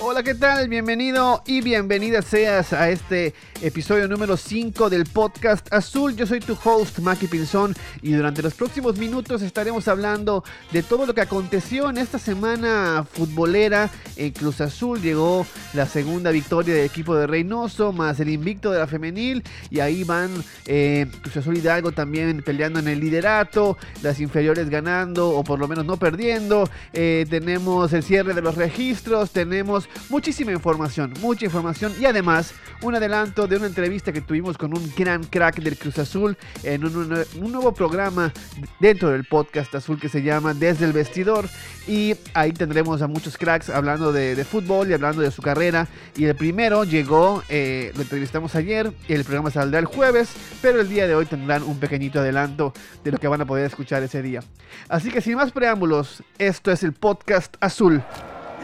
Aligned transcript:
Hola, 0.00 0.22
¿qué 0.22 0.36
tal? 0.36 0.68
Bienvenido 0.68 1.42
y 1.44 1.60
bienvenida 1.60 2.22
seas 2.22 2.72
a 2.72 2.88
este 2.88 3.34
episodio 3.60 4.06
número 4.06 4.36
5 4.36 4.88
del 4.90 5.04
podcast 5.06 5.66
Azul. 5.74 6.14
Yo 6.14 6.24
soy 6.24 6.38
tu 6.38 6.56
host, 6.62 7.00
Maki 7.00 7.26
Pinzón, 7.26 7.74
y 8.00 8.12
durante 8.12 8.40
los 8.40 8.54
próximos 8.54 8.96
minutos 8.96 9.42
estaremos 9.42 9.88
hablando 9.88 10.44
de 10.70 10.84
todo 10.84 11.04
lo 11.04 11.14
que 11.14 11.22
aconteció 11.22 11.90
en 11.90 11.98
esta 11.98 12.20
semana 12.20 13.04
futbolera 13.10 13.90
en 14.16 14.30
Cruz 14.30 14.60
Azul. 14.60 15.02
Llegó 15.02 15.44
la 15.74 15.86
segunda 15.86 16.30
victoria 16.30 16.74
del 16.74 16.84
equipo 16.84 17.16
de 17.16 17.26
Reynoso, 17.26 17.92
más 17.92 18.20
el 18.20 18.28
invicto 18.28 18.70
de 18.70 18.78
la 18.78 18.86
femenil, 18.86 19.42
y 19.68 19.80
ahí 19.80 20.04
van 20.04 20.30
eh, 20.66 21.06
Cruz 21.22 21.38
Azul 21.38 21.56
Hidalgo 21.56 21.90
también 21.90 22.42
peleando 22.42 22.78
en 22.78 22.86
el 22.86 23.00
liderato, 23.00 23.76
las 24.02 24.20
inferiores 24.20 24.70
ganando 24.70 25.30
o 25.30 25.42
por 25.42 25.58
lo 25.58 25.66
menos 25.66 25.84
no 25.84 25.96
perdiendo. 25.96 26.70
Eh, 26.92 27.26
tenemos 27.28 27.92
el 27.92 28.04
cierre 28.04 28.32
de 28.32 28.42
los 28.42 28.54
registros, 28.54 29.32
tenemos 29.32 29.87
muchísima 30.08 30.52
información, 30.52 31.12
mucha 31.20 31.44
información 31.44 31.94
y 32.00 32.06
además 32.06 32.54
un 32.82 32.94
adelanto 32.94 33.46
de 33.46 33.56
una 33.56 33.66
entrevista 33.66 34.12
que 34.12 34.20
tuvimos 34.20 34.56
con 34.56 34.76
un 34.76 34.92
gran 34.96 35.24
crack 35.24 35.60
del 35.60 35.76
Cruz 35.76 35.98
Azul 35.98 36.36
en 36.62 36.84
un, 36.84 37.08
nuevo 37.40 37.72
programa 37.72 38.32
dentro 38.80 39.10
del 39.10 39.24
podcast 39.24 39.74
azul 39.74 39.98
que 40.00 40.08
se 40.08 40.22
llama 40.22 40.54
Desde 40.54 40.84
el 40.84 40.92
Vestidor 40.92 41.48
y 41.86 42.14
ahí 42.34 42.52
tendremos 42.52 43.02
a 43.02 43.06
muchos 43.06 43.36
cracks 43.36 43.70
hablando 43.70 44.12
de, 44.12 44.44
fútbol 44.44 44.90
y 44.90 44.94
hablando 44.94 45.22
de 45.22 45.30
su 45.30 45.42
carrera 45.42 45.88
y 46.16 46.24
el 46.24 46.34
primero 46.34 46.84
llegó, 46.84 47.42
eh, 47.48 47.92
lo 47.94 48.02
entrevistamos 48.02 48.54
ayer, 48.54 48.92
el 49.08 49.24
programa 49.24 49.50
saldrá 49.50 49.78
el 49.78 49.86
jueves, 49.86 50.30
pero 50.62 50.80
el 50.80 50.88
día 50.88 51.06
de 51.06 51.14
hoy 51.14 51.26
tendrán 51.26 51.62
un 51.62 51.78
pequeñito 51.78 52.20
adelanto 52.20 52.72
de 53.04 53.12
lo 53.12 53.18
que 53.18 53.28
van 53.28 53.40
a 53.40 53.46
poder 53.46 53.66
escuchar 53.66 54.02
ese 54.02 54.22
día. 54.22 54.42
Así 54.88 55.10
que 55.10 55.20
sin 55.20 55.36
más 55.36 55.52
preámbulos, 55.52 56.22
esto 56.38 56.70
es 56.70 56.82
el 56.82 56.92
podcast 56.92 57.56
azul. 57.60 58.02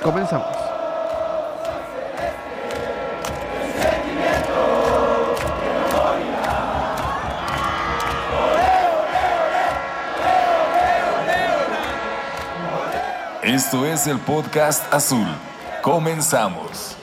Comenzamos. 0.03 0.74
Esto 13.55 13.87
es 13.87 14.09
el 14.09 14.19
podcast 14.19 14.93
azul. 14.93 15.25
Comenzamos. 15.81 16.97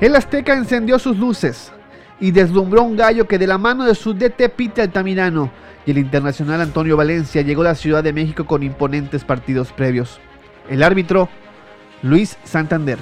El 0.00 0.16
Azteca 0.16 0.54
encendió 0.54 0.98
sus 0.98 1.16
luces 1.16 1.70
y 2.18 2.32
deslumbró 2.32 2.82
un 2.82 2.96
gallo 2.96 3.28
que 3.28 3.38
de 3.38 3.46
la 3.46 3.56
mano 3.56 3.84
de 3.84 3.94
su 3.94 4.12
DT 4.12 4.48
Pita 4.56 4.82
Altamirano 4.82 5.52
y 5.86 5.92
el 5.92 5.98
internacional 5.98 6.60
Antonio 6.60 6.96
Valencia 6.96 7.42
llegó 7.42 7.60
a 7.60 7.66
la 7.66 7.74
Ciudad 7.76 8.02
de 8.02 8.12
México 8.12 8.44
con 8.44 8.64
imponentes 8.64 9.22
partidos 9.22 9.70
previos. 9.70 10.18
El 10.68 10.82
árbitro, 10.82 11.28
Luis 12.02 12.36
Santander. 12.42 12.98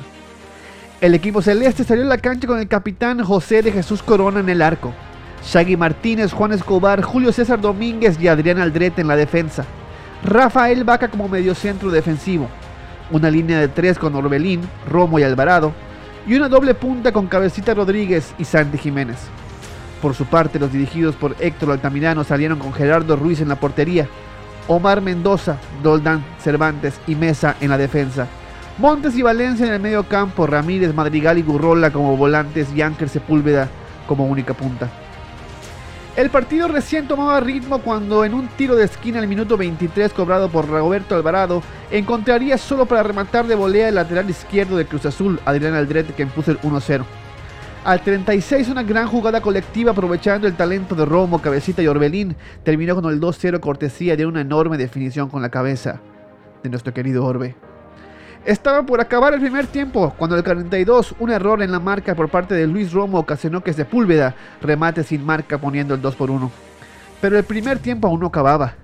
El 1.03 1.17
equipo 1.17 1.43
celeste 1.43 1.83
salió 1.83 2.05
a 2.05 2.07
la 2.07 2.19
cancha 2.19 2.47
con 2.47 2.61
el 2.61 2.69
capitán 2.69 3.25
José 3.25 3.61
de 3.61 3.73
Jesús 3.73 4.05
Corona 4.05 4.39
en 4.39 4.49
el 4.49 4.63
arco. 4.63 4.95
Shaggy 5.45 5.77
Martínez, 5.77 6.33
Juan 6.33 6.53
Escobar, 6.53 7.03
Julio 7.03 7.33
César 7.33 7.61
Domínguez 7.61 8.21
y 8.21 8.29
Adrián 8.29 8.61
Aldrete 8.61 9.01
en 9.01 9.09
la 9.09 9.17
defensa. 9.17 9.65
Rafael 10.23 10.85
Vaca 10.85 11.09
como 11.09 11.29
mediocentro 11.29 11.91
defensivo. 11.91 12.49
Una 13.11 13.33
línea 13.33 13.59
de 13.59 13.67
tres 13.67 13.99
con 13.99 14.15
Orbelín, 14.15 14.61
Romo 14.89 15.19
y 15.19 15.25
Alvarado. 15.25 15.73
Y 16.25 16.35
una 16.35 16.49
doble 16.49 16.73
punta 16.73 17.11
con 17.11 17.27
Cabecita 17.27 17.75
Rodríguez 17.75 18.33
y 18.39 18.45
Santi 18.45 18.79
Jiménez. 18.79 19.19
Por 20.01 20.15
su 20.15 20.27
parte, 20.27 20.61
los 20.61 20.73
dirigidos 20.73 21.17
por 21.17 21.35
Héctor 21.41 21.73
Altamirano 21.73 22.23
salieron 22.23 22.61
con 22.61 22.73
Gerardo 22.73 23.17
Ruiz 23.17 23.41
en 23.41 23.49
la 23.49 23.57
portería, 23.57 24.07
Omar 24.69 25.01
Mendoza, 25.01 25.57
Doldán 25.83 26.25
Cervantes 26.39 27.01
y 27.09 27.17
Mesa 27.17 27.57
en 27.61 27.71
la 27.71 27.79
defensa 27.79 28.29
Montes 28.79 29.17
y 29.17 29.23
Valencia 29.23 29.67
en 29.67 29.75
el 29.75 29.81
medio 29.81 30.05
campo, 30.05 30.47
Ramírez, 30.47 30.95
Madrigal 30.95 31.37
y 31.37 31.43
Gurrola 31.43 31.93
como 31.93 32.17
volantes 32.17 32.69
y 32.75 32.81
Ángel 32.81 33.11
Sepúlveda 33.11 33.69
como 34.07 34.27
única 34.27 34.55
punta. 34.55 34.91
El 36.17 36.31
partido 36.31 36.69
recién 36.69 37.07
tomaba 37.07 37.41
ritmo 37.41 37.81
cuando 37.81 38.25
en 38.25 38.35
un 38.35 38.49
tiro 38.49 38.75
de 38.75 38.85
esquina 38.85 39.19
al 39.19 39.29
minuto 39.29 39.57
23 39.57 40.13
cobrado 40.13 40.51
por 40.51 40.69
Roberto 40.69 41.15
Alvarado 41.15 41.63
encontraría 41.91 42.59
solo 42.59 42.87
para 42.87 43.03
rematar 43.03 43.47
de 43.47 43.55
volea 43.55 43.89
el 43.89 43.95
lateral 43.95 44.29
izquierdo 44.29 44.77
de 44.77 44.87
Cruz 44.87 45.07
Azul, 45.07 45.41
Adrián 45.45 45.75
Aldrete, 45.75 46.13
que 46.13 46.23
impuso 46.23 46.51
el 46.51 46.61
1-0. 46.61 47.03
Al 47.85 48.01
36 48.03 48.69
una 48.69 48.83
gran 48.83 49.07
jugada 49.07 49.41
colectiva 49.41 49.93
aprovechando 49.93 50.47
el 50.47 50.55
talento 50.55 50.95
de 50.95 51.05
Romo, 51.05 51.41
Cabecita 51.41 51.83
y 51.83 51.89
Orbelín 51.89 52.37
terminó 52.63 52.95
con 52.95 53.11
el 53.11 53.21
2-0 53.21 53.61
cortesía 53.61 54.17
de 54.17 54.27
una 54.27 54.43
enorme 54.43 54.79
definición 54.79 55.29
con 55.29 55.43
la 55.43 55.51
cabeza 55.51 56.01
de 56.63 56.71
nuestro 56.71 56.95
querido 56.95 57.25
Orbe. 57.25 57.57
Estaba 58.45 58.83
por 58.83 59.01
acabar 59.01 59.35
el 59.35 59.41
primer 59.41 59.69
tiempo, 59.69 60.13
cuando 60.19 60.37
el 60.37 60.43
42, 60.43 61.15
un 61.21 61.31
error 61.31 61.63
en 61.63 61.71
la 61.71 61.79
marca 61.79 62.17
por 62.17 62.29
parte 62.29 62.57
de 62.57 62.67
Luis 62.67 62.93
Romo 62.93 63.21
ocasionó 63.21 63.63
que 63.63 63.73
Sepúlveda 63.73 64.35
remate 64.61 65.05
sin 65.05 65.25
marca 65.25 65.59
poniendo 65.59 65.95
el 65.95 66.03
2 66.03 66.17
por 66.17 66.29
1. 66.29 66.51
Pero 67.21 67.39
el 67.39 67.45
primer 67.45 67.79
tiempo 67.79 68.09
aún 68.09 68.19
no 68.19 68.27
acababa. 68.27 68.75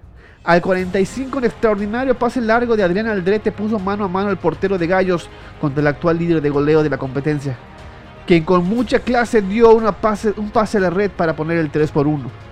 Al 0.44 0.62
45, 0.62 1.38
un 1.38 1.44
extraordinario 1.44 2.16
pase 2.16 2.40
largo 2.40 2.76
de 2.76 2.84
Adrián 2.84 3.08
Aldrete 3.08 3.50
puso 3.50 3.80
mano 3.80 4.04
a 4.04 4.08
mano 4.08 4.28
al 4.28 4.38
portero 4.38 4.78
de 4.78 4.86
Gallos 4.86 5.28
contra 5.60 5.80
el 5.80 5.88
actual 5.88 6.18
líder 6.18 6.40
de 6.40 6.50
goleo 6.50 6.84
de 6.84 6.90
la 6.90 6.96
competencia, 6.96 7.56
quien 8.28 8.44
con 8.44 8.64
mucha 8.64 9.00
clase 9.00 9.42
dio 9.42 9.74
un 9.74 9.92
pase 10.52 10.78
a 10.78 10.80
la 10.80 10.90
red 10.90 11.10
para 11.10 11.34
poner 11.34 11.58
el 11.58 11.70
3 11.70 11.90
por 11.90 12.06
1. 12.06 12.47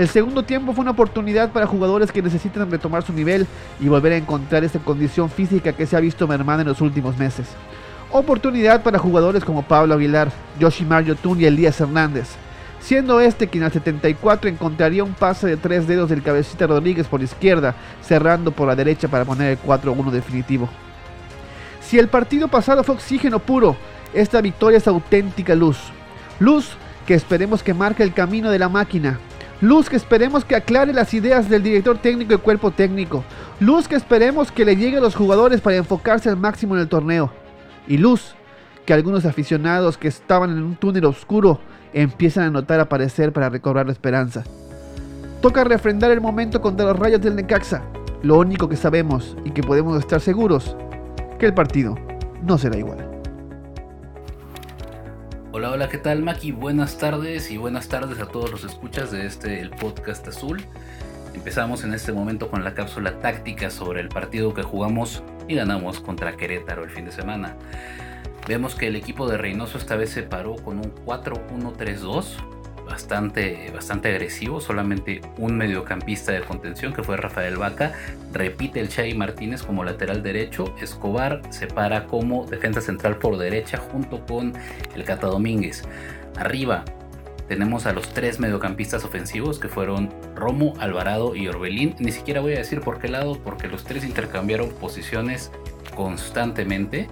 El 0.00 0.08
segundo 0.08 0.42
tiempo 0.42 0.72
fue 0.72 0.80
una 0.80 0.92
oportunidad 0.92 1.52
para 1.52 1.66
jugadores 1.66 2.10
que 2.10 2.22
necesitan 2.22 2.70
retomar 2.70 3.02
su 3.02 3.12
nivel 3.12 3.46
y 3.78 3.88
volver 3.88 4.14
a 4.14 4.16
encontrar 4.16 4.64
esa 4.64 4.78
condición 4.78 5.28
física 5.28 5.74
que 5.74 5.84
se 5.84 5.94
ha 5.94 6.00
visto 6.00 6.26
mermada 6.26 6.62
en 6.62 6.68
los 6.68 6.80
últimos 6.80 7.18
meses. 7.18 7.48
Oportunidad 8.10 8.82
para 8.82 8.98
jugadores 8.98 9.44
como 9.44 9.60
Pablo 9.60 9.92
Aguilar, 9.92 10.32
Yoshimar 10.58 11.04
Yotun 11.04 11.42
y 11.42 11.44
Elías 11.44 11.78
Hernández, 11.82 12.28
siendo 12.80 13.20
este 13.20 13.48
quien 13.48 13.62
al 13.62 13.72
74 13.72 14.48
encontraría 14.48 15.04
un 15.04 15.12
pase 15.12 15.46
de 15.46 15.58
tres 15.58 15.86
dedos 15.86 16.08
del 16.08 16.22
cabecita 16.22 16.66
Rodríguez 16.66 17.06
por 17.06 17.20
izquierda, 17.20 17.74
cerrando 18.00 18.52
por 18.52 18.68
la 18.68 18.76
derecha 18.76 19.06
para 19.06 19.26
poner 19.26 19.50
el 19.50 19.62
4-1 19.62 20.10
definitivo. 20.12 20.70
Si 21.82 21.98
el 21.98 22.08
partido 22.08 22.48
pasado 22.48 22.84
fue 22.84 22.94
oxígeno 22.94 23.38
puro, 23.38 23.76
esta 24.14 24.40
victoria 24.40 24.78
es 24.78 24.88
auténtica 24.88 25.54
luz. 25.54 25.76
Luz 26.38 26.70
que 27.04 27.12
esperemos 27.12 27.62
que 27.62 27.74
marque 27.74 28.02
el 28.02 28.14
camino 28.14 28.50
de 28.50 28.58
la 28.58 28.70
máquina, 28.70 29.18
Luz 29.60 29.90
que 29.90 29.96
esperemos 29.96 30.44
que 30.46 30.56
aclare 30.56 30.94
las 30.94 31.12
ideas 31.12 31.50
del 31.50 31.62
director 31.62 31.98
técnico 31.98 32.32
y 32.32 32.38
cuerpo 32.38 32.70
técnico. 32.70 33.24
Luz 33.60 33.88
que 33.88 33.94
esperemos 33.94 34.50
que 34.50 34.64
le 34.64 34.74
llegue 34.74 34.96
a 34.96 35.02
los 35.02 35.14
jugadores 35.14 35.60
para 35.60 35.76
enfocarse 35.76 36.30
al 36.30 36.38
máximo 36.38 36.74
en 36.74 36.80
el 36.80 36.88
torneo. 36.88 37.30
Y 37.86 37.98
luz 37.98 38.34
que 38.86 38.94
algunos 38.94 39.26
aficionados 39.26 39.98
que 39.98 40.08
estaban 40.08 40.50
en 40.50 40.62
un 40.62 40.76
túnel 40.76 41.04
oscuro 41.04 41.60
empiezan 41.92 42.44
a 42.44 42.50
notar 42.50 42.80
aparecer 42.80 43.34
para 43.34 43.50
recobrar 43.50 43.84
la 43.84 43.92
esperanza. 43.92 44.44
Toca 45.42 45.64
refrendar 45.64 46.10
el 46.10 46.22
momento 46.22 46.62
contra 46.62 46.86
los 46.86 46.98
rayos 46.98 47.20
del 47.20 47.36
Necaxa. 47.36 47.82
Lo 48.22 48.38
único 48.38 48.66
que 48.66 48.76
sabemos 48.76 49.36
y 49.44 49.50
que 49.50 49.62
podemos 49.62 49.98
estar 49.98 50.20
seguros, 50.20 50.74
que 51.38 51.46
el 51.46 51.54
partido 51.54 51.96
no 52.42 52.56
será 52.56 52.78
igual. 52.78 53.09
Hola, 55.72 55.88
¿qué 55.88 55.98
tal 55.98 56.24
Maki? 56.24 56.50
Buenas 56.50 56.98
tardes 56.98 57.48
y 57.52 57.56
buenas 57.56 57.86
tardes 57.86 58.18
a 58.18 58.26
todos 58.26 58.50
los 58.50 58.64
escuchas 58.64 59.12
de 59.12 59.24
este 59.24 59.60
el 59.60 59.70
podcast 59.70 60.26
azul. 60.26 60.64
Empezamos 61.32 61.84
en 61.84 61.94
este 61.94 62.10
momento 62.10 62.50
con 62.50 62.64
la 62.64 62.74
cápsula 62.74 63.20
táctica 63.20 63.70
sobre 63.70 64.00
el 64.00 64.08
partido 64.08 64.52
que 64.52 64.64
jugamos 64.64 65.22
y 65.46 65.54
ganamos 65.54 66.00
contra 66.00 66.36
Querétaro 66.36 66.82
el 66.82 66.90
fin 66.90 67.04
de 67.04 67.12
semana. 67.12 67.54
Vemos 68.48 68.74
que 68.74 68.88
el 68.88 68.96
equipo 68.96 69.28
de 69.28 69.38
Reynoso 69.38 69.78
esta 69.78 69.94
vez 69.94 70.10
se 70.10 70.24
paró 70.24 70.56
con 70.56 70.78
un 70.78 70.92
4-1-3-2 71.06 72.24
bastante, 72.90 73.70
bastante 73.72 74.08
agresivo, 74.08 74.60
solamente 74.60 75.20
un 75.38 75.56
mediocampista 75.56 76.32
de 76.32 76.40
contención 76.42 76.92
que 76.92 77.02
fue 77.02 77.16
Rafael 77.16 77.56
Vaca, 77.56 77.92
repite 78.32 78.80
el 78.80 78.88
Chay 78.88 79.14
Martínez 79.14 79.62
como 79.62 79.84
lateral 79.84 80.22
derecho, 80.22 80.74
Escobar 80.80 81.40
se 81.50 81.68
para 81.68 82.06
como 82.06 82.44
defensa 82.46 82.80
central 82.80 83.16
por 83.16 83.38
derecha 83.38 83.78
junto 83.78 84.26
con 84.26 84.52
el 84.94 85.04
Cata 85.04 85.28
Domínguez. 85.28 85.84
Arriba 86.36 86.84
tenemos 87.50 87.86
a 87.86 87.92
los 87.92 88.08
tres 88.14 88.38
mediocampistas 88.38 89.04
ofensivos 89.04 89.58
que 89.58 89.68
fueron 89.68 90.10
Romo, 90.36 90.74
Alvarado 90.78 91.34
y 91.34 91.48
Orbelín. 91.48 91.96
Ni 91.98 92.12
siquiera 92.12 92.40
voy 92.40 92.54
a 92.54 92.58
decir 92.58 92.80
por 92.80 93.00
qué 93.00 93.08
lado, 93.08 93.40
porque 93.42 93.66
los 93.66 93.82
tres 93.82 94.04
intercambiaron 94.04 94.68
posiciones 94.68 95.50
constantemente. 95.96 97.08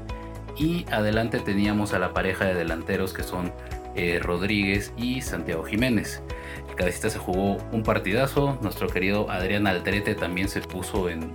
Y 0.56 0.86
adelante 0.92 1.40
teníamos 1.40 1.92
a 1.92 1.98
la 1.98 2.12
pareja 2.12 2.44
de 2.44 2.54
delanteros 2.54 3.12
que 3.12 3.24
son 3.24 3.52
eh, 3.98 4.20
Rodríguez 4.20 4.92
y 4.96 5.22
Santiago 5.22 5.64
Jiménez. 5.64 6.22
El 6.68 6.76
cadecista 6.76 7.10
se 7.10 7.18
jugó 7.18 7.56
un 7.72 7.82
partidazo, 7.82 8.56
nuestro 8.62 8.88
querido 8.88 9.28
Adrián 9.28 9.66
Altrete 9.66 10.14
también 10.14 10.48
se 10.48 10.60
puso 10.60 11.08
en, 11.08 11.32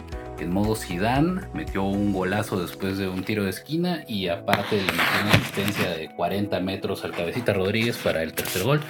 modo 0.48 0.76
Sidán, 0.76 1.50
metió 1.54 1.84
un 1.84 2.12
golazo 2.12 2.62
después 2.62 2.98
de 2.98 3.08
un 3.08 3.24
tiro 3.24 3.44
de 3.46 3.50
esquina 3.50 4.04
y 4.08 4.28
aparte 4.28 4.78
le 4.78 4.84
metió 4.84 5.22
una 5.24 5.32
asistencia 5.32 5.90
de 5.92 6.10
40 6.16 6.60
metros 6.60 7.06
al 7.06 7.12
cabecita 7.12 7.54
Rodríguez 7.54 7.98
para 7.98 8.24
el 8.24 8.34
tercer 8.34 8.64
gol. 8.64 8.82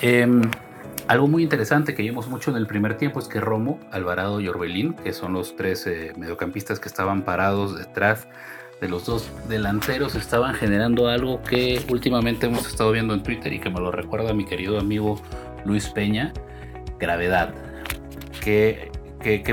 Em, 0.00 0.42
algo 1.06 1.26
muy 1.26 1.42
interesante 1.42 1.94
que 1.94 2.02
vimos 2.02 2.28
mucho 2.28 2.50
en 2.50 2.56
el 2.56 2.66
primer 2.66 2.96
tiempo 2.96 3.18
es 3.18 3.28
que 3.28 3.40
Romo, 3.40 3.78
Alvarado 3.90 4.40
y 4.40 4.48
Orbelín, 4.48 4.94
que 4.94 5.12
son 5.12 5.32
los 5.32 5.56
tres 5.56 5.86
eh, 5.86 6.12
mediocampistas 6.16 6.80
que 6.80 6.88
estaban 6.88 7.22
parados 7.22 7.78
detrás 7.78 8.26
de 8.80 8.88
los 8.88 9.04
dos 9.04 9.30
delanteros, 9.48 10.14
estaban 10.14 10.54
generando 10.54 11.08
algo 11.08 11.42
que 11.42 11.84
últimamente 11.90 12.46
hemos 12.46 12.66
estado 12.66 12.92
viendo 12.92 13.12
en 13.12 13.22
Twitter 13.22 13.52
y 13.52 13.60
que 13.60 13.68
me 13.68 13.78
lo 13.78 13.92
recuerda 13.92 14.32
mi 14.32 14.46
querido 14.46 14.78
amigo 14.78 15.20
Luis 15.64 15.88
Peña, 15.88 16.32
gravedad. 16.98 17.54
¿Qué, 18.40 18.90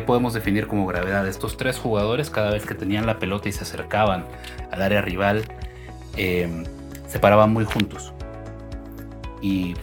podemos 0.06 0.33
definir 0.33 0.68
como 0.68 0.88
gravedad? 0.88 1.27
Estos 1.27 1.57
tres 1.57 1.77
jugadores, 1.77 2.29
cada 2.29 2.51
vez 2.51 2.65
que 2.65 2.74
tenían 2.74 3.06
la 3.06 3.19
pelota 3.19 3.50
y 3.50 3.51
se 3.51 3.63
acercaban 3.63 4.25
al 4.71 4.81
área 4.81 5.01
rival, 5.01 5.44
em, 6.15 6.63
se 7.07 7.19
paraban 7.19 7.51
muy 7.51 7.65
juntos. 7.65 8.13
Y 9.41 9.75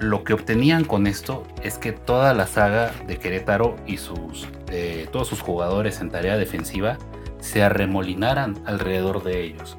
lo 0.00 0.24
que 0.24 0.32
obtenían 0.32 0.84
con 0.84 1.06
esto 1.06 1.44
es 1.62 1.78
que 1.78 1.92
toda 1.92 2.34
la 2.34 2.48
saga 2.48 2.90
de 3.06 3.16
Querétaro 3.16 3.76
y 3.86 3.98
sus, 3.98 4.48
eh, 4.70 5.06
todos 5.12 5.28
sus 5.28 5.40
jugadores 5.40 6.00
en 6.00 6.10
tarea 6.10 6.36
defensiva 6.36 6.98
se 7.40 7.62
arremolinaran 7.62 8.56
alrededor 8.66 9.22
de 9.22 9.42
ellos. 9.42 9.76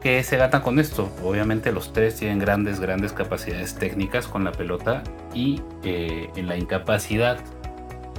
¿Qué 0.00 0.22
se 0.22 0.38
gana 0.38 0.62
con 0.62 0.78
esto? 0.78 1.10
Obviamente 1.22 1.72
los 1.72 1.92
tres 1.92 2.16
tienen 2.16 2.38
grandes, 2.38 2.80
grandes 2.80 3.12
capacidades 3.12 3.74
técnicas 3.74 4.26
con 4.26 4.44
la 4.44 4.52
pelota 4.52 5.02
y 5.34 5.60
eh, 5.84 6.30
en 6.36 6.48
la 6.48 6.56
incapacidad 6.56 7.38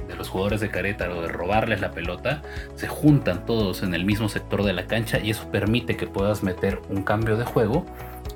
de 0.06 0.14
los 0.14 0.28
jugadores 0.28 0.60
de 0.60 0.70
Querétaro 0.70 1.22
de 1.22 1.28
robarles 1.28 1.80
la 1.80 1.90
pelota, 1.90 2.42
se 2.76 2.86
juntan 2.86 3.46
todos 3.46 3.82
en 3.82 3.94
el 3.94 4.04
mismo 4.04 4.28
sector 4.28 4.62
de 4.62 4.72
la 4.72 4.86
cancha 4.86 5.18
y 5.18 5.30
eso 5.30 5.50
permite 5.50 5.96
que 5.96 6.06
puedas 6.06 6.42
meter 6.42 6.80
un 6.88 7.02
cambio 7.02 7.36
de 7.36 7.44
juego 7.44 7.84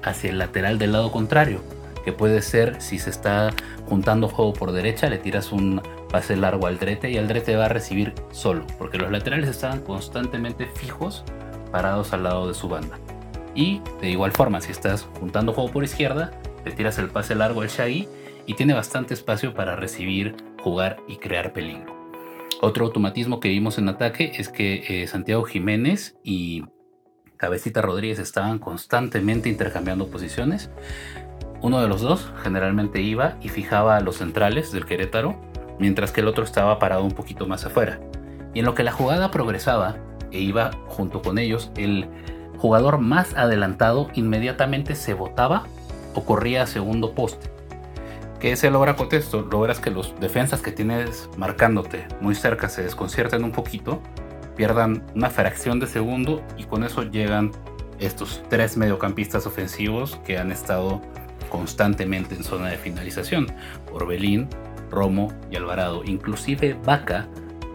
hacia 0.03 0.31
el 0.31 0.39
lateral 0.39 0.79
del 0.79 0.93
lado 0.93 1.12
contrario 1.12 1.61
que 2.06 2.12
puede 2.12 2.41
ser 2.41 2.81
si 2.81 3.00
se 3.00 3.11
está 3.11 3.53
juntando 3.88 4.29
juego 4.29 4.53
por 4.53 4.70
derecha, 4.70 5.11
le 5.11 5.19
tiras 5.19 5.50
un 5.50 5.82
pase 6.08 6.37
largo 6.37 6.69
al 6.69 6.79
Drete 6.79 7.11
y 7.11 7.17
el 7.17 7.26
Drete 7.26 7.56
va 7.56 7.64
a 7.64 7.69
recibir 7.69 8.14
solo, 8.31 8.64
porque 8.79 8.97
los 8.97 9.11
laterales 9.11 9.49
estaban 9.49 9.81
constantemente 9.81 10.67
fijos, 10.67 11.25
parados 11.73 12.12
al 12.12 12.23
lado 12.23 12.47
de 12.47 12.55
su 12.55 12.69
banda. 12.69 12.97
Y 13.56 13.82
de 14.00 14.08
igual 14.08 14.31
forma, 14.31 14.61
si 14.61 14.70
estás 14.70 15.08
juntando 15.19 15.53
juego 15.53 15.73
por 15.73 15.82
izquierda, 15.82 16.31
le 16.64 16.70
tiras 16.70 16.97
el 16.99 17.08
pase 17.08 17.35
largo 17.35 17.62
al 17.62 17.70
Shaggy 17.70 18.06
y 18.47 18.55
tiene 18.55 18.73
bastante 18.73 19.12
espacio 19.12 19.53
para 19.53 19.75
recibir, 19.75 20.37
jugar 20.62 20.99
y 21.08 21.17
crear 21.17 21.53
peligro. 21.53 21.93
Otro 22.61 22.87
automatismo 22.87 23.41
que 23.41 23.49
vimos 23.49 23.79
en 23.79 23.88
ataque 23.88 24.31
es 24.38 24.49
que 24.49 25.03
eh, 25.03 25.08
Santiago 25.08 25.43
Jiménez 25.43 26.17
y 26.23 26.67
Cabecita 27.37 27.82
Rodríguez 27.82 28.20
estaban 28.20 28.61
constantemente 28.61 29.49
intercambiando 29.49 30.06
posiciones. 30.06 30.70
Uno 31.62 31.81
de 31.81 31.88
los 31.88 32.00
dos 32.03 32.32
generalmente 32.43 33.00
iba 33.00 33.37
y 33.41 33.49
fijaba 33.49 33.97
a 33.97 34.00
los 34.00 34.17
centrales 34.17 34.73
del 34.73 34.87
Querétaro, 34.87 35.37
mientras 35.79 36.12
que 36.12 36.20
el 36.20 36.29
otro 36.29 36.44
estaba 36.44 36.79
parado 36.79 37.05
un 37.05 37.12
poquito 37.12 37.47
más 37.47 37.64
afuera. 37.64 38.00
Y 38.55 38.61
en 38.61 38.64
lo 38.64 38.75
que 38.75 38.82
la 38.82 38.93
jugada 38.93 39.31
progresaba 39.31 39.97
e 40.31 40.41
iba 40.41 40.70
junto 40.87 41.23
con 41.23 41.38
ellos, 41.38 41.70
el 41.76 42.08
jugador 42.58 42.99
más 42.99 43.35
adelantado 43.37 44.08
inmediatamente 44.14 44.94
se 44.94 45.14
botaba 45.14 45.64
o 46.14 46.25
corría 46.25 46.62
a 46.62 46.67
segundo 46.67 47.14
poste. 47.14 47.50
¿Qué 48.41 48.55
se 48.56 48.70
logra 48.70 48.97
con 48.97 49.08
esto? 49.12 49.43
Logras 49.50 49.81
que 49.81 49.91
los 49.91 50.19
defensas 50.20 50.61
que 50.61 50.73
tienes 50.73 51.29
marcándote 51.37 52.06
muy 52.20 52.35
cerca 52.35 52.69
se 52.69 52.82
desconcierten 52.82 53.44
un 53.44 53.53
poquito, 53.53 54.03
pierdan 54.56 55.05
una 55.14 55.31
fracción 55.31 55.81
de 55.81 55.87
segundo 55.87 56.43
y 56.58 56.64
con 56.64 56.85
eso 56.85 57.03
llegan 57.03 57.53
estos 57.99 58.43
tres 58.49 58.76
mediocampistas 58.76 59.47
ofensivos 59.47 60.17
que 60.26 60.38
han 60.38 60.53
estado 60.53 61.00
constantemente 61.56 62.35
en 62.35 62.44
zona 62.44 62.69
de 62.69 62.76
finalización. 62.76 63.47
Orbelín, 63.91 64.47
Romo 64.91 65.32
y 65.50 65.56
Alvarado. 65.56 66.03
Inclusive 66.05 66.76
Vaca 66.85 67.26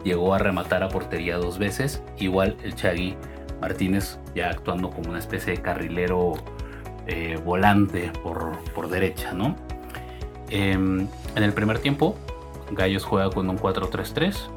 llegó 0.03 0.35
a 0.35 0.37
rematar 0.37 0.83
a 0.83 0.89
portería 0.89 1.37
dos 1.37 1.57
veces. 1.57 2.03
Igual 2.19 2.57
el 2.63 2.75
Chagui 2.75 3.15
Martínez 3.59 4.19
ya 4.35 4.51
actuando 4.51 4.91
como 4.91 5.09
una 5.09 5.17
especie 5.17 5.53
de 5.53 5.61
carrilero 5.63 6.33
eh, 7.07 7.39
volante 7.43 8.11
por, 8.21 8.59
por, 8.75 8.87
derecha. 8.87 9.33
¿no? 9.33 9.55
Em, 10.49 11.07
en 11.35 11.43
el 11.43 11.53
primer 11.53 11.79
tiempo, 11.79 12.15
Gallos 12.71 13.03
juega 13.03 13.31
con 13.31 13.49
un 13.49 13.57
4-3-3. 13.57 14.47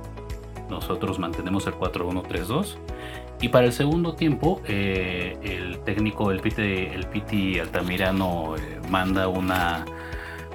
Nosotros 0.68 1.18
mantenemos 1.18 1.66
el 1.66 1.74
4-1-3-2. 1.74 2.76
Y 3.40 3.48
para 3.48 3.66
el 3.66 3.72
segundo 3.72 4.14
tiempo, 4.14 4.60
eh, 4.66 5.36
el 5.42 5.80
técnico, 5.80 6.30
el 6.30 6.40
Piti, 6.40 6.62
el 6.62 7.06
Piti 7.06 7.58
Altamirano, 7.58 8.56
eh, 8.56 8.80
manda 8.88 9.28
una, 9.28 9.84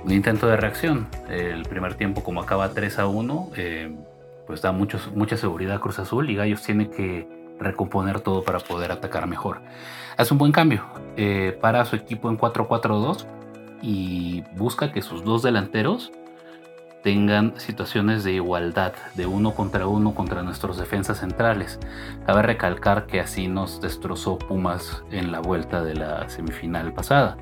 un 0.03 0.11
intento 0.11 0.47
de 0.47 0.57
reacción. 0.57 1.07
El 1.29 1.63
primer 1.63 1.95
tiempo, 1.95 2.23
como 2.23 2.41
acaba 2.41 2.73
3 2.73 2.99
a 2.99 3.07
1, 3.07 3.51
eh, 3.57 3.95
pues 4.47 4.61
da 4.61 4.71
muchos, 4.71 5.11
mucha 5.13 5.37
seguridad 5.37 5.75
a 5.75 5.79
Cruz 5.79 5.99
Azul 5.99 6.29
y 6.29 6.35
Gallos 6.35 6.63
tiene 6.63 6.89
que 6.89 7.27
recomponer 7.59 8.21
todo 8.21 8.43
para 8.43 8.59
poder 8.59 8.91
atacar 8.91 9.27
mejor. 9.27 9.61
Hace 10.17 10.33
un 10.33 10.37
buen 10.37 10.51
cambio. 10.51 10.83
para 11.61 11.83
su 11.83 11.97
equipo 11.97 12.29
en 12.29 12.37
4-4-2 12.37 13.25
y 13.81 14.43
busca 14.55 14.93
que 14.93 15.01
sus 15.01 15.23
dos 15.25 15.41
delanteros 15.41 16.13
tengan 17.03 17.53
situaciones 17.57 18.23
de 18.23 18.33
igualdad, 18.33 18.93
de 19.15 19.25
uno 19.25 19.53
contra 19.53 19.87
uno 19.87 20.13
contra 20.13 20.43
nuestros 20.43 20.77
defensas 20.77 21.19
centrales. 21.19 21.79
Cabe 22.25 22.41
recalcar 22.41 23.05
que 23.05 23.19
así 23.19 23.47
nos 23.47 23.81
destrozó 23.81 24.37
Pumas 24.37 25.03
en 25.11 25.31
la 25.31 25.39
vuelta 25.39 25.83
de 25.83 25.95
la 25.95 26.29
semifinal 26.29 26.93
pasada. 26.93 27.37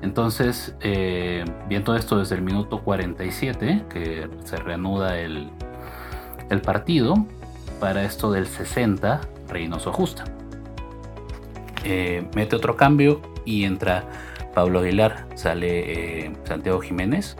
Entonces, 0.00 0.74
eh, 0.80 1.44
viendo 1.68 1.96
esto 1.96 2.18
desde 2.18 2.36
el 2.36 2.42
minuto 2.42 2.82
47, 2.82 3.84
que 3.90 4.28
se 4.44 4.56
reanuda 4.56 5.18
el, 5.18 5.50
el 6.50 6.60
partido, 6.60 7.14
para 7.80 8.04
esto 8.04 8.30
del 8.30 8.46
60, 8.46 9.20
Reynoso 9.48 9.90
ajusta. 9.90 10.24
Eh, 11.84 12.28
mete 12.34 12.56
otro 12.56 12.76
cambio 12.76 13.20
y 13.44 13.64
entra 13.64 14.04
Pablo 14.54 14.80
Aguilar, 14.80 15.26
sale 15.34 16.24
eh, 16.26 16.32
Santiago 16.44 16.80
Jiménez 16.80 17.36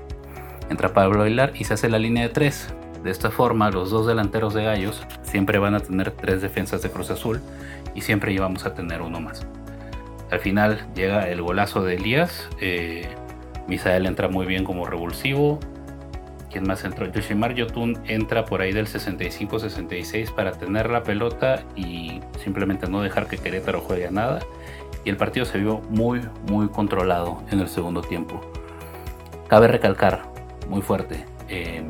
entra 0.70 0.93
Pablo 0.93 1.23
Aguilar 1.23 1.53
y 1.55 1.65
se 1.65 1.75
hace 1.75 1.88
la 1.88 1.99
línea 1.99 2.25
de 2.25 2.29
tres. 2.31 2.73
De 3.03 3.11
esta 3.11 3.31
forma, 3.31 3.70
los 3.70 3.91
dos 3.91 4.06
delanteros 4.06 4.55
de 4.55 4.65
Gallos 4.65 5.03
siempre 5.23 5.59
van 5.59 5.75
a 5.75 5.81
tener 5.81 6.11
tres 6.11 6.43
defensas 6.43 6.82
de 6.82 6.91
Cruz 6.91 7.11
Azul 7.11 7.41
y 7.94 8.00
siempre 8.00 8.32
íbamos 8.32 8.67
a 8.67 8.75
tener 8.75 9.03
uno 9.03 9.20
más. 9.20 9.47
Al 10.31 10.41
final 10.41 10.87
llega 10.94 11.29
el 11.29 11.41
golazo 11.41 11.82
de 11.82 11.94
Elías. 11.94 12.48
Eh, 12.60 13.08
Misael 13.67 14.06
entra 14.06 14.29
muy 14.29 14.46
bien 14.46 14.65
como 14.65 14.84
revulsivo. 14.84 15.58
¿Quién 16.51 16.67
más 16.67 16.84
entró? 16.84 17.06
Yoshimar 17.06 17.55
Yotun 17.55 17.98
entra 18.06 18.44
por 18.44 18.63
ahí 18.63 18.72
del 18.72 18.87
65-66 18.87 20.32
para 20.32 20.53
tener 20.53 20.91
la 20.91 21.03
pelota 21.03 21.63
y 21.77 22.20
simplemente 22.43 22.89
no 22.89 23.03
dejar 23.03 23.27
que 23.27 23.37
Querétaro 23.37 23.81
juegue 23.81 24.06
a 24.06 24.10
nada. 24.10 24.41
Y 25.05 25.10
el 25.10 25.17
partido 25.17 25.44
se 25.46 25.58
vio 25.58 25.81
muy, 25.91 26.22
muy 26.51 26.69
controlado 26.69 27.43
en 27.51 27.60
el 27.60 27.69
segundo 27.69 28.01
tiempo. 28.01 28.41
Cabe 29.48 29.69
recalcar, 29.69 30.22
muy 30.69 30.82
fuerte. 30.82 31.25
Eh, 31.48 31.82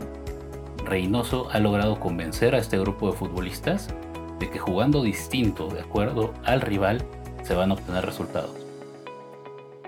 Reynoso 0.85 1.49
ha 1.51 1.59
logrado 1.59 2.01
convencer 2.01 2.55
a 2.55 2.59
este 2.59 2.79
grupo 2.79 3.11
de 3.11 3.17
futbolistas 3.17 3.95
de 4.39 4.49
que 4.49 4.59
jugando 4.59 5.03
distinto 5.03 5.69
de 5.69 5.81
acuerdo 5.81 6.33
al 6.45 6.61
rival 6.61 7.05
se 7.43 7.55
van 7.55 7.71
a 7.71 7.75
obtener 7.75 8.07
resultados. 8.07 8.55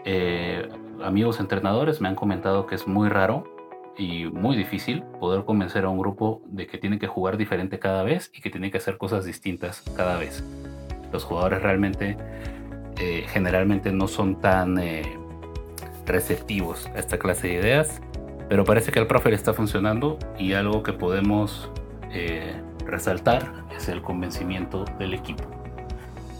Eh, 0.04 0.68
amigos 1.02 1.40
entrenadores 1.40 2.00
me 2.00 2.08
han 2.08 2.14
comentado 2.14 2.66
que 2.66 2.74
es 2.74 2.86
muy 2.86 3.08
raro 3.08 3.44
y 3.96 4.26
muy 4.26 4.56
difícil 4.56 5.02
poder 5.20 5.44
convencer 5.44 5.84
a 5.84 5.88
un 5.88 5.98
grupo 5.98 6.42
de 6.46 6.66
que 6.66 6.78
tiene 6.78 6.98
que 6.98 7.06
jugar 7.06 7.36
diferente 7.36 7.78
cada 7.78 8.02
vez 8.02 8.30
y 8.34 8.40
que 8.40 8.50
tiene 8.50 8.70
que 8.70 8.78
hacer 8.78 8.98
cosas 8.98 9.24
distintas 9.24 9.82
cada 9.96 10.18
vez. 10.18 10.44
Los 11.12 11.24
jugadores 11.24 11.62
realmente 11.62 12.16
eh, 12.98 13.24
generalmente 13.28 13.92
no 13.92 14.08
son 14.08 14.40
tan 14.40 14.78
receptivos 16.06 16.86
a 16.88 16.98
esta 16.98 17.18
clase 17.18 17.48
de 17.48 17.54
ideas 17.54 18.00
pero 18.50 18.64
parece 18.64 18.90
que 18.90 18.98
al 18.98 19.06
profe 19.06 19.30
le 19.30 19.36
está 19.36 19.54
funcionando 19.54 20.18
y 20.36 20.54
algo 20.54 20.82
que 20.82 20.92
podemos 20.92 21.70
eh, 22.10 22.52
resaltar 22.84 23.64
es 23.70 23.88
el 23.88 24.02
convencimiento 24.02 24.84
del 24.98 25.14
equipo. 25.14 25.44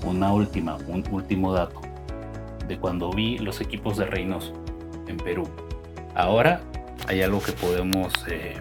Una 0.03 0.33
última, 0.33 0.77
un 0.89 1.05
último 1.13 1.53
dato 1.53 1.81
de 2.67 2.81
cuando 2.81 3.13
vi 3.13 3.39
los 3.39 3.61
equipos 3.61 3.97
de 3.97 4.07
Reynoso 4.07 4.53
en 5.07 5.19
Perú. 5.19 5.49
Ahora 6.17 6.63
hay 7.07 7.23
algo 7.23 7.41
que 7.41 7.53
podemos 7.53 8.13
eh, 8.29 8.57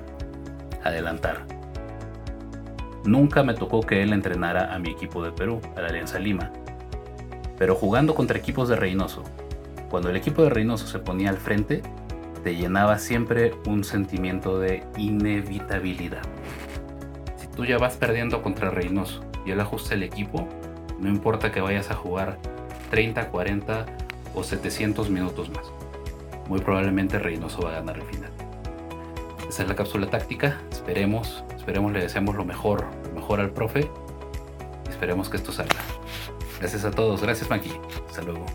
adelantar. 0.84 1.48
Nunca 3.04 3.42
me 3.42 3.56
tocó 3.56 3.82
que 3.82 4.04
él 4.04 4.14
entrenara 4.14 4.76
a 4.76 4.78
mi 4.78 4.92
equipo 4.92 5.24
de 5.24 5.32
Perú, 5.32 5.60
a 5.76 5.82
la 5.82 5.88
Alianza 5.88 6.20
Lima. 6.20 6.52
Pero 7.58 7.74
jugando 7.74 8.14
contra 8.14 8.38
equipos 8.38 8.70
de 8.70 8.76
Reynoso, 8.76 9.24
cuando 9.90 10.12
el 10.12 10.18
equipo 10.18 10.44
de 10.44 10.52
Reynoso 10.52 10.86
se 10.86 11.00
ponía 11.00 11.32
al 11.32 11.38
frente, 11.38 11.82
te 12.44 12.56
llenaba 12.56 12.98
siempre 13.00 13.54
un 13.66 13.84
sentimiento 13.84 14.60
de 14.60 14.84
inevitabilidad. 14.98 16.22
Si 17.38 17.48
tú 17.48 17.66
ya 17.66 17.78
vas 17.78 17.96
perdiendo 17.96 18.42
contra 18.42 18.70
Reynoso 18.70 19.24
y 19.46 19.52
él 19.52 19.60
ajusta 19.60 19.96
el 19.96 20.04
equipo, 20.04 20.48
no 21.00 21.10
importa 21.10 21.52
que 21.52 21.62
vayas 21.62 21.92
a 21.92 21.96
jugar 21.96 22.38
30, 22.92 23.30
40 23.30 23.86
o 24.36 24.44
700 24.44 25.10
minutos 25.10 25.50
más. 25.50 25.72
muy 26.48 26.62
probablemente 26.62 27.20
Reynoso 27.20 27.62
va 27.62 27.70
a 27.70 27.74
ganar 27.74 27.98
el 27.98 28.04
final. 28.04 28.32
Esa 29.48 29.64
es 29.64 29.70
la 29.70 29.76
cápsula 29.76 30.08
táctica. 30.08 30.60
Esperemos, 30.72 31.44
esperemos, 31.56 31.92
le 31.92 32.02
deseamos 32.02 32.36
lo 32.36 32.46
mejor, 32.46 32.86
lo 33.08 33.20
mejor 33.20 33.40
al 33.40 33.52
profe. 33.52 33.90
Esperemos 34.90 35.30
que 35.30 35.38
esto 35.38 35.52
salga. 35.52 35.80
Gracias 36.60 36.86
a 36.86 36.92
todos. 36.92 37.22
Gracias, 37.22 37.50
Maki. 37.50 37.72
Hasta 38.08 38.22
luego. 38.22 38.46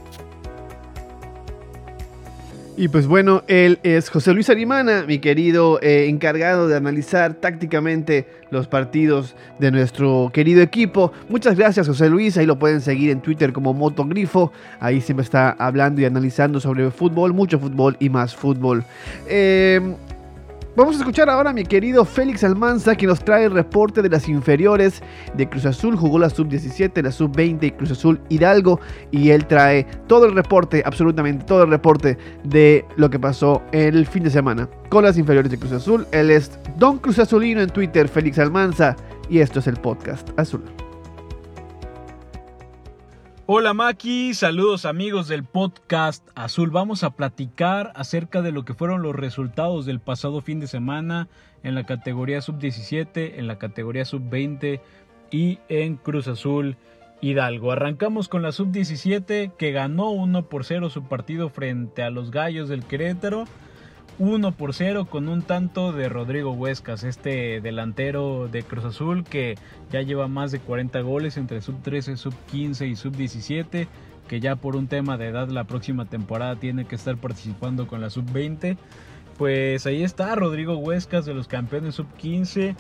Y 2.76 2.88
pues 2.88 3.06
bueno, 3.06 3.44
él 3.46 3.78
es 3.84 4.10
José 4.10 4.34
Luis 4.34 4.50
Arimana, 4.50 5.04
mi 5.06 5.20
querido 5.20 5.78
eh, 5.80 6.08
encargado 6.08 6.66
de 6.66 6.76
analizar 6.76 7.34
tácticamente 7.34 8.26
los 8.50 8.66
partidos 8.66 9.36
de 9.60 9.70
nuestro 9.70 10.28
querido 10.34 10.60
equipo. 10.60 11.12
Muchas 11.28 11.56
gracias 11.56 11.86
José 11.86 12.10
Luis, 12.10 12.36
ahí 12.36 12.46
lo 12.46 12.58
pueden 12.58 12.80
seguir 12.80 13.10
en 13.10 13.20
Twitter 13.20 13.52
como 13.52 13.74
Motogrifo, 13.74 14.50
ahí 14.80 15.00
siempre 15.00 15.22
está 15.22 15.50
hablando 15.50 16.00
y 16.00 16.04
analizando 16.04 16.58
sobre 16.58 16.90
fútbol, 16.90 17.32
mucho 17.32 17.60
fútbol 17.60 17.96
y 18.00 18.08
más 18.08 18.34
fútbol. 18.34 18.82
Eh, 19.28 19.80
Vamos 20.76 20.96
a 20.96 20.98
escuchar 20.98 21.30
ahora 21.30 21.50
a 21.50 21.52
mi 21.52 21.62
querido 21.62 22.04
Félix 22.04 22.42
Almanza 22.42 22.96
que 22.96 23.06
nos 23.06 23.24
trae 23.24 23.44
el 23.44 23.52
reporte 23.52 24.02
de 24.02 24.08
las 24.08 24.28
inferiores 24.28 25.02
de 25.36 25.48
Cruz 25.48 25.66
Azul. 25.66 25.94
Jugó 25.94 26.18
la 26.18 26.28
sub-17, 26.28 27.00
la 27.00 27.12
sub-20 27.12 27.62
y 27.62 27.70
Cruz 27.70 27.92
Azul 27.92 28.20
Hidalgo. 28.28 28.80
Y 29.12 29.30
él 29.30 29.46
trae 29.46 29.86
todo 30.08 30.26
el 30.26 30.34
reporte, 30.34 30.82
absolutamente 30.84 31.44
todo 31.44 31.62
el 31.62 31.70
reporte 31.70 32.18
de 32.42 32.84
lo 32.96 33.08
que 33.08 33.20
pasó 33.20 33.62
el 33.70 34.04
fin 34.04 34.24
de 34.24 34.30
semana 34.30 34.68
con 34.88 35.04
las 35.04 35.16
inferiores 35.16 35.52
de 35.52 35.58
Cruz 35.58 35.70
Azul. 35.70 36.08
Él 36.10 36.32
es 36.32 36.58
Don 36.76 36.98
Cruz 36.98 37.20
Azulino 37.20 37.60
en 37.60 37.70
Twitter, 37.70 38.08
Félix 38.08 38.40
Almanza. 38.40 38.96
Y 39.30 39.38
esto 39.38 39.60
es 39.60 39.68
el 39.68 39.76
podcast 39.76 40.28
Azul. 40.36 40.64
Hola 43.46 43.74
Maki, 43.74 44.32
saludos 44.32 44.86
amigos 44.86 45.28
del 45.28 45.44
podcast 45.44 46.26
Azul. 46.34 46.70
Vamos 46.70 47.04
a 47.04 47.10
platicar 47.10 47.92
acerca 47.94 48.40
de 48.40 48.52
lo 48.52 48.64
que 48.64 48.72
fueron 48.72 49.02
los 49.02 49.14
resultados 49.14 49.84
del 49.84 50.00
pasado 50.00 50.40
fin 50.40 50.60
de 50.60 50.66
semana 50.66 51.28
en 51.62 51.74
la 51.74 51.84
categoría 51.84 52.40
sub-17, 52.40 53.34
en 53.36 53.46
la 53.46 53.58
categoría 53.58 54.06
sub-20 54.06 54.80
y 55.30 55.58
en 55.68 55.96
Cruz 55.96 56.26
Azul 56.26 56.78
Hidalgo. 57.20 57.70
Arrancamos 57.70 58.28
con 58.28 58.40
la 58.40 58.50
sub-17 58.50 59.52
que 59.58 59.72
ganó 59.72 60.08
1 60.08 60.48
por 60.48 60.64
0 60.64 60.88
su 60.88 61.02
partido 61.02 61.50
frente 61.50 62.02
a 62.02 62.08
los 62.08 62.30
Gallos 62.30 62.70
del 62.70 62.82
Querétaro. 62.82 63.44
1 64.18 64.52
por 64.52 64.74
0 64.74 65.06
con 65.06 65.28
un 65.28 65.42
tanto 65.42 65.92
de 65.92 66.08
Rodrigo 66.08 66.52
Huescas, 66.52 67.02
este 67.02 67.60
delantero 67.60 68.48
de 68.48 68.62
Cruz 68.62 68.84
Azul 68.84 69.24
que 69.24 69.56
ya 69.90 70.02
lleva 70.02 70.28
más 70.28 70.52
de 70.52 70.60
40 70.60 71.00
goles 71.00 71.36
entre 71.36 71.60
sub 71.60 71.82
13, 71.82 72.16
sub 72.16 72.34
15 72.50 72.86
y 72.86 72.96
sub 72.96 73.16
17, 73.16 73.88
que 74.28 74.40
ya 74.40 74.54
por 74.56 74.76
un 74.76 74.86
tema 74.86 75.16
de 75.16 75.28
edad 75.28 75.48
la 75.48 75.64
próxima 75.64 76.04
temporada 76.04 76.56
tiene 76.56 76.84
que 76.84 76.94
estar 76.94 77.16
participando 77.16 77.88
con 77.88 78.00
la 78.00 78.10
sub 78.10 78.24
20. 78.32 78.76
Pues 79.36 79.84
ahí 79.86 80.04
está 80.04 80.34
Rodrigo 80.36 80.76
Huescas 80.76 81.24
de 81.24 81.34
los 81.34 81.48
campeones 81.48 81.96
sub 81.96 82.06
15, 82.18 82.76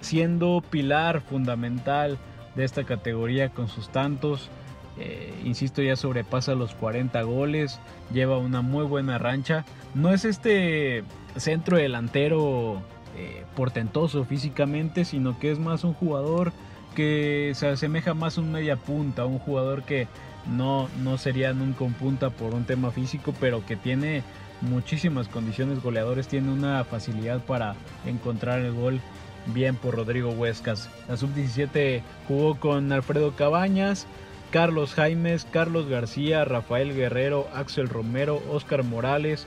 siendo 0.00 0.62
pilar 0.70 1.20
fundamental 1.20 2.16
de 2.54 2.64
esta 2.64 2.84
categoría 2.84 3.48
con 3.48 3.66
sus 3.66 3.88
tantos. 3.88 4.50
Eh, 4.98 5.34
insisto, 5.44 5.82
ya 5.82 5.96
sobrepasa 5.96 6.54
los 6.54 6.74
40 6.74 7.20
goles, 7.22 7.78
lleva 8.12 8.38
una 8.38 8.62
muy 8.62 8.84
buena 8.84 9.18
rancha. 9.18 9.64
No 9.94 10.12
es 10.12 10.24
este 10.24 11.04
centro 11.36 11.76
delantero 11.76 12.80
eh, 13.16 13.44
portentoso 13.54 14.24
físicamente, 14.24 15.04
sino 15.04 15.38
que 15.38 15.50
es 15.50 15.58
más 15.58 15.84
un 15.84 15.94
jugador 15.94 16.52
que 16.94 17.52
se 17.54 17.68
asemeja 17.68 18.14
más 18.14 18.38
a 18.38 18.40
un 18.40 18.52
media 18.52 18.76
punta, 18.76 19.26
un 19.26 19.38
jugador 19.38 19.82
que 19.82 20.08
no, 20.46 20.88
no 21.02 21.18
sería 21.18 21.52
nunca 21.52 21.84
un 21.84 21.92
punta 21.92 22.30
por 22.30 22.54
un 22.54 22.64
tema 22.64 22.90
físico, 22.90 23.34
pero 23.38 23.64
que 23.66 23.76
tiene 23.76 24.22
muchísimas 24.62 25.28
condiciones 25.28 25.82
goleadores, 25.82 26.28
tiene 26.28 26.50
una 26.50 26.84
facilidad 26.84 27.40
para 27.40 27.74
encontrar 28.06 28.60
el 28.60 28.72
gol 28.72 29.00
bien 29.46 29.76
por 29.76 29.94
Rodrigo 29.94 30.30
Huescas. 30.30 30.90
La 31.08 31.16
sub-17 31.16 32.02
jugó 32.26 32.58
con 32.58 32.90
Alfredo 32.92 33.32
Cabañas, 33.32 34.06
Carlos 34.50 34.94
Jaimes, 34.94 35.46
Carlos 35.50 35.88
García, 35.88 36.44
Rafael 36.44 36.94
Guerrero, 36.94 37.48
Axel 37.54 37.88
Romero, 37.88 38.42
Oscar 38.50 38.82
Morales, 38.84 39.46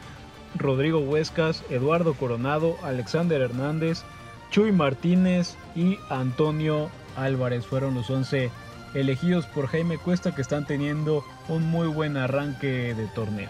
Rodrigo 0.56 1.00
Huescas, 1.00 1.63
Eduardo 1.70 2.13
Coronado, 2.13 2.75
Alexander 2.84 3.41
Hernández, 3.41 4.03
Chuy 4.51 4.72
Martínez 4.72 5.56
y 5.75 5.98
Antonio 6.10 6.89
Álvarez 7.15 7.65
fueron 7.65 7.96
los 7.96 8.10
11 8.10 8.50
elegidos 8.94 9.46
por 9.46 9.68
Jaime 9.68 9.98
Cuesta 9.98 10.34
que 10.34 10.41
están 10.41 10.65
teniendo 10.65 11.24
un 11.48 11.63
muy 11.70 11.88
buen 11.88 12.18
arranque 12.18 12.94
de 12.96 13.08
torneo. 13.08 13.50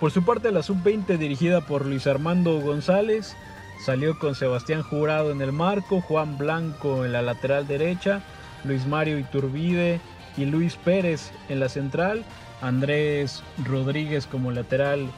Por 0.00 0.10
su 0.10 0.24
parte 0.24 0.50
la 0.50 0.62
sub-20 0.62 1.18
dirigida 1.18 1.60
por 1.60 1.86
Luis 1.86 2.06
Armando 2.06 2.58
González 2.60 3.36
salió 3.84 4.18
con 4.18 4.34
Sebastián 4.34 4.82
Jurado 4.82 5.30
en 5.30 5.40
el 5.40 5.52
marco, 5.52 6.00
Juan 6.00 6.38
Blanco 6.38 7.04
en 7.04 7.12
la 7.12 7.22
lateral 7.22 7.66
derecha, 7.66 8.22
Luis 8.64 8.86
Mario 8.86 9.18
Iturbide 9.18 10.00
y 10.36 10.44
Luis 10.44 10.76
Pérez 10.76 11.32
en 11.48 11.60
la 11.60 11.68
central, 11.68 12.24
Andrés 12.60 13.42
Rodríguez 13.64 14.26
como 14.26 14.50
lateral 14.50 15.08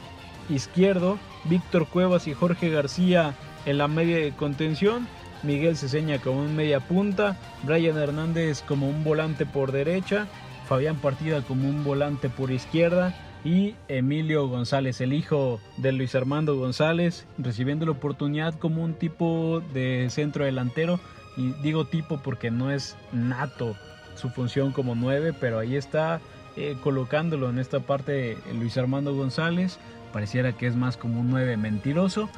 izquierdo, 0.49 1.17
Víctor 1.45 1.87
Cuevas 1.87 2.27
y 2.27 2.33
Jorge 2.33 2.69
García 2.69 3.35
en 3.65 3.77
la 3.77 3.87
media 3.87 4.17
de 4.17 4.31
contención, 4.31 5.07
Miguel 5.43 5.77
Ceseña 5.77 6.19
como 6.19 6.41
un 6.41 6.55
media 6.55 6.79
punta, 6.79 7.37
Brian 7.63 7.97
Hernández 7.97 8.61
como 8.61 8.89
un 8.89 9.03
volante 9.03 9.45
por 9.45 9.71
derecha, 9.71 10.27
Fabián 10.67 10.97
Partida 10.97 11.41
como 11.41 11.69
un 11.69 11.83
volante 11.83 12.29
por 12.29 12.51
izquierda 12.51 13.13
y 13.43 13.75
Emilio 13.89 14.47
González, 14.47 15.01
el 15.01 15.11
hijo 15.11 15.59
de 15.77 15.91
Luis 15.91 16.15
Armando 16.15 16.55
González, 16.55 17.25
recibiendo 17.37 17.85
la 17.85 17.91
oportunidad 17.91 18.57
como 18.57 18.83
un 18.83 18.93
tipo 18.93 19.61
de 19.73 20.07
centro 20.09 20.45
delantero 20.45 20.99
y 21.35 21.51
digo 21.61 21.85
tipo 21.85 22.17
porque 22.17 22.51
no 22.51 22.71
es 22.71 22.95
nato 23.11 23.75
su 24.15 24.29
función 24.29 24.71
como 24.71 24.95
9, 24.95 25.33
pero 25.39 25.59
ahí 25.59 25.75
está 25.75 26.21
eh, 26.55 26.77
colocándolo 26.83 27.49
en 27.49 27.59
esta 27.59 27.79
parte 27.79 28.37
Luis 28.53 28.77
Armando 28.77 29.15
González. 29.15 29.79
Pareciera 30.11 30.53
que 30.53 30.67
es 30.67 30.75
más 30.75 30.97
como 30.97 31.21
un 31.21 31.31
9 31.31 31.57
mentiroso, 31.57 32.29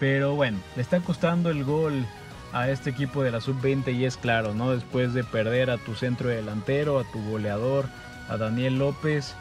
pero 0.00 0.34
bueno, 0.34 0.58
le 0.74 0.82
está 0.82 1.00
costando 1.00 1.50
el 1.50 1.64
gol 1.64 2.04
a 2.52 2.68
este 2.68 2.90
equipo 2.90 3.22
de 3.22 3.30
la 3.30 3.40
sub-20 3.40 3.94
y 3.94 4.04
es 4.04 4.16
claro, 4.16 4.54
¿no? 4.54 4.72
Después 4.72 5.14
de 5.14 5.22
perder 5.22 5.70
a 5.70 5.78
tu 5.78 5.94
centro 5.94 6.28
delantero, 6.28 6.98
a 6.98 7.04
tu 7.12 7.22
goleador, 7.30 7.86
a 8.28 8.36
Daniel 8.36 8.78
López, 8.78 9.34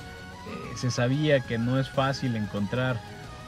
eh, 0.48 0.78
se 0.78 0.92
sabía 0.92 1.40
que 1.40 1.58
no 1.58 1.80
es 1.80 1.90
fácil 1.90 2.36
encontrar 2.36 3.00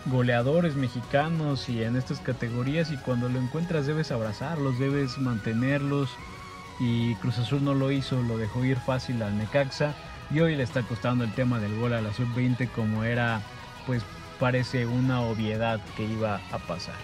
goleadores 0.05 0.75
mexicanos 0.75 1.70
y 1.70 1.84
en 1.84 1.96
estas 1.96 2.20
categorías 2.20 2.91
y 2.91 2.98
cuando 2.98 3.29
lo 3.29 3.39
encuentras 3.39 3.86
debes 3.86 4.12
abrazarlos, 4.12 4.79
debes 4.79 5.17
mantenerlos 5.17 6.10
y 6.79 7.15
Cruz 7.15 7.38
Azul 7.38 7.63
no 7.63 7.74
lo 7.74 7.91
hizo, 7.91 8.22
lo 8.24 8.38
dejó 8.38 8.65
ir 8.65 8.77
fácil 8.77 9.22
al 9.22 9.38
Necaxa 9.38 9.93
y 10.31 10.39
hoy 10.39 10.55
le 10.55 10.63
está 10.63 10.81
costando 10.84 11.24
el 11.24 11.31
tema 11.34 11.60
del 11.60 11.77
gol 11.79 11.93
a 11.93 12.01
la 12.01 12.13
sub-20 12.13 12.70
como 12.72 13.03
era 13.03 13.41
pues 13.86 14.03
parece 14.39 14.88
una 14.88 15.22
obviedad 15.22 15.79
que 15.96 16.03
iba 16.03 16.41
a 16.51 16.58
pasar. 16.58 16.96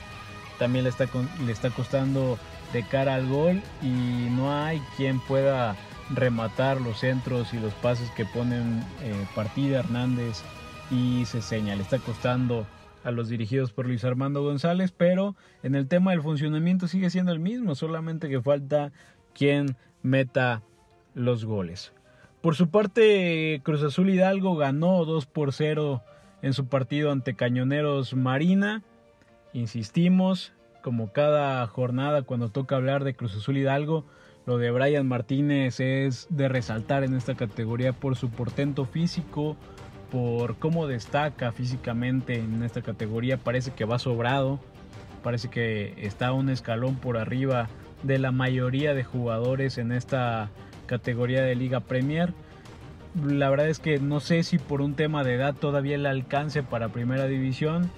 También 0.57 0.83
le 0.83 0.89
está, 0.89 1.05
le 1.45 1.51
está 1.51 1.69
costando 1.69 2.39
de 2.73 2.83
cara 2.83 3.15
al 3.15 3.27
gol 3.27 3.61
y 3.83 4.27
no 4.31 4.51
hay 4.51 4.81
quien 4.97 5.19
pueda 5.19 5.75
rematar 6.09 6.81
los 6.81 6.99
centros 6.99 7.53
y 7.53 7.59
los 7.59 7.73
pases 7.75 8.09
que 8.11 8.25
ponen 8.25 8.83
eh, 9.01 9.25
Partida 9.35 9.79
Hernández 9.79 10.41
y 10.89 11.25
Ceseña. 11.25 11.75
Le 11.75 11.83
está 11.83 11.99
costando 11.99 12.65
a 13.07 13.11
los 13.11 13.29
dirigidos 13.29 13.71
por 13.71 13.87
Luis 13.87 14.03
Armando 14.03 14.43
González, 14.43 14.91
pero 14.91 15.37
en 15.63 15.75
el 15.75 15.87
tema 15.87 16.11
del 16.11 16.21
funcionamiento 16.21 16.89
sigue 16.89 17.09
siendo 17.09 17.31
el 17.31 17.39
mismo, 17.39 17.73
solamente 17.73 18.27
que 18.27 18.41
falta 18.41 18.91
quien 19.33 19.77
meta 20.03 20.61
los 21.15 21.45
goles. 21.45 21.93
Por 22.41 22.55
su 22.55 22.69
parte, 22.69 23.61
Cruz 23.63 23.81
Azul 23.81 24.09
Hidalgo 24.09 24.57
ganó 24.57 25.05
2 25.05 25.25
por 25.25 25.53
0 25.53 26.03
en 26.41 26.51
su 26.51 26.67
partido 26.67 27.13
ante 27.13 27.33
Cañoneros 27.33 28.13
Marina. 28.13 28.83
Insistimos, 29.53 30.51
como 30.81 31.13
cada 31.13 31.65
jornada 31.67 32.23
cuando 32.23 32.49
toca 32.49 32.75
hablar 32.75 33.05
de 33.05 33.15
Cruz 33.15 33.37
Azul 33.37 33.55
Hidalgo, 33.55 34.03
lo 34.45 34.57
de 34.57 34.69
Brian 34.71 35.07
Martínez 35.07 35.79
es 35.79 36.27
de 36.29 36.49
resaltar 36.49 37.05
en 37.05 37.13
esta 37.13 37.35
categoría 37.35 37.93
por 37.93 38.17
su 38.17 38.29
portento 38.29 38.83
físico, 38.83 39.55
por 40.11 40.57
cómo 40.57 40.87
destaca 40.87 41.51
físicamente 41.51 42.35
en 42.35 42.63
esta 42.63 42.81
categoría. 42.81 43.37
Parece 43.37 43.71
que 43.71 43.85
va 43.85 43.99
sobrado, 43.99 44.59
parece 45.23 45.49
que 45.49 45.93
está 45.97 46.31
un 46.33 46.49
escalón 46.49 46.95
por 46.95 47.17
arriba 47.17 47.67
de 48.03 48.19
la 48.19 48.31
mayoría 48.31 48.93
de 48.93 49.03
jugadores 49.03 49.77
en 49.77 49.91
esta 49.91 50.49
categoría 50.85 51.41
de 51.41 51.55
Liga 51.55 51.81
Premier. 51.81 52.33
La 53.25 53.49
verdad 53.49 53.67
es 53.67 53.79
que 53.79 53.99
no 53.99 54.19
sé 54.19 54.43
si 54.43 54.59
por 54.59 54.81
un 54.81 54.93
tema 54.93 55.23
de 55.23 55.35
edad 55.35 55.55
todavía 55.55 55.97
le 55.97 56.09
alcance 56.09 56.63
para 56.63 56.89
primera 56.89 57.25
división, 57.25 57.89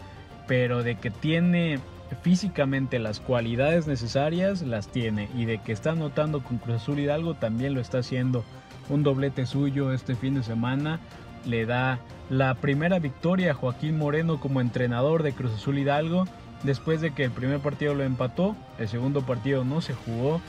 pero 0.47 0.81
de 0.81 0.95
que 0.95 1.11
tiene 1.11 1.79
físicamente 2.21 2.99
las 2.99 3.19
cualidades 3.19 3.87
necesarias, 3.87 4.61
las 4.61 4.87
tiene. 4.87 5.29
Y 5.35 5.45
de 5.45 5.59
que 5.59 5.71
está 5.71 5.91
anotando 5.91 6.41
con 6.41 6.57
Cruz 6.57 6.77
Azul 6.77 6.99
Hidalgo, 6.99 7.35
también 7.35 7.73
lo 7.73 7.81
está 7.81 7.99
haciendo. 7.99 8.43
Un 8.89 9.03
doblete 9.03 9.45
suyo 9.45 9.93
este 9.93 10.15
fin 10.15 10.33
de 10.33 10.43
semana 10.43 10.99
le 11.45 11.65
da 11.65 11.99
la 12.29 12.55
primera 12.55 12.99
victoria 12.99 13.51
a 13.51 13.55
Joaquín 13.55 13.97
Moreno 13.97 14.39
como 14.39 14.61
entrenador 14.61 15.23
de 15.23 15.33
Cruz 15.33 15.53
Azul 15.53 15.79
Hidalgo 15.79 16.25
después 16.63 17.01
de 17.01 17.11
que 17.11 17.23
el 17.23 17.31
primer 17.31 17.59
partido 17.59 17.93
lo 17.93 18.03
empató, 18.03 18.55
el 18.77 18.87
segundo 18.87 19.21
partido 19.21 19.63
no 19.63 19.81
se 19.81 19.93
jugó 19.93 20.41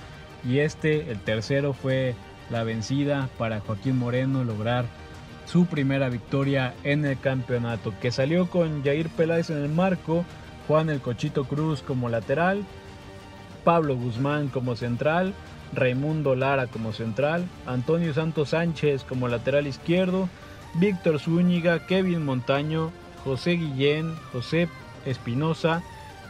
y 0.44 0.58
este, 0.58 1.10
el 1.10 1.18
tercero, 1.20 1.72
fue 1.72 2.14
la 2.50 2.64
vencida 2.64 3.28
para 3.38 3.60
Joaquín 3.60 3.98
Moreno 3.98 4.44
lograr 4.44 4.86
su 5.46 5.66
primera 5.66 6.08
victoria 6.08 6.74
en 6.84 7.04
el 7.04 7.18
campeonato, 7.18 7.92
que 8.00 8.10
salió 8.10 8.48
con 8.48 8.84
Jair 8.84 9.08
Peláez 9.08 9.50
en 9.50 9.58
el 9.58 9.68
marco, 9.68 10.24
Juan 10.68 10.90
el 10.90 11.00
Cochito 11.00 11.44
Cruz 11.44 11.82
como 11.82 12.08
lateral, 12.08 12.64
Pablo 13.64 13.96
Guzmán 13.96 14.48
como 14.48 14.76
central, 14.76 15.34
Raimundo 15.74 16.34
Lara 16.34 16.66
como 16.66 16.92
central, 16.92 17.46
Antonio 17.66 18.14
Santos 18.14 18.50
Sánchez 18.50 19.04
como 19.04 19.28
lateral 19.28 19.66
izquierdo, 19.66 20.28
Víctor 20.74 21.18
Zúñiga, 21.18 21.86
Kevin 21.86 22.24
Montaño, 22.24 22.90
José 23.24 23.52
Guillén, 23.52 24.14
José 24.32 24.68
Espinosa, 25.04 25.82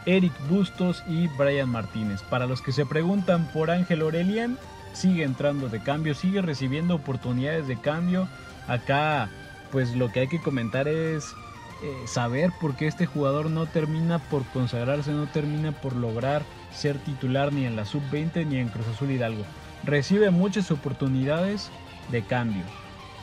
Eric 0.05 0.33
Bustos 0.49 1.03
y 1.07 1.27
Brian 1.27 1.69
Martínez. 1.69 2.21
Para 2.23 2.47
los 2.47 2.61
que 2.61 2.71
se 2.71 2.85
preguntan 2.85 3.47
por 3.53 3.69
Ángel 3.69 4.01
Aurelian, 4.01 4.57
sigue 4.93 5.23
entrando 5.23 5.69
de 5.69 5.81
cambio, 5.81 6.15
sigue 6.15 6.41
recibiendo 6.41 6.95
oportunidades 6.95 7.67
de 7.67 7.79
cambio. 7.79 8.27
Acá, 8.67 9.29
pues 9.71 9.95
lo 9.95 10.11
que 10.11 10.21
hay 10.21 10.27
que 10.27 10.41
comentar 10.41 10.87
es 10.87 11.33
eh, 11.83 11.95
saber 12.05 12.51
por 12.59 12.75
qué 12.75 12.87
este 12.87 13.05
jugador 13.05 13.49
no 13.49 13.65
termina 13.65 14.19
por 14.19 14.45
consagrarse, 14.45 15.11
no 15.11 15.27
termina 15.27 15.71
por 15.71 15.95
lograr 15.95 16.43
ser 16.73 16.97
titular 16.99 17.51
ni 17.53 17.65
en 17.65 17.75
la 17.75 17.85
sub-20 17.85 18.45
ni 18.45 18.57
en 18.57 18.69
Cruz 18.69 18.87
Azul 18.87 19.11
Hidalgo. 19.11 19.43
Recibe 19.83 20.29
muchas 20.29 20.69
oportunidades 20.71 21.71
de 22.11 22.21
cambio, 22.21 22.63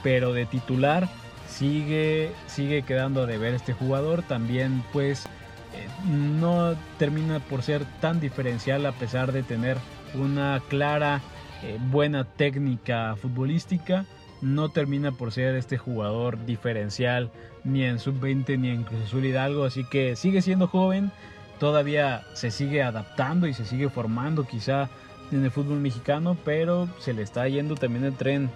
pero 0.03 0.33
de 0.33 0.47
titular 0.47 1.09
sigue, 1.49 2.33
sigue 2.47 2.83
quedando 2.83 3.23
a 3.23 3.27
deber 3.27 3.55
este 3.55 3.73
jugador. 3.73 4.23
También 4.23 4.83
pues 4.93 5.27
eh, 5.75 5.89
no 6.07 6.75
termina 6.99 7.41
por 7.41 7.63
ser 7.63 7.85
tan 8.01 8.21
diferencial 8.21 8.87
a 8.87 8.93
pesar 8.93 9.33
de 9.33 9.43
tener 9.43 9.77
una 10.15 10.63
clara 10.69 11.21
eh, 11.63 11.79
buena 11.91 12.25
técnica 12.25 13.17
futbolística. 13.21 14.05
No 14.41 14.69
termina 14.69 15.11
por 15.11 15.33
ser 15.33 15.57
este 15.57 15.79
jugador 15.79 16.45
diferencial 16.47 17.31
ni 17.65 17.83
en 17.85 17.99
sub-20 17.99 18.59
ni 18.59 18.71
en 18.71 18.85
Cruz 18.85 19.03
Azul 19.05 19.25
Hidalgo. 19.25 19.65
Así 19.65 19.85
que 19.85 20.15
sigue 20.15 20.43
siendo 20.43 20.69
joven, 20.69 21.11
todavía 21.59 22.23
se 22.35 22.51
sigue 22.51 22.83
adaptando 22.83 23.49
y 23.49 23.55
se 23.55 23.65
sigue 23.65 23.89
formando 23.89 24.45
quizá 24.45 24.89
en 25.33 25.45
el 25.45 25.51
fútbol 25.51 25.81
mexicano, 25.81 26.37
pero 26.45 26.89
se 27.01 27.13
le 27.13 27.23
está 27.23 27.49
yendo 27.49 27.75
también 27.75 28.05
el 28.05 28.15
tren 28.15 28.51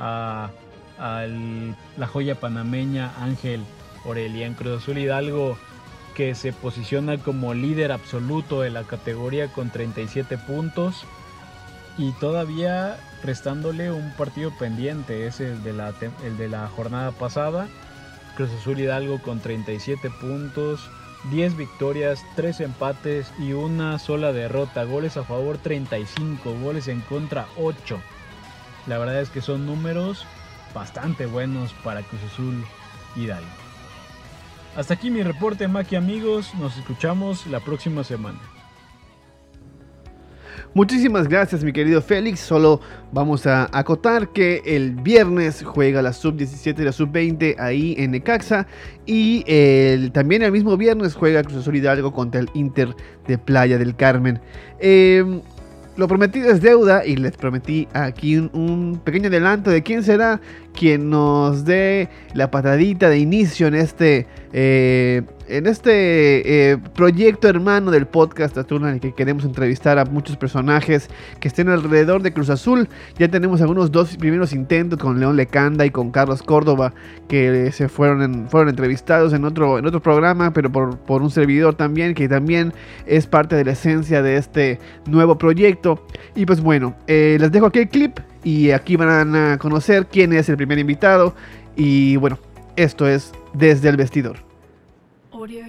a, 0.00 0.50
la 0.98 2.06
joya 2.06 2.40
panameña 2.40 3.12
Ángel 3.20 3.64
Aurelian 4.04 4.54
Cruz 4.54 4.82
Azul 4.82 4.98
Hidalgo 4.98 5.58
que 6.14 6.34
se 6.34 6.52
posiciona 6.52 7.18
como 7.18 7.52
líder 7.52 7.92
absoluto 7.92 8.62
de 8.62 8.70
la 8.70 8.84
categoría 8.84 9.48
con 9.48 9.70
37 9.70 10.38
puntos 10.38 11.04
y 11.98 12.12
todavía 12.12 12.98
restándole 13.22 13.90
un 13.90 14.12
partido 14.12 14.50
pendiente, 14.58 15.26
ese 15.26 15.52
es 15.52 15.64
de 15.64 15.72
la, 15.72 15.92
el 16.24 16.36
de 16.38 16.48
la 16.48 16.68
jornada 16.68 17.12
pasada. 17.12 17.68
Cruz 18.34 18.50
Azul 18.50 18.80
Hidalgo 18.80 19.20
con 19.20 19.40
37 19.40 20.10
puntos, 20.20 20.90
10 21.30 21.56
victorias, 21.56 22.24
3 22.36 22.60
empates 22.60 23.32
y 23.38 23.52
una 23.52 23.98
sola 23.98 24.32
derrota. 24.32 24.84
Goles 24.84 25.16
a 25.16 25.24
favor 25.24 25.58
35, 25.58 26.54
goles 26.60 26.88
en 26.88 27.00
contra 27.00 27.46
8. 27.58 27.98
La 28.86 28.98
verdad 28.98 29.20
es 29.20 29.30
que 29.30 29.40
son 29.40 29.66
números 29.66 30.26
bastante 30.76 31.24
buenos 31.24 31.72
para 31.82 32.02
Cruz 32.02 32.20
Azul 32.30 32.62
Hidalgo. 33.16 33.46
Hasta 34.76 34.92
aquí 34.92 35.10
mi 35.10 35.22
reporte, 35.22 35.66
Maki 35.66 35.96
amigos. 35.96 36.52
Nos 36.60 36.76
escuchamos 36.76 37.46
la 37.46 37.60
próxima 37.60 38.04
semana. 38.04 38.38
Muchísimas 40.74 41.28
gracias, 41.28 41.64
mi 41.64 41.72
querido 41.72 42.02
Félix. 42.02 42.40
Solo 42.40 42.82
vamos 43.10 43.46
a 43.46 43.70
acotar 43.72 44.28
que 44.28 44.60
el 44.66 44.92
viernes 44.92 45.64
juega 45.64 46.02
la 46.02 46.12
sub-17 46.12 46.78
y 46.78 46.84
la 46.84 46.92
sub-20 46.92 47.58
ahí 47.58 47.94
en 47.96 48.10
Necaxa. 48.10 48.66
Y 49.06 49.44
también 50.10 50.42
el 50.42 50.52
mismo 50.52 50.76
viernes 50.76 51.14
juega 51.14 51.42
Cruz 51.42 51.56
Azul 51.56 51.76
Hidalgo 51.76 52.12
contra 52.12 52.40
el 52.40 52.50
Inter 52.52 52.94
de 53.26 53.38
Playa 53.38 53.78
del 53.78 53.96
Carmen. 53.96 54.42
Eh, 54.78 55.40
lo 55.96 56.08
prometido 56.08 56.50
es 56.50 56.60
deuda 56.60 57.06
y 57.06 57.16
les 57.16 57.36
prometí 57.38 57.88
aquí 57.94 58.36
un, 58.36 59.00
pequeño 59.02 59.28
adelanto 59.28 59.70
de 59.70 59.82
quién 59.82 60.02
será 60.02 60.40
quien 60.76 61.10
nos 61.10 61.64
dé 61.64 62.08
la 62.34 62.50
patadita 62.50 63.08
de 63.08 63.18
inicio 63.18 63.66
en 63.66 63.74
este 63.74 64.26
eh, 64.52 65.22
en 65.48 65.66
este 65.66 66.72
eh, 66.72 66.78
proyecto 66.94 67.48
hermano 67.48 67.90
del 67.90 68.06
podcast 68.06 68.56
en 68.70 68.84
el 68.84 69.00
que 69.00 69.12
queremos 69.12 69.44
entrevistar 69.44 69.98
a 69.98 70.04
muchos 70.04 70.36
personajes 70.36 71.08
que 71.40 71.48
estén 71.48 71.68
alrededor 71.68 72.22
de 72.22 72.32
Cruz 72.32 72.50
Azul. 72.50 72.88
Ya 73.18 73.28
tenemos 73.28 73.60
algunos 73.60 73.92
dos 73.92 74.16
primeros 74.16 74.52
intentos 74.52 74.98
con 74.98 75.20
León 75.20 75.36
Lecanda 75.36 75.86
y 75.86 75.90
con 75.90 76.10
Carlos 76.10 76.42
Córdoba 76.42 76.92
que 77.28 77.70
se 77.72 77.88
fueron, 77.88 78.48
fueron 78.48 78.68
entrevistados 78.70 79.32
en 79.32 79.44
otro, 79.44 79.78
en 79.78 79.86
otro 79.86 80.00
programa, 80.00 80.52
pero 80.52 80.70
por, 80.70 81.22
un 81.22 81.30
servidor 81.30 81.74
también, 81.74 82.14
que 82.14 82.28
también 82.28 82.72
es 83.06 83.26
parte 83.26 83.56
de 83.56 83.64
la 83.64 83.72
esencia 83.72 84.22
de 84.22 84.36
este 84.36 84.78
nuevo 85.06 85.38
proyecto. 85.38 86.04
Y 86.34 86.46
pues 86.46 86.60
bueno, 86.60 86.94
eh, 87.06 87.36
les 87.40 87.52
dejo 87.52 87.66
aquí 87.66 87.80
el 87.80 87.88
clip 87.88 88.18
y 88.46 88.70
aquí 88.70 88.94
van 88.94 89.34
a 89.34 89.58
conocer 89.58 90.06
quién 90.06 90.32
es 90.32 90.48
el 90.48 90.56
primer 90.56 90.78
invitado. 90.78 91.34
Y 91.74 92.14
bueno, 92.14 92.38
esto 92.76 93.08
es 93.08 93.32
desde 93.52 93.88
el 93.88 93.96
vestidor. 93.96 94.36
Mira 95.36 95.66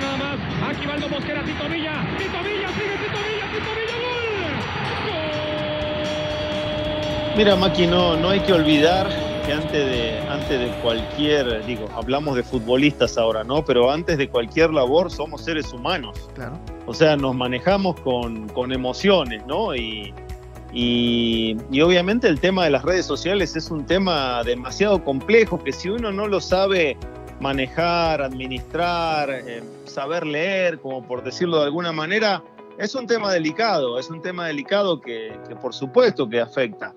nada 0.00 0.16
más. 0.16 0.38
Aquí 0.70 0.86
va 0.86 0.94
el 0.94 1.10
Mosquera, 1.10 1.44
Tito 1.44 1.68
Villa. 1.68 2.16
Tito 2.16 2.42
Villa, 2.42 2.68
sigue 2.68 2.96
Tito 2.96 3.18
Villa, 3.28 3.46
Tito 3.52 3.70
Villa, 3.76 3.96
gol. 7.28 7.36
Mira, 7.36 7.56
Maki, 7.56 7.86
no, 7.86 8.16
no 8.16 8.30
hay 8.30 8.40
que 8.40 8.54
olvidar 8.54 9.06
que 9.44 9.52
antes 9.52 9.70
de, 9.70 10.20
antes 10.30 10.58
de 10.58 10.70
cualquier, 10.80 11.66
digo, 11.66 11.86
hablamos 11.94 12.34
de 12.34 12.42
futbolistas 12.42 13.18
ahora, 13.18 13.44
¿no? 13.44 13.62
Pero 13.62 13.90
antes 13.90 14.16
de 14.16 14.26
cualquier 14.30 14.72
labor 14.72 15.10
somos 15.10 15.44
seres 15.44 15.70
humanos. 15.70 16.30
Claro. 16.34 16.58
O 16.86 16.94
sea, 16.94 17.14
nos 17.18 17.34
manejamos 17.34 18.00
con, 18.00 18.48
con 18.48 18.72
emociones, 18.72 19.44
¿no? 19.46 19.76
Y, 19.76 20.14
y, 20.72 21.56
y, 21.70 21.80
obviamente 21.80 22.28
el 22.28 22.38
tema 22.38 22.64
de 22.64 22.70
las 22.70 22.82
redes 22.82 23.06
sociales 23.06 23.56
es 23.56 23.70
un 23.70 23.86
tema 23.86 24.42
demasiado 24.44 25.02
complejo 25.02 25.62
que 25.62 25.72
si 25.72 25.88
uno 25.88 26.12
no 26.12 26.28
lo 26.28 26.40
sabe 26.40 26.96
manejar, 27.40 28.22
administrar, 28.22 29.30
eh, 29.30 29.62
saber 29.86 30.26
leer, 30.26 30.78
como 30.78 31.02
por 31.02 31.24
decirlo 31.24 31.58
de 31.58 31.64
alguna 31.64 31.90
manera, 31.90 32.42
es 32.78 32.94
un 32.94 33.06
tema 33.06 33.32
delicado, 33.32 33.98
es 33.98 34.08
un 34.10 34.22
tema 34.22 34.46
delicado 34.46 35.00
que, 35.00 35.32
por 35.60 35.74
supuesto 35.74 36.28
que 36.28 36.40
afecta. 36.40 36.94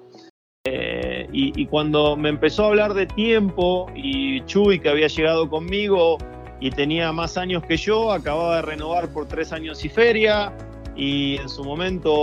Eh, 0.65 1.27
y, 1.31 1.65
cuando 1.65 2.15
me 2.15 2.29
empezó 2.29 2.65
a 2.65 2.67
hablar 2.67 2.93
de 2.93 3.05
tiempo 3.05 3.91
y 3.95 4.45
Chuy, 4.45 4.79
que 4.79 4.89
había 4.89 5.07
llegado 5.07 5.49
conmigo 5.49 6.17
y 6.61 6.69
tenía 6.69 7.11
más 7.11 7.37
años 7.37 7.63
que 7.65 7.75
yo, 7.75 8.13
acababa 8.13 8.57
de 8.57 8.61
renovar 8.61 9.09
por 9.09 9.27
tres 9.27 9.51
años 9.51 9.83
y 9.83 9.89
feria, 9.89 10.53
y 10.95 11.37
en 11.37 11.49
su 11.49 11.63
momento 11.63 12.13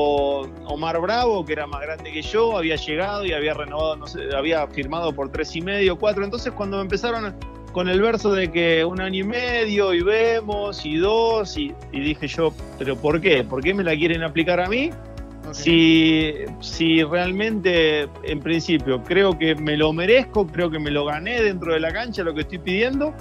Omar 0.67 1.01
Bravo, 1.01 1.45
que 1.45 1.55
era 1.55 1.67
más 1.67 1.81
grande 1.81 2.13
que 2.13 2.23
yo, 2.23 2.57
había 2.57 2.77
llegado 2.77 3.25
y 3.25 3.33
había 3.33 3.55
renovado, 3.55 3.97
no 3.97 4.07
sé, 4.07 4.35
había 4.35 4.67
firmado 4.69 5.13
por 5.13 5.33
tres 5.33 5.55
y 5.57 5.61
medio, 5.61 5.99
cuatro. 5.99 6.25
Entonces 6.25 6.53
cuando 6.53 6.77
me 6.77 6.85
empezaron 6.85 7.35
con 7.73 7.89
el 7.89 8.01
verso 8.01 8.33
de 8.33 8.51
que 8.51 8.85
un 8.85 9.01
año 9.01 9.21
y 9.21 9.27
medio 9.27 9.93
y 9.95 10.03
vemos 10.03 10.85
y 10.85 10.97
dos 10.97 11.57
y, 11.57 11.75
dije 11.93 12.29
yo, 12.29 12.53
pero 12.79 12.97
¿por 12.97 13.21
qué? 13.21 13.45
¿Por 13.45 13.63
qué 13.63 13.75
me 13.75 13.83
la 13.83 13.97
quieren 13.97 14.23
aplicar 14.23 14.61
a 14.61 14.69
mí? 14.69 14.91
Si, 15.53 16.33
si 16.61 17.03
realmente 17.03 18.09
en 18.23 18.41
principio 18.41 19.03
creo 19.03 19.37
que 19.37 19.57
me 19.57 19.77
lo 19.77 19.93
merezco, 19.93 20.47
creo 20.47 20.71
que 20.71 20.79
me 20.79 20.93
lo 20.93 21.07
gané 21.07 21.43
dentro 21.43 21.73
de 21.73 21.81
la 21.81 21.93
cancha 21.93 22.23
lo 22.23 22.35
que 22.35 22.43
estoy 22.43 22.59
pidiendo 22.59 23.13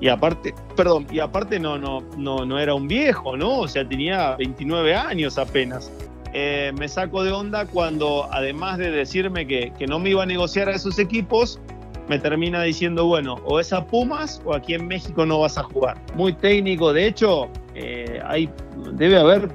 y 0.00 0.08
aparte, 0.08 0.54
perdón, 0.76 1.06
y 1.10 1.20
aparte 1.20 1.58
no, 1.58 1.78
no, 1.78 2.00
no, 2.16 2.44
no 2.44 2.58
era 2.58 2.74
un 2.74 2.88
viejo, 2.88 3.36
¿no? 3.36 3.60
O 3.60 3.68
sea, 3.68 3.88
tenía 3.88 4.36
29 4.36 4.94
años 4.94 5.38
apenas. 5.38 5.90
Eh, 6.32 6.72
me 6.78 6.88
saco 6.88 7.22
de 7.22 7.30
onda 7.30 7.64
cuando, 7.66 8.28
además 8.32 8.78
de 8.78 8.90
decirme 8.90 9.46
que, 9.46 9.72
que 9.78 9.86
no 9.86 9.98
me 9.98 10.10
iba 10.10 10.24
a 10.24 10.26
negociar 10.26 10.68
a 10.68 10.72
esos 10.72 10.98
equipos, 10.98 11.60
me 12.08 12.18
termina 12.18 12.62
diciendo, 12.62 13.06
bueno, 13.06 13.34
o 13.44 13.60
es 13.60 13.72
a 13.72 13.86
Pumas 13.86 14.42
o 14.44 14.54
aquí 14.54 14.74
en 14.74 14.86
México 14.86 15.24
no 15.24 15.40
vas 15.40 15.56
a 15.58 15.62
jugar. 15.62 15.96
Muy 16.14 16.32
técnico, 16.32 16.92
de 16.92 17.06
hecho, 17.06 17.48
eh, 17.74 18.20
hay, 18.26 18.50
debe 18.92 19.18
haber 19.18 19.48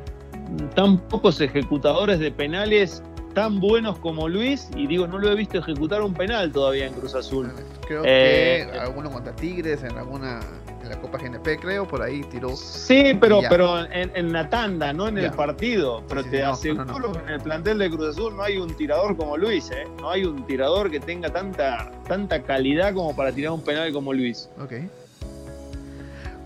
tan 0.75 0.97
pocos 0.97 1.39
ejecutadores 1.41 2.19
de 2.19 2.31
penales 2.31 3.03
tan 3.39 3.61
buenos 3.61 3.97
como 3.99 4.27
Luis 4.27 4.67
y 4.75 4.85
digo, 4.85 5.07
no 5.07 5.17
lo 5.17 5.31
he 5.31 5.35
visto 5.35 5.59
ejecutar 5.59 6.01
un 6.01 6.13
penal 6.13 6.51
todavía 6.51 6.87
en 6.87 6.93
Cruz 6.93 7.15
Azul. 7.15 7.49
Creo 7.87 8.01
que 8.03 8.63
eh, 8.63 8.71
alguno 8.77 9.09
contra 9.09 9.33
Tigres, 9.33 9.81
en 9.81 9.97
alguna 9.97 10.41
en 10.83 10.89
la 10.89 10.99
Copa 10.99 11.19
GNP 11.19 11.57
creo, 11.61 11.87
por 11.87 12.01
ahí 12.01 12.21
tiró. 12.23 12.53
Sí, 12.57 13.17
pero, 13.17 13.39
pero 13.47 13.85
en, 13.89 14.33
la 14.33 14.49
tanda, 14.49 14.91
no 14.91 15.07
en 15.07 15.19
el 15.19 15.31
partido. 15.31 16.03
Pero 16.09 16.21
te 16.25 16.43
aseguro 16.43 17.13
que 17.13 17.19
en 17.19 17.29
el 17.29 17.39
plantel 17.39 17.77
de 17.77 17.89
Cruz 17.89 18.09
Azul 18.09 18.35
no 18.35 18.43
hay 18.43 18.57
un 18.57 18.73
tirador 18.75 19.15
como 19.15 19.37
Luis, 19.37 19.71
¿eh? 19.71 19.87
No 20.01 20.09
hay 20.09 20.25
un 20.25 20.45
tirador 20.45 20.91
que 20.91 20.99
tenga 20.99 21.29
tanta, 21.29 21.89
tanta 22.09 22.43
calidad 22.43 22.93
como 22.93 23.15
para 23.15 23.31
tirar 23.31 23.53
un 23.53 23.61
penal 23.61 23.93
como 23.93 24.11
Luis. 24.11 24.49
Ok. 24.61 24.73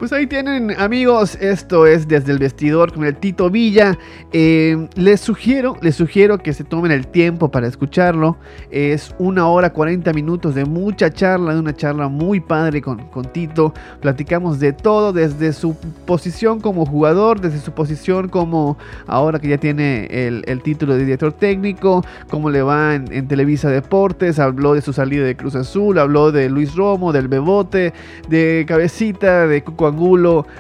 Pues 0.04 0.12
ahí 0.12 0.28
tienen 0.28 0.72
amigos, 0.82 1.36
esto 1.36 1.88
es 1.88 2.10
desde 2.10 2.34
el 2.34 2.38
vestidor 2.38 2.92
con 2.92 3.06
el 3.06 3.16
Tito 3.16 3.50
Villa. 3.50 3.98
Eh, 4.34 4.90
les 4.96 5.22
sugiero, 5.22 5.78
les 5.82 5.96
sugiero 5.96 6.40
que 6.40 6.52
se 6.52 6.66
tomen 6.66 6.92
el 6.92 7.08
tiempo 7.08 7.50
para 7.50 7.68
escucharlo. 7.68 8.36
Es 8.70 9.16
una 9.18 9.48
hora 9.48 9.72
40 9.72 10.12
minutos 10.12 10.56
de 10.56 10.66
mucha 10.66 11.10
charla, 11.10 11.54
de 11.54 11.62
una 11.62 11.74
charla 11.74 12.10
muy 12.10 12.42
padre 12.42 12.82
con, 12.82 13.08
con 13.12 13.32
Tito. 13.32 13.74
Platicamos 14.02 14.60
de 14.60 14.74
todo, 14.74 15.14
desde 15.14 15.54
su 15.54 15.74
posición 16.06 16.60
como 16.60 16.86
jugador, 16.86 17.40
desde 17.40 17.60
su 17.60 17.72
posición 17.72 18.28
como 18.28 18.78
ahora 19.08 19.40
que 19.40 19.48
ya 19.48 19.58
tiene 19.58 20.08
el, 20.08 20.62
título 20.64 20.96
de 20.96 21.06
director 21.06 21.32
técnico, 21.32 22.04
cómo 22.30 22.50
le 22.50 22.62
va 22.62 22.96
en, 22.96 23.10
en, 23.14 23.30
Televisa 23.30 23.70
Deportes, 23.70 24.38
habló 24.38 24.74
de 24.74 24.82
su 24.82 24.92
salida 24.92 25.24
de 25.24 25.38
Cruz 25.38 25.56
Azul, 25.56 25.98
habló 25.98 26.34
de 26.34 26.50
Luis 26.50 26.76
Romo, 26.76 27.14
del 27.14 27.30
Bebote, 27.30 27.94
de 28.28 28.66
Cabecita, 28.68 29.48
de 29.48 29.64
Cuco 29.64 29.93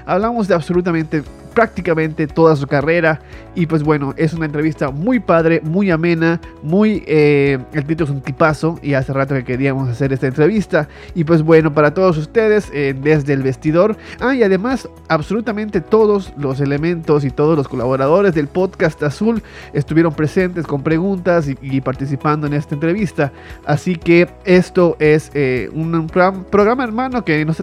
hablamos 0.06 0.48
de 0.48 0.56
absolutamente 0.56 1.24
prácticamente 1.54 2.28
toda 2.28 2.56
su 2.56 2.68
carrera. 2.68 3.20
Y 3.56 3.68
pues 3.68 3.84
bueno, 3.84 4.14
es 4.18 4.34
una 4.34 4.46
entrevista 4.46 4.90
muy 4.90 5.20
padre, 5.20 5.62
muy 5.64 5.92
amena, 5.92 6.42
muy... 6.62 7.04
Eh, 7.08 7.60
el 7.74 7.86
título 7.86 8.06
es 8.06 8.16
un 8.16 8.22
tipazo 8.22 8.80
y 8.82 8.94
hace 8.94 9.14
rato 9.14 9.36
que 9.36 9.44
queríamos 9.44 9.90
hacer 9.90 10.12
esta 10.12 10.28
entrevista. 10.28 10.88
Y 11.14 11.24
pues 11.24 11.44
bueno, 11.44 11.74
para 11.74 11.94
todos 11.94 12.18
ustedes, 12.18 12.70
eh, 12.74 12.96
desde 13.00 13.34
el 13.34 13.44
vestidor. 13.44 13.96
Ah, 14.20 14.34
y 14.34 14.44
además, 14.44 14.90
absolutamente 15.08 15.82
todos 15.82 16.34
los 16.38 16.60
elementos 16.60 17.26
y 17.26 17.30
todos 17.30 17.56
los 17.56 17.68
colaboradores 17.68 18.34
del 18.34 18.48
podcast 18.48 19.02
azul 19.04 19.44
estuvieron 19.74 20.14
presentes 20.14 20.66
con 20.66 20.82
preguntas 20.82 21.48
y, 21.62 21.82
participando 21.82 22.48
en 22.48 22.54
esta 22.54 22.76
entrevista. 22.76 23.32
Así 23.66 23.96
que 23.96 24.28
esto 24.46 24.96
es 25.00 25.32
eh, 25.34 25.70
un, 25.74 26.08
programa 26.50 26.84
hermano 26.84 27.24
que 27.24 27.46
no, 27.46 27.54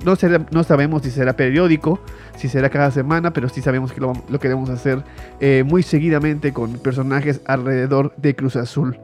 no 0.51 0.65
sabemos 0.65 1.03
si 1.03 1.11
será 1.11 1.33
periódico 1.33 2.01
si 2.41 2.49
será 2.49 2.71
cada 2.71 2.91
semana, 2.91 3.33
pero 3.33 3.49
sí 3.49 3.61
sabemos 3.61 3.80
que 3.89 4.01
lo, 4.01 4.15
queremos 4.41 4.71
hacer 4.71 5.03
eh, 5.41 5.65
muy 5.67 5.83
seguidamente 5.83 6.53
con 6.53 6.75
personajes 6.75 7.41
alrededor 7.47 8.13
de 8.17 8.35
Cruz 8.35 8.57
Azul. 8.57 8.99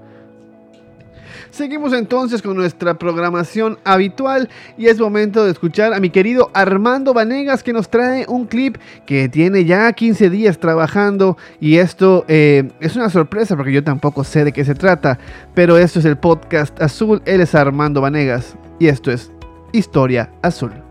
Seguimos 1.51 1.95
entonces 1.95 2.43
con 2.43 2.55
nuestra 2.55 2.99
programación 2.99 3.79
habitual 3.83 4.51
y 4.77 4.89
es 4.89 4.99
momento 4.99 5.45
de 5.45 5.53
escuchar 5.53 5.95
a 5.95 6.01
mi 6.01 6.11
querido 6.11 6.51
Armando 6.53 7.15
Vanegas 7.15 7.63
que 7.63 7.73
nos 7.73 7.89
trae 7.89 8.27
un 8.29 8.45
clip 8.45 8.77
que 9.07 9.31
tiene 9.31 9.65
ya 9.65 9.91
15 9.93 10.29
días 10.29 10.59
trabajando 10.59 11.39
y 11.59 11.77
esto 11.77 12.27
eh, 12.29 12.71
es 12.81 12.95
una 12.97 13.09
sorpresa 13.09 13.57
porque 13.57 13.73
yo 13.73 13.83
tampoco 13.83 14.23
sé 14.23 14.45
de 14.45 14.53
qué 14.53 14.67
se 14.67 14.75
trata, 14.75 15.19
pero 15.55 15.79
esto 15.79 15.99
es 15.99 16.05
el 16.05 16.19
podcast 16.19 16.79
azul, 16.83 17.23
él 17.25 17.41
es 17.41 17.55
Armando 17.55 18.03
Vanegas 18.03 18.55
y 18.79 18.89
esto 18.89 19.11
es 19.11 19.31
Historia 19.73 20.31
Azul. 20.43 20.86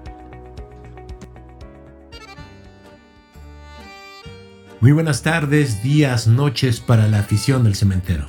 Muy 4.86 4.91
buenas 4.91 5.24
tardes, 5.24 5.82
días, 5.82 6.28
noches 6.28 6.80
para 6.80 7.08
la 7.08 7.17
afición 7.17 7.63
del 7.63 7.74
cementero. 7.74 8.28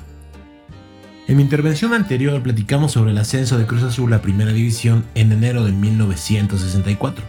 En 1.29 1.37
mi 1.37 1.42
intervención 1.42 1.92
anterior 1.92 2.42
platicamos 2.42 2.92
sobre 2.92 3.11
el 3.11 3.19
ascenso 3.19 3.59
de 3.59 3.66
Cruz 3.66 3.83
Azul 3.83 4.11
a 4.14 4.23
Primera 4.23 4.55
División 4.55 5.05
en 5.14 5.33
enero 5.33 5.64
de 5.64 5.73
1964. 5.73 7.23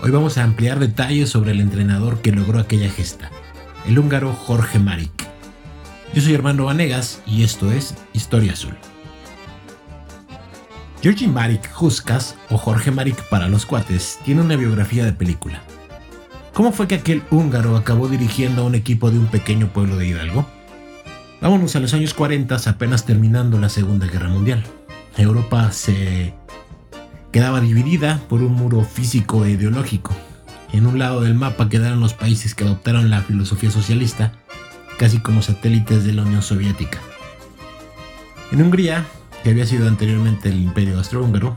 Hoy 0.00 0.10
vamos 0.10 0.38
a 0.38 0.44
ampliar 0.44 0.78
detalles 0.78 1.28
sobre 1.28 1.50
el 1.50 1.60
entrenador 1.60 2.22
que 2.22 2.32
logró 2.32 2.58
aquella 2.58 2.88
gesta, 2.88 3.30
el 3.86 3.98
húngaro 3.98 4.32
Jorge 4.32 4.78
Marik. 4.78 5.28
Yo 6.14 6.22
soy 6.22 6.34
Armando 6.34 6.64
Vanegas 6.64 7.20
y 7.26 7.42
esto 7.42 7.70
es 7.70 7.94
Historia 8.14 8.54
Azul. 8.54 8.78
Georgi 11.02 11.26
Marik 11.26 11.68
Huskas, 11.78 12.36
o 12.48 12.56
Jorge 12.56 12.92
Marik 12.92 13.28
para 13.28 13.48
los 13.48 13.66
cuates, 13.66 14.20
tiene 14.24 14.40
una 14.40 14.56
biografía 14.56 15.04
de 15.04 15.12
película. 15.12 15.62
¿Cómo 16.54 16.70
fue 16.72 16.86
que 16.86 16.96
aquel 16.96 17.22
húngaro 17.30 17.76
acabó 17.76 18.08
dirigiendo 18.08 18.62
a 18.62 18.64
un 18.66 18.74
equipo 18.74 19.10
de 19.10 19.18
un 19.18 19.26
pequeño 19.28 19.68
pueblo 19.68 19.96
de 19.96 20.06
Hidalgo? 20.08 20.46
Vámonos 21.40 21.74
a 21.76 21.80
los 21.80 21.94
años 21.94 22.12
40, 22.12 22.56
apenas 22.66 23.06
terminando 23.06 23.58
la 23.58 23.70
Segunda 23.70 24.06
Guerra 24.06 24.28
Mundial. 24.28 24.62
Europa 25.16 25.72
se 25.72 26.34
quedaba 27.32 27.62
dividida 27.62 28.20
por 28.28 28.42
un 28.42 28.52
muro 28.52 28.84
físico 28.84 29.46
e 29.46 29.52
ideológico. 29.52 30.14
En 30.74 30.86
un 30.86 30.98
lado 30.98 31.22
del 31.22 31.34
mapa 31.34 31.70
quedaron 31.70 32.00
los 32.00 32.12
países 32.12 32.54
que 32.54 32.64
adoptaron 32.64 33.08
la 33.08 33.22
filosofía 33.22 33.70
socialista, 33.70 34.32
casi 34.98 35.20
como 35.20 35.40
satélites 35.40 36.04
de 36.04 36.12
la 36.12 36.22
Unión 36.22 36.42
Soviética. 36.42 36.98
En 38.52 38.60
Hungría, 38.60 39.06
que 39.42 39.50
había 39.50 39.64
sido 39.64 39.88
anteriormente 39.88 40.50
el 40.50 40.60
imperio 40.60 40.98
austrohúngaro, 40.98 41.56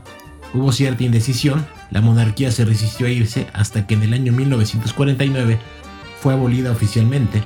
hubo 0.54 0.72
cierta 0.72 1.04
indecisión 1.04 1.66
la 1.90 2.00
monarquía 2.00 2.50
se 2.50 2.64
resistió 2.64 3.06
a 3.06 3.10
irse 3.10 3.46
hasta 3.52 3.86
que 3.86 3.94
en 3.94 4.02
el 4.02 4.12
año 4.12 4.32
1949 4.32 5.58
fue 6.20 6.32
abolida 6.32 6.72
oficialmente, 6.72 7.42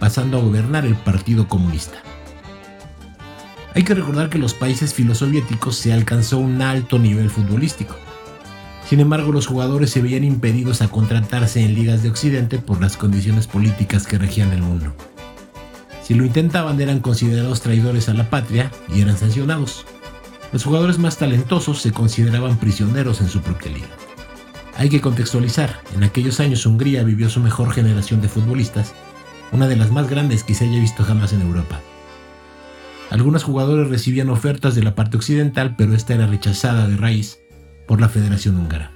pasando 0.00 0.38
a 0.38 0.40
gobernar 0.40 0.84
el 0.84 0.96
Partido 0.96 1.48
Comunista. 1.48 1.98
Hay 3.74 3.84
que 3.84 3.94
recordar 3.94 4.28
que 4.28 4.38
en 4.38 4.42
los 4.42 4.54
países 4.54 4.94
filosoviéticos 4.94 5.76
se 5.76 5.92
alcanzó 5.92 6.38
un 6.38 6.60
alto 6.62 6.98
nivel 6.98 7.30
futbolístico. 7.30 7.94
Sin 8.88 9.00
embargo, 9.00 9.30
los 9.30 9.46
jugadores 9.46 9.90
se 9.90 10.00
veían 10.00 10.24
impedidos 10.24 10.82
a 10.82 10.88
contratarse 10.88 11.62
en 11.62 11.74
ligas 11.74 12.02
de 12.02 12.08
Occidente 12.08 12.58
por 12.58 12.80
las 12.80 12.96
condiciones 12.96 13.46
políticas 13.46 14.06
que 14.06 14.18
regían 14.18 14.52
el 14.52 14.62
mundo. 14.62 14.94
Si 16.02 16.14
lo 16.14 16.24
intentaban 16.24 16.80
eran 16.80 17.00
considerados 17.00 17.60
traidores 17.60 18.08
a 18.08 18.14
la 18.14 18.30
patria 18.30 18.72
y 18.92 19.02
eran 19.02 19.18
sancionados. 19.18 19.84
Los 20.52 20.64
jugadores 20.64 20.98
más 20.98 21.18
talentosos 21.18 21.82
se 21.82 21.92
consideraban 21.92 22.56
prisioneros 22.56 23.20
en 23.20 23.28
su 23.28 23.40
propia 23.40 23.70
liga. 23.70 23.88
Hay 24.76 24.88
que 24.88 25.00
contextualizar, 25.00 25.80
en 25.94 26.04
aquellos 26.04 26.40
años 26.40 26.64
Hungría 26.64 27.02
vivió 27.02 27.28
su 27.28 27.40
mejor 27.40 27.72
generación 27.72 28.22
de 28.22 28.28
futbolistas, 28.28 28.94
una 29.52 29.66
de 29.66 29.76
las 29.76 29.90
más 29.90 30.08
grandes 30.08 30.44
que 30.44 30.54
se 30.54 30.64
haya 30.64 30.80
visto 30.80 31.04
jamás 31.04 31.32
en 31.32 31.42
Europa. 31.42 31.80
Algunos 33.10 33.42
jugadores 33.42 33.88
recibían 33.88 34.30
ofertas 34.30 34.74
de 34.74 34.82
la 34.82 34.94
parte 34.94 35.16
occidental, 35.16 35.76
pero 35.76 35.94
esta 35.94 36.14
era 36.14 36.26
rechazada 36.26 36.86
de 36.86 36.96
raíz 36.96 37.40
por 37.86 38.00
la 38.00 38.08
Federación 38.08 38.56
Húngara. 38.56 38.92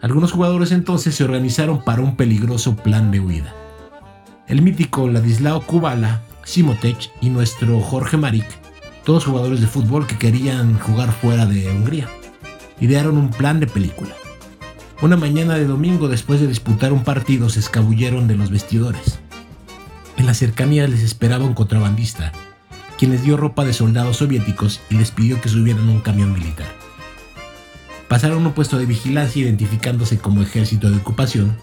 Algunos 0.00 0.32
jugadores 0.32 0.72
entonces 0.72 1.14
se 1.14 1.24
organizaron 1.24 1.82
para 1.82 2.02
un 2.02 2.16
peligroso 2.16 2.76
plan 2.76 3.10
de 3.10 3.20
huida. 3.20 3.54
El 4.48 4.62
mítico 4.62 5.08
Ladislao 5.08 5.62
Kubala, 5.62 6.22
Simotech 6.44 7.10
y 7.20 7.30
nuestro 7.30 7.80
Jorge 7.80 8.16
Marik 8.16 8.46
todos 9.04 9.26
jugadores 9.26 9.60
de 9.60 9.66
fútbol 9.66 10.06
que 10.06 10.16
querían 10.16 10.78
jugar 10.78 11.12
fuera 11.12 11.46
de 11.46 11.70
Hungría. 11.70 12.08
Idearon 12.80 13.18
un 13.18 13.30
plan 13.30 13.60
de 13.60 13.66
película. 13.66 14.14
Una 15.02 15.16
mañana 15.16 15.54
de 15.54 15.66
domingo 15.66 16.08
después 16.08 16.40
de 16.40 16.46
disputar 16.46 16.92
un 16.92 17.04
partido 17.04 17.50
se 17.50 17.60
escabulleron 17.60 18.26
de 18.26 18.36
los 18.36 18.50
vestidores. 18.50 19.18
En 20.16 20.26
la 20.26 20.34
cercanía 20.34 20.88
les 20.88 21.02
esperaba 21.02 21.44
un 21.44 21.54
contrabandista, 21.54 22.32
quien 22.98 23.10
les 23.10 23.22
dio 23.22 23.36
ropa 23.36 23.64
de 23.64 23.74
soldados 23.74 24.16
soviéticos 24.18 24.80
y 24.88 24.94
les 24.94 25.10
pidió 25.10 25.40
que 25.40 25.50
subieran 25.50 25.88
un 25.88 26.00
camión 26.00 26.32
militar. 26.32 26.68
Pasaron 28.08 28.46
un 28.46 28.52
puesto 28.52 28.78
de 28.78 28.86
vigilancia 28.86 29.42
identificándose 29.42 30.18
como 30.18 30.42
ejército 30.42 30.90
de 30.90 30.96
ocupación 30.96 31.56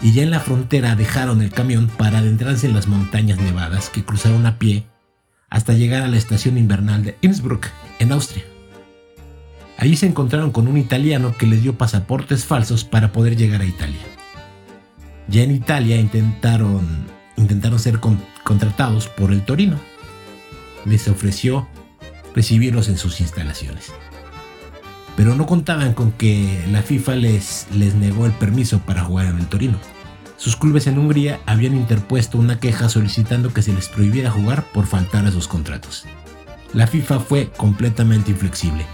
y 0.00 0.12
ya 0.12 0.22
en 0.22 0.30
la 0.30 0.40
frontera 0.40 0.96
dejaron 0.96 1.42
el 1.42 1.50
camión 1.50 1.88
para 1.88 2.18
adentrarse 2.18 2.66
en 2.66 2.74
las 2.74 2.86
montañas 2.86 3.38
nevadas 3.38 3.90
que 3.90 4.04
cruzaron 4.04 4.46
a 4.46 4.58
pie 4.58 4.86
hasta 5.50 5.74
llegar 5.74 6.02
a 6.02 6.08
la 6.08 6.16
estación 6.16 6.56
invernal 6.56 7.04
de 7.04 7.18
Innsbruck, 7.20 7.66
en 7.98 8.12
Austria. 8.12 8.44
Allí 9.76 9.96
se 9.96 10.06
encontraron 10.06 10.52
con 10.52 10.68
un 10.68 10.76
italiano 10.76 11.34
que 11.36 11.46
les 11.46 11.62
dio 11.62 11.76
pasaportes 11.76 12.44
falsos 12.44 12.84
para 12.84 13.12
poder 13.12 13.36
llegar 13.36 13.60
a 13.60 13.66
Italia. 13.66 14.00
Ya 15.26 15.42
en 15.42 15.50
Italia 15.50 15.96
intentaron, 15.96 17.06
intentaron 17.36 17.78
ser 17.78 17.98
contratados 18.44 19.08
por 19.08 19.32
el 19.32 19.44
Torino. 19.44 19.78
Les 20.84 21.08
ofreció 21.08 21.68
recibirlos 22.34 22.88
en 22.88 22.96
sus 22.96 23.20
instalaciones. 23.20 23.92
Pero 25.16 25.34
no 25.34 25.46
contaban 25.46 25.94
con 25.94 26.12
que 26.12 26.64
la 26.70 26.82
FIFA 26.82 27.16
les, 27.16 27.66
les 27.74 27.94
negó 27.94 28.26
el 28.26 28.32
permiso 28.32 28.80
para 28.80 29.04
jugar 29.04 29.26
en 29.26 29.38
el 29.38 29.46
Torino. 29.46 29.78
Sus 30.40 30.56
clubes 30.56 30.86
en 30.86 30.98
Hungría 30.98 31.38
habían 31.44 31.76
interpuesto 31.76 32.38
una 32.38 32.58
queja 32.58 32.88
solicitando 32.88 33.52
que 33.52 33.60
se 33.60 33.74
les 33.74 33.88
prohibiera 33.88 34.30
jugar 34.30 34.64
por 34.72 34.86
faltar 34.86 35.26
a 35.26 35.30
sus 35.30 35.46
contratos. 35.46 36.06
La 36.72 36.86
FIFA 36.86 37.20
fue 37.20 37.50
completamente 37.58 38.30
inflexible, 38.30 38.86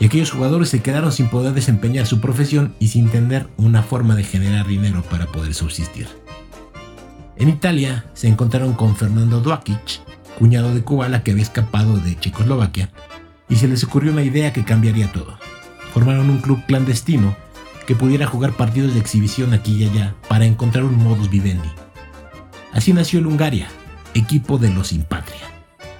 y 0.00 0.06
aquellos 0.06 0.32
jugadores 0.32 0.70
se 0.70 0.82
quedaron 0.82 1.12
sin 1.12 1.28
poder 1.28 1.54
desempeñar 1.54 2.06
su 2.06 2.20
profesión 2.20 2.74
y 2.80 2.88
sin 2.88 3.08
tener 3.08 3.48
una 3.56 3.84
forma 3.84 4.16
de 4.16 4.24
generar 4.24 4.66
dinero 4.66 5.04
para 5.08 5.26
poder 5.26 5.54
subsistir. 5.54 6.08
En 7.36 7.48
Italia 7.48 8.06
se 8.14 8.26
encontraron 8.26 8.72
con 8.72 8.96
Fernando 8.96 9.38
Duakic, 9.38 10.00
cuñado 10.36 10.74
de 10.74 10.82
Kubala 10.82 11.22
que 11.22 11.30
había 11.30 11.44
escapado 11.44 11.98
de 11.98 12.18
Checoslovaquia, 12.18 12.90
y 13.48 13.54
se 13.54 13.68
les 13.68 13.84
ocurrió 13.84 14.10
una 14.10 14.24
idea 14.24 14.52
que 14.52 14.64
cambiaría 14.64 15.12
todo. 15.12 15.38
Formaron 15.92 16.30
un 16.30 16.38
club 16.38 16.66
clandestino 16.66 17.36
que 17.86 17.94
pudiera 17.94 18.26
jugar 18.26 18.52
partidos 18.52 18.94
de 18.94 19.00
exhibición 19.00 19.52
aquí 19.52 19.74
y 19.76 19.88
allá 19.88 20.14
para 20.28 20.46
encontrar 20.46 20.84
un 20.84 20.96
modus 20.96 21.30
vivendi. 21.30 21.68
Así 22.72 22.92
nació 22.92 23.18
el 23.20 23.26
Hungaria, 23.26 23.68
equipo 24.14 24.58
de 24.58 24.70
los 24.70 24.88
sin 24.88 25.02
patria, 25.02 25.42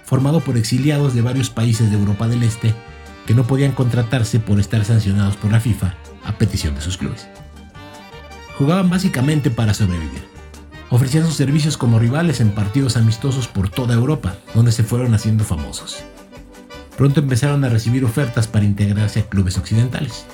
formado 0.05 0.41
por 0.41 0.57
exiliados 0.57 1.15
de 1.15 1.23
varios 1.23 1.51
países 1.51 1.91
de 1.91 1.97
Europa 1.97 2.29
del 2.29 2.43
Este 2.43 2.75
que 3.27 3.35
no 3.35 3.45
podían 3.45 3.73
contratarse 3.73 4.41
por 4.41 4.61
estar 4.61 4.85
sancionados 4.85 5.37
por 5.37 5.51
la 5.53 5.61
FIFA 5.61 5.95
a 6.25 6.33
petición 6.33 6.75
de 6.75 6.81
sus 6.81 6.97
clubes. 6.97 7.29
Jugaban 8.59 8.91
básicamente 8.91 9.51
para 9.51 9.75
sobrevivir. 9.75 10.23
Ofrecían 10.91 11.25
sus 11.25 11.35
servicios 11.35 11.77
como 11.77 11.99
rivales 11.99 12.41
en 12.41 12.51
partidos 12.51 12.97
amistosos 12.97 13.49
por 13.49 13.69
toda 13.69 13.95
Europa, 13.95 14.37
donde 14.55 14.73
se 14.73 14.85
fueron 14.85 15.15
haciendo 15.15 15.45
famosos. 15.45 16.05
Pronto 16.97 17.21
empezaron 17.21 17.65
a 17.65 17.69
recibir 17.69 18.05
ofertas 18.05 18.47
para 18.47 18.65
integrarse 18.65 19.21
a 19.21 19.27
clubes 19.29 19.59
occidentales. 19.59 20.27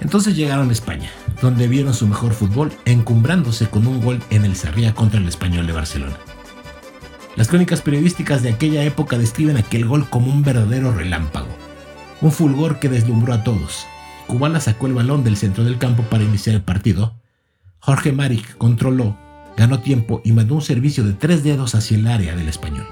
Entonces 0.00 0.34
llegaron 0.34 0.70
a 0.70 0.72
España, 0.72 1.10
donde 1.42 1.68
vieron 1.68 1.94
su 1.94 2.06
mejor 2.06 2.32
fútbol 2.32 2.72
encumbrándose 2.84 3.68
con 3.68 3.86
un 3.86 4.00
gol 4.00 4.20
en 4.30 4.44
el 4.44 4.56
Sarriá 4.56 4.94
contra 4.94 5.20
el 5.20 5.28
Español 5.28 5.66
de 5.66 5.72
Barcelona. 5.72 6.16
Las 7.36 7.48
crónicas 7.48 7.80
periodísticas 7.82 8.42
de 8.42 8.50
aquella 8.50 8.82
época 8.84 9.16
describen 9.16 9.56
aquel 9.56 9.86
gol 9.86 10.08
como 10.08 10.32
un 10.32 10.42
verdadero 10.42 10.92
relámpago, 10.92 11.48
un 12.20 12.32
fulgor 12.32 12.80
que 12.80 12.88
deslumbró 12.88 13.34
a 13.34 13.44
todos. 13.44 13.86
Kubala 14.26 14.60
sacó 14.60 14.86
el 14.86 14.94
balón 14.94 15.22
del 15.22 15.36
centro 15.36 15.64
del 15.64 15.78
campo 15.78 16.02
para 16.04 16.24
iniciar 16.24 16.56
el 16.56 16.62
partido. 16.62 17.14
Jorge 17.78 18.12
Maric 18.12 18.56
controló, 18.56 19.16
ganó 19.56 19.80
tiempo 19.80 20.20
y 20.24 20.32
mandó 20.32 20.54
un 20.54 20.62
servicio 20.62 21.04
de 21.04 21.12
tres 21.12 21.44
dedos 21.44 21.74
hacia 21.74 21.96
el 21.96 22.06
área 22.06 22.34
del 22.34 22.48
español. 22.48 22.86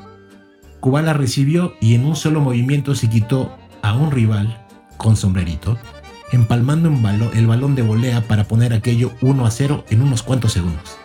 Kubala 0.81 1.12
recibió 1.12 1.75
y 1.81 1.94
en 1.94 2.05
un 2.05 2.16
solo 2.16 2.40
movimiento 2.40 2.94
se 2.94 3.11
quitó 3.11 3.57
a 3.83 3.94
un 3.94 4.11
rival 4.11 4.64
con 4.97 5.16
sombrerito, 5.16 5.79
empalmando 6.33 6.88
el 7.35 7.47
balón 7.47 7.75
de 7.75 7.83
volea 7.83 8.23
para 8.23 8.45
poner 8.45 8.73
aquello 8.73 9.12
1 9.21 9.47
a 9.47 9.51
0 9.51 9.85
en 9.91 10.03
unos 10.03 10.23
cuantos 10.23 10.53
segundos. 10.53 10.97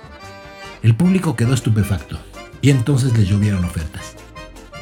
El 0.82 0.96
público 0.96 1.36
quedó 1.36 1.54
estupefacto 1.54 2.18
y 2.62 2.70
entonces 2.70 3.18
le 3.18 3.26
llovieron 3.26 3.64
ofertas. 3.64 4.16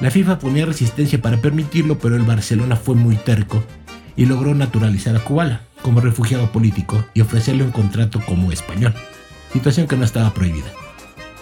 La 0.01 0.09
FIFA 0.09 0.39
ponía 0.39 0.65
resistencia 0.65 1.21
para 1.21 1.37
permitirlo, 1.37 1.99
pero 1.99 2.15
el 2.15 2.23
Barcelona 2.23 2.75
fue 2.75 2.95
muy 2.95 3.15
terco 3.15 3.63
y 4.15 4.25
logró 4.25 4.55
naturalizar 4.55 5.15
a 5.15 5.19
Kubala 5.19 5.61
como 5.81 6.01
refugiado 6.01 6.51
político 6.51 7.05
y 7.13 7.21
ofrecerle 7.21 7.63
un 7.63 7.71
contrato 7.71 8.19
como 8.25 8.51
español, 8.51 8.93
situación 9.53 9.87
que 9.87 9.97
no 9.97 10.03
estaba 10.03 10.33
prohibida. 10.33 10.71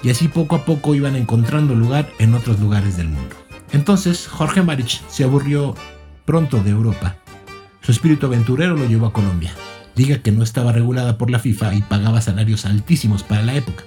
Y 0.04 0.10
así 0.10 0.28
poco 0.28 0.56
a 0.56 0.66
poco 0.66 0.96
iban 0.96 1.16
encontrando 1.16 1.76
lugar 1.76 2.10
en 2.20 2.34
otros 2.34 2.60
lugares 2.60 2.98
del 2.98 3.10
mundo. 3.10 3.36
Entonces 3.72 4.28
Jorge 4.28 4.62
Maric 4.62 5.02
se 5.10 5.24
aburrió 5.24 5.76
pronto 6.26 6.62
de 6.62 6.72
Europa. 6.72 7.18
Su 7.89 7.93
espíritu 7.93 8.28
aventurero 8.28 8.75
lo 8.75 8.86
llevó 8.86 9.08
a 9.08 9.13
Colombia, 9.13 9.52
diga 9.95 10.19
que 10.19 10.32
no 10.32 10.43
estaba 10.43 10.71
regulada 10.71 11.17
por 11.17 11.32
la 11.32 11.39
FIFA 11.39 11.73
y 11.73 11.82
pagaba 11.82 12.21
salarios 12.21 12.67
altísimos 12.67 13.23
para 13.23 13.41
la 13.41 13.56
época. 13.56 13.84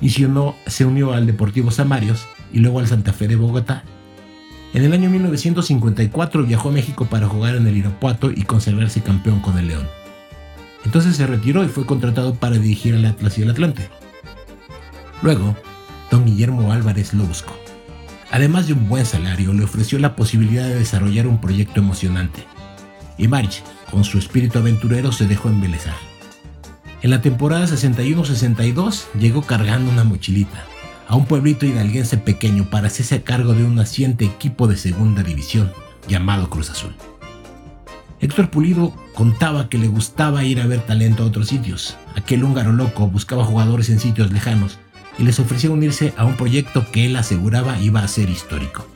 Y 0.00 0.10
se 0.10 0.84
unió 0.84 1.12
al 1.12 1.26
Deportivo 1.26 1.70
Samarios 1.70 2.26
y 2.52 2.58
luego 2.58 2.80
al 2.80 2.88
Santa 2.88 3.12
Fe 3.12 3.28
de 3.28 3.36
Bogotá. 3.36 3.84
En 4.74 4.82
el 4.82 4.92
año 4.92 5.10
1954 5.10 6.42
viajó 6.42 6.70
a 6.70 6.72
México 6.72 7.06
para 7.06 7.28
jugar 7.28 7.54
en 7.54 7.68
el 7.68 7.76
Irapuato 7.76 8.32
y 8.32 8.42
consagrarse 8.42 9.00
campeón 9.00 9.38
con 9.38 9.56
el 9.58 9.68
León. 9.68 9.86
Entonces 10.84 11.14
se 11.14 11.28
retiró 11.28 11.62
y 11.62 11.68
fue 11.68 11.86
contratado 11.86 12.34
para 12.34 12.58
dirigir 12.58 12.96
al 12.96 13.04
Atlas 13.04 13.38
y 13.38 13.42
el 13.42 13.50
Atlante. 13.50 13.90
Luego, 15.22 15.54
don 16.10 16.26
Guillermo 16.26 16.72
Álvarez 16.72 17.14
lo 17.14 17.22
buscó. 17.22 17.56
Además 18.32 18.66
de 18.66 18.72
un 18.72 18.88
buen 18.88 19.06
salario, 19.06 19.52
le 19.52 19.62
ofreció 19.62 20.00
la 20.00 20.16
posibilidad 20.16 20.66
de 20.66 20.74
desarrollar 20.74 21.28
un 21.28 21.40
proyecto 21.40 21.78
emocionante. 21.78 22.49
Y 23.20 23.28
March, 23.28 23.62
con 23.90 24.02
su 24.02 24.18
espíritu 24.18 24.58
aventurero, 24.58 25.12
se 25.12 25.26
dejó 25.26 25.50
embelezar. 25.50 25.94
En 27.02 27.10
la 27.10 27.20
temporada 27.20 27.66
61-62 27.66 29.04
llegó 29.18 29.42
cargando 29.42 29.90
una 29.90 30.04
mochilita, 30.04 30.64
a 31.06 31.16
un 31.16 31.26
pueblito 31.26 31.66
hidalguense 31.66 32.16
pequeño 32.16 32.70
para 32.70 32.86
hacerse 32.86 33.22
cargo 33.22 33.52
de 33.52 33.64
un 33.64 33.74
naciente 33.74 34.24
equipo 34.24 34.66
de 34.68 34.78
segunda 34.78 35.22
división 35.22 35.70
llamado 36.08 36.48
Cruz 36.48 36.70
Azul. 36.70 36.94
Héctor 38.20 38.50
Pulido 38.50 38.94
contaba 39.14 39.68
que 39.68 39.78
le 39.78 39.88
gustaba 39.88 40.44
ir 40.44 40.60
a 40.60 40.66
ver 40.66 40.80
talento 40.80 41.22
a 41.22 41.26
otros 41.26 41.48
sitios. 41.48 41.96
Aquel 42.16 42.42
húngaro 42.42 42.72
loco 42.72 43.06
buscaba 43.06 43.44
jugadores 43.44 43.90
en 43.90 44.00
sitios 44.00 44.32
lejanos 44.32 44.78
y 45.18 45.24
les 45.24 45.38
ofrecía 45.38 45.70
unirse 45.70 46.14
a 46.16 46.24
un 46.24 46.36
proyecto 46.36 46.90
que 46.90 47.04
él 47.04 47.16
aseguraba 47.16 47.78
iba 47.80 48.00
a 48.00 48.08
ser 48.08 48.30
histórico. 48.30 48.86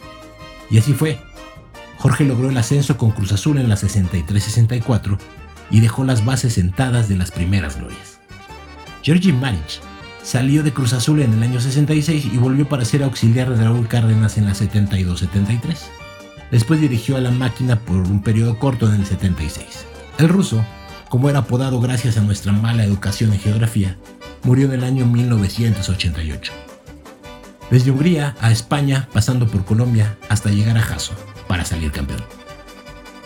Y 0.71 0.79
así 0.79 0.95
fue. 0.95 1.19
Jorge 2.05 2.25
logró 2.27 2.51
el 2.51 2.59
ascenso 2.59 2.99
con 2.99 3.13
Cruz 3.13 3.33
Azul 3.33 3.57
en 3.57 3.71
la 3.71 3.77
63-64 3.77 5.17
y 5.71 5.81
dejó 5.81 6.05
las 6.05 6.23
bases 6.23 6.53
sentadas 6.53 7.09
de 7.09 7.17
las 7.17 7.31
primeras 7.31 7.79
glorias. 7.79 8.21
Georgi 9.03 9.33
Maric 9.33 9.81
Salió 10.23 10.63
de 10.63 10.75
Cruz 10.75 10.93
Azul 10.93 11.23
en 11.23 11.33
el 11.33 11.43
año 11.43 11.63
66 11.63 12.27
y 12.27 12.37
volvió 12.37 12.69
para 12.69 12.85
ser 12.85 13.05
auxiliar 13.05 13.49
de 13.49 13.65
Raúl 13.65 13.89
Cárdenas 13.89 14.37
en 14.37 14.45
la 14.45 14.53
72-73. 14.53 15.79
Después 16.51 16.79
dirigió 16.79 17.17
a 17.17 17.23
la 17.23 17.31
máquina 17.31 17.81
por 17.81 17.97
un 17.97 18.23
periodo 18.23 18.59
corto 18.59 18.87
en 18.87 19.01
el 19.01 19.07
76. 19.07 19.87
El 20.19 20.29
ruso, 20.29 20.63
como 21.09 21.31
era 21.31 21.39
apodado 21.39 21.81
gracias 21.81 22.19
a 22.19 22.21
nuestra 22.21 22.53
mala 22.53 22.85
educación 22.85 23.33
en 23.33 23.41
geografía, 23.41 23.97
murió 24.43 24.67
en 24.67 24.75
el 24.75 24.85
año 24.85 25.07
1988. 25.07 26.53
Desde 27.71 27.91
Hungría 27.91 28.37
a 28.43 28.53
España, 28.53 29.09
pasando 29.15 29.47
por 29.47 29.65
Colombia 29.65 30.19
hasta 30.29 30.51
llegar 30.51 30.77
a 30.77 30.83
Jaso 30.83 31.15
para 31.47 31.65
salir 31.65 31.93
campeón. 31.93 32.23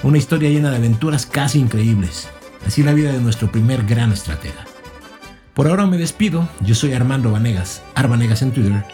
Una 0.02 0.18
historia 0.18 0.50
llena 0.50 0.70
de 0.70 0.76
aventuras 0.76 1.26
casi 1.26 1.58
increíbles. 1.58 2.28
Así 2.66 2.82
la 2.82 2.92
vida 2.92 3.12
de 3.12 3.20
nuestro 3.20 3.50
primer 3.50 3.84
gran 3.84 4.12
estratega. 4.12 4.64
Por 5.54 5.66
ahora 5.66 5.86
me 5.86 5.98
despido, 5.98 6.48
yo 6.60 6.74
soy 6.74 6.92
Armando 6.92 7.32
Vanegas, 7.32 7.82
Arvanegas 7.96 8.42
en 8.42 8.52
Twitter, 8.52 8.84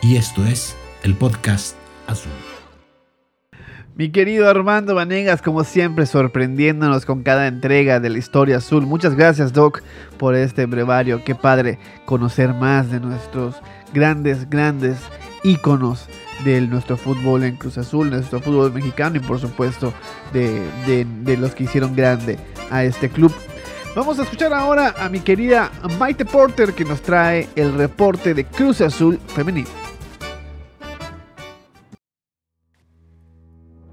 y 0.00 0.16
esto 0.16 0.44
es 0.46 0.74
el 1.02 1.14
podcast 1.14 1.76
Azul. 2.06 2.32
Mi 3.96 4.10
querido 4.10 4.48
Armando 4.48 4.94
Vanegas, 4.94 5.42
como 5.42 5.62
siempre, 5.64 6.06
sorprendiéndonos 6.06 7.04
con 7.04 7.22
cada 7.22 7.46
entrega 7.46 8.00
de 8.00 8.10
la 8.10 8.18
historia 8.18 8.56
azul. 8.56 8.86
Muchas 8.86 9.14
gracias, 9.14 9.52
Doc, 9.52 9.82
por 10.18 10.34
este 10.34 10.66
brevario. 10.66 11.22
Qué 11.24 11.34
padre 11.34 11.78
conocer 12.06 12.54
más 12.54 12.90
de 12.90 13.00
nuestros 13.00 13.54
grandes, 13.92 14.48
grandes 14.50 14.96
íconos 15.44 16.08
de 16.42 16.60
nuestro 16.62 16.96
fútbol 16.96 17.44
en 17.44 17.56
Cruz 17.56 17.78
Azul, 17.78 18.10
nuestro 18.10 18.40
fútbol 18.40 18.72
mexicano 18.72 19.16
y 19.16 19.20
por 19.20 19.38
supuesto 19.40 19.92
de, 20.32 20.60
de 20.86 21.36
los 21.36 21.54
que 21.54 21.64
hicieron 21.64 21.94
grande 21.94 22.38
a 22.70 22.84
este 22.84 23.08
club. 23.08 23.32
Vamos 23.94 24.18
a 24.18 24.24
escuchar 24.24 24.52
ahora 24.52 24.92
a 24.98 25.08
mi 25.08 25.20
querida 25.20 25.70
Maite 26.00 26.24
Porter 26.24 26.74
que 26.74 26.84
nos 26.84 27.00
trae 27.00 27.48
el 27.54 27.74
reporte 27.74 28.34
de 28.34 28.44
Cruz 28.44 28.80
Azul 28.80 29.20
Femenil. 29.28 29.66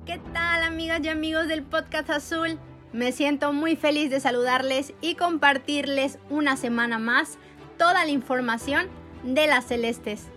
¿Qué 0.08 0.20
tal 0.34 0.64
amigas 0.64 1.02
y 1.04 1.10
amigos 1.10 1.48
del 1.48 1.62
podcast 1.62 2.10
Azul? 2.10 2.58
Me 2.94 3.12
siento 3.12 3.54
muy 3.54 3.76
feliz 3.76 4.10
de 4.10 4.20
saludarles 4.20 4.94
y 5.02 5.16
compartirles 5.16 6.18
una 6.32 6.58
semana 6.58 6.98
más 6.98 7.38
toda 7.78 8.04
la 8.04 8.10
información 8.10 8.88
de 9.24 9.46
las 9.46 9.66
celestes. 9.66 10.28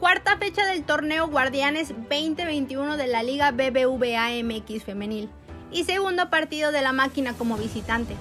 Cuarta 0.00 0.36
fecha 0.38 0.66
del 0.66 0.82
torneo 0.82 1.28
Guardianes 1.28 1.88
2021 1.90 2.96
de 2.96 3.06
la 3.06 3.22
Liga 3.22 3.52
BBVA 3.52 4.30
MX 4.42 4.82
femenil 4.82 5.30
y 5.70 5.84
segundo 5.84 6.28
partido 6.30 6.72
de 6.72 6.82
la 6.82 6.92
máquina 6.92 7.32
como 7.34 7.56
visitante 7.56 8.16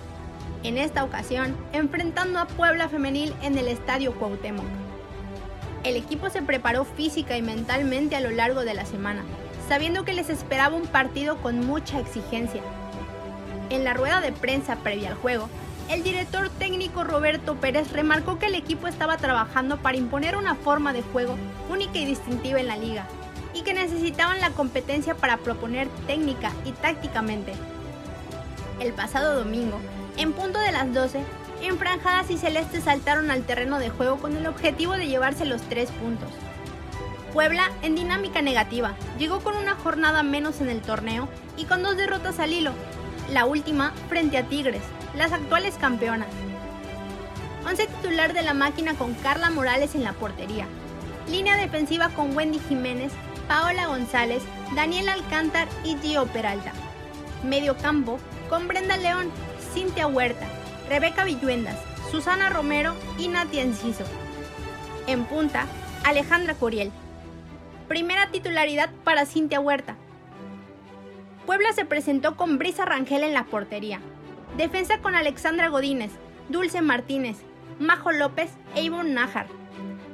en 0.62 0.78
esta 0.78 1.04
ocasión 1.04 1.58
enfrentando 1.74 2.40
a 2.40 2.46
Puebla 2.46 2.90
Femenil 2.90 3.34
en 3.42 3.58
el 3.58 3.68
Estadio 3.68 4.14
Cuauhtémoc. 4.14 4.66
El 5.84 5.96
equipo 5.96 6.30
se 6.30 6.44
preparó 6.44 6.86
física 6.86 7.38
y 7.38 7.42
mentalmente 7.42 8.16
a 8.16 8.22
lo 8.22 8.30
largo 8.30 8.64
de 8.64 8.76
la 8.76 8.86
semana, 8.86 9.24
sabiendo 9.68 10.06
que 10.06 10.14
les 10.14 10.30
esperaba 10.30 10.76
un 10.76 10.88
partido 10.88 11.42
con 11.42 11.66
mucha 11.66 12.00
exigencia. 12.00 12.62
En 13.72 13.84
la 13.84 13.96
rueda 13.96 14.22
de 14.22 14.32
prensa 14.32 14.78
previa 14.78 15.10
al 15.10 15.16
juego, 15.16 15.50
el 15.90 16.04
director 16.04 16.50
técnico 16.50 17.04
Roberto 17.04 17.56
Pérez 17.56 17.92
remarcó 17.92 18.40
que 18.40 18.48
el 18.48 18.56
equipo 18.56 18.88
estaba 18.88 19.18
trabajando 19.18 19.78
para 19.78 19.98
imponer 19.98 20.38
una 20.38 20.56
forma 20.56 20.94
de 20.94 21.02
juego 21.02 21.36
única 21.70 21.98
y 21.98 22.06
distintiva 22.06 22.60
en 22.60 22.68
la 22.68 22.78
liga, 22.78 23.06
y 23.54 23.62
que 23.62 23.74
necesitaban 23.74 24.40
la 24.42 24.52
competencia 24.52 25.16
para 25.16 25.38
proponer 25.38 25.88
técnica 26.08 26.52
y 26.66 26.72
tácticamente. 26.72 27.54
El 28.80 28.94
pasado 28.94 29.36
domingo, 29.36 29.80
en 30.18 30.34
punto 30.34 30.60
de 30.60 30.72
las 30.72 30.94
12, 30.94 31.24
enfranjadas 31.62 32.30
y 32.32 32.38
celestes 32.38 32.84
saltaron 32.84 33.32
al 33.32 33.44
terreno 33.44 33.80
de 33.80 33.90
juego 33.90 34.18
con 34.18 34.36
el 34.36 34.48
objetivo 34.48 34.94
de 34.94 35.08
llevarse 35.08 35.46
los 35.46 35.62
tres 35.64 35.92
puntos. 35.92 36.30
Puebla, 37.34 37.72
en 37.82 37.96
dinámica 37.96 38.42
negativa, 38.42 38.94
llegó 39.18 39.40
con 39.40 39.58
una 39.58 39.76
jornada 39.76 40.24
menos 40.24 40.62
en 40.62 40.70
el 40.70 40.82
torneo 40.82 41.28
y 41.58 41.66
con 41.66 41.82
dos 41.82 41.98
derrotas 41.98 42.40
al 42.40 42.54
hilo, 42.54 42.74
la 43.34 43.46
última 43.46 43.92
frente 44.10 44.38
a 44.38 44.44
Tigres, 44.44 44.84
las 45.16 45.32
actuales 45.32 45.76
campeonas. 45.80 46.30
Once 47.66 47.88
titular 47.88 48.34
de 48.34 48.44
la 48.44 48.54
máquina 48.54 48.94
con 48.94 49.16
Carla 49.16 49.50
Morales 49.50 49.96
en 49.96 50.04
la 50.04 50.14
portería, 50.14 50.68
Línea 51.28 51.56
defensiva 51.56 52.10
con 52.10 52.36
Wendy 52.36 52.60
Jiménez, 52.60 53.12
Paola 53.48 53.88
González, 53.88 54.44
Daniel 54.76 55.10
Alcántar 55.10 55.68
y 55.84 55.96
Gio 55.98 56.26
Peralta. 56.28 56.74
Medio 57.44 57.78
campo 57.78 58.20
con 58.50 58.68
Brenda 58.68 58.98
León, 58.98 59.32
Cintia 59.74 60.06
Huerta, 60.06 60.46
Rebeca 60.90 61.24
Villuendas, 61.24 61.78
Susana 62.12 62.50
Romero 62.50 62.94
y 63.18 63.30
Natia 63.30 63.62
Enciso. 63.62 64.04
En 65.08 65.26
punta, 65.26 65.66
Alejandra 66.04 66.54
Curiel. 66.54 66.92
Primera 67.88 68.30
titularidad 68.32 68.90
para 69.04 69.26
Cintia 69.26 69.60
Huerta. 69.60 69.96
Puebla 71.46 71.74
se 71.74 71.86
presentó 71.86 72.38
con 72.38 72.58
Brisa 72.58 72.86
Rangel 72.86 73.24
en 73.24 73.34
la 73.34 73.46
portería. 73.46 74.00
Defensa 74.58 75.00
con 75.00 75.16
Alexandra 75.16 75.68
Godínez, 75.68 76.12
Dulce 76.48 76.82
Martínez, 76.82 77.38
Majo 77.80 78.12
López 78.12 78.52
e 78.76 78.84
Ivonne 78.84 79.14
Nájar. 79.14 79.48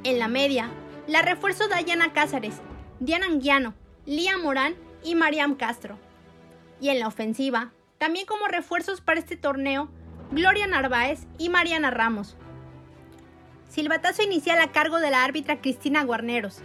En 0.02 0.18
la 0.18 0.28
media, 0.28 0.70
la 1.06 1.22
refuerzo 1.22 1.68
Dayana 1.68 2.12
Cázares, 2.12 2.56
Diana 2.98 3.26
Anguiano, 3.26 3.74
Lía 4.06 4.38
Morán 4.38 4.74
y 5.04 5.14
Mariam 5.14 5.54
Castro. 5.54 5.98
Y 6.80 6.88
en 6.88 6.98
la 6.98 7.06
ofensiva, 7.06 7.70
también 7.98 8.26
como 8.26 8.48
refuerzos 8.48 9.00
para 9.00 9.20
este 9.20 9.36
torneo, 9.36 9.88
Gloria 10.32 10.66
Narváez 10.66 11.26
y 11.38 11.48
Mariana 11.48 11.90
Ramos. 11.90 12.36
Silbatazo 13.68 14.22
inicial 14.22 14.60
a 14.60 14.72
cargo 14.72 14.98
de 14.98 15.10
la 15.10 15.22
árbitra 15.22 15.60
Cristina 15.60 16.02
Guarneros. 16.02 16.62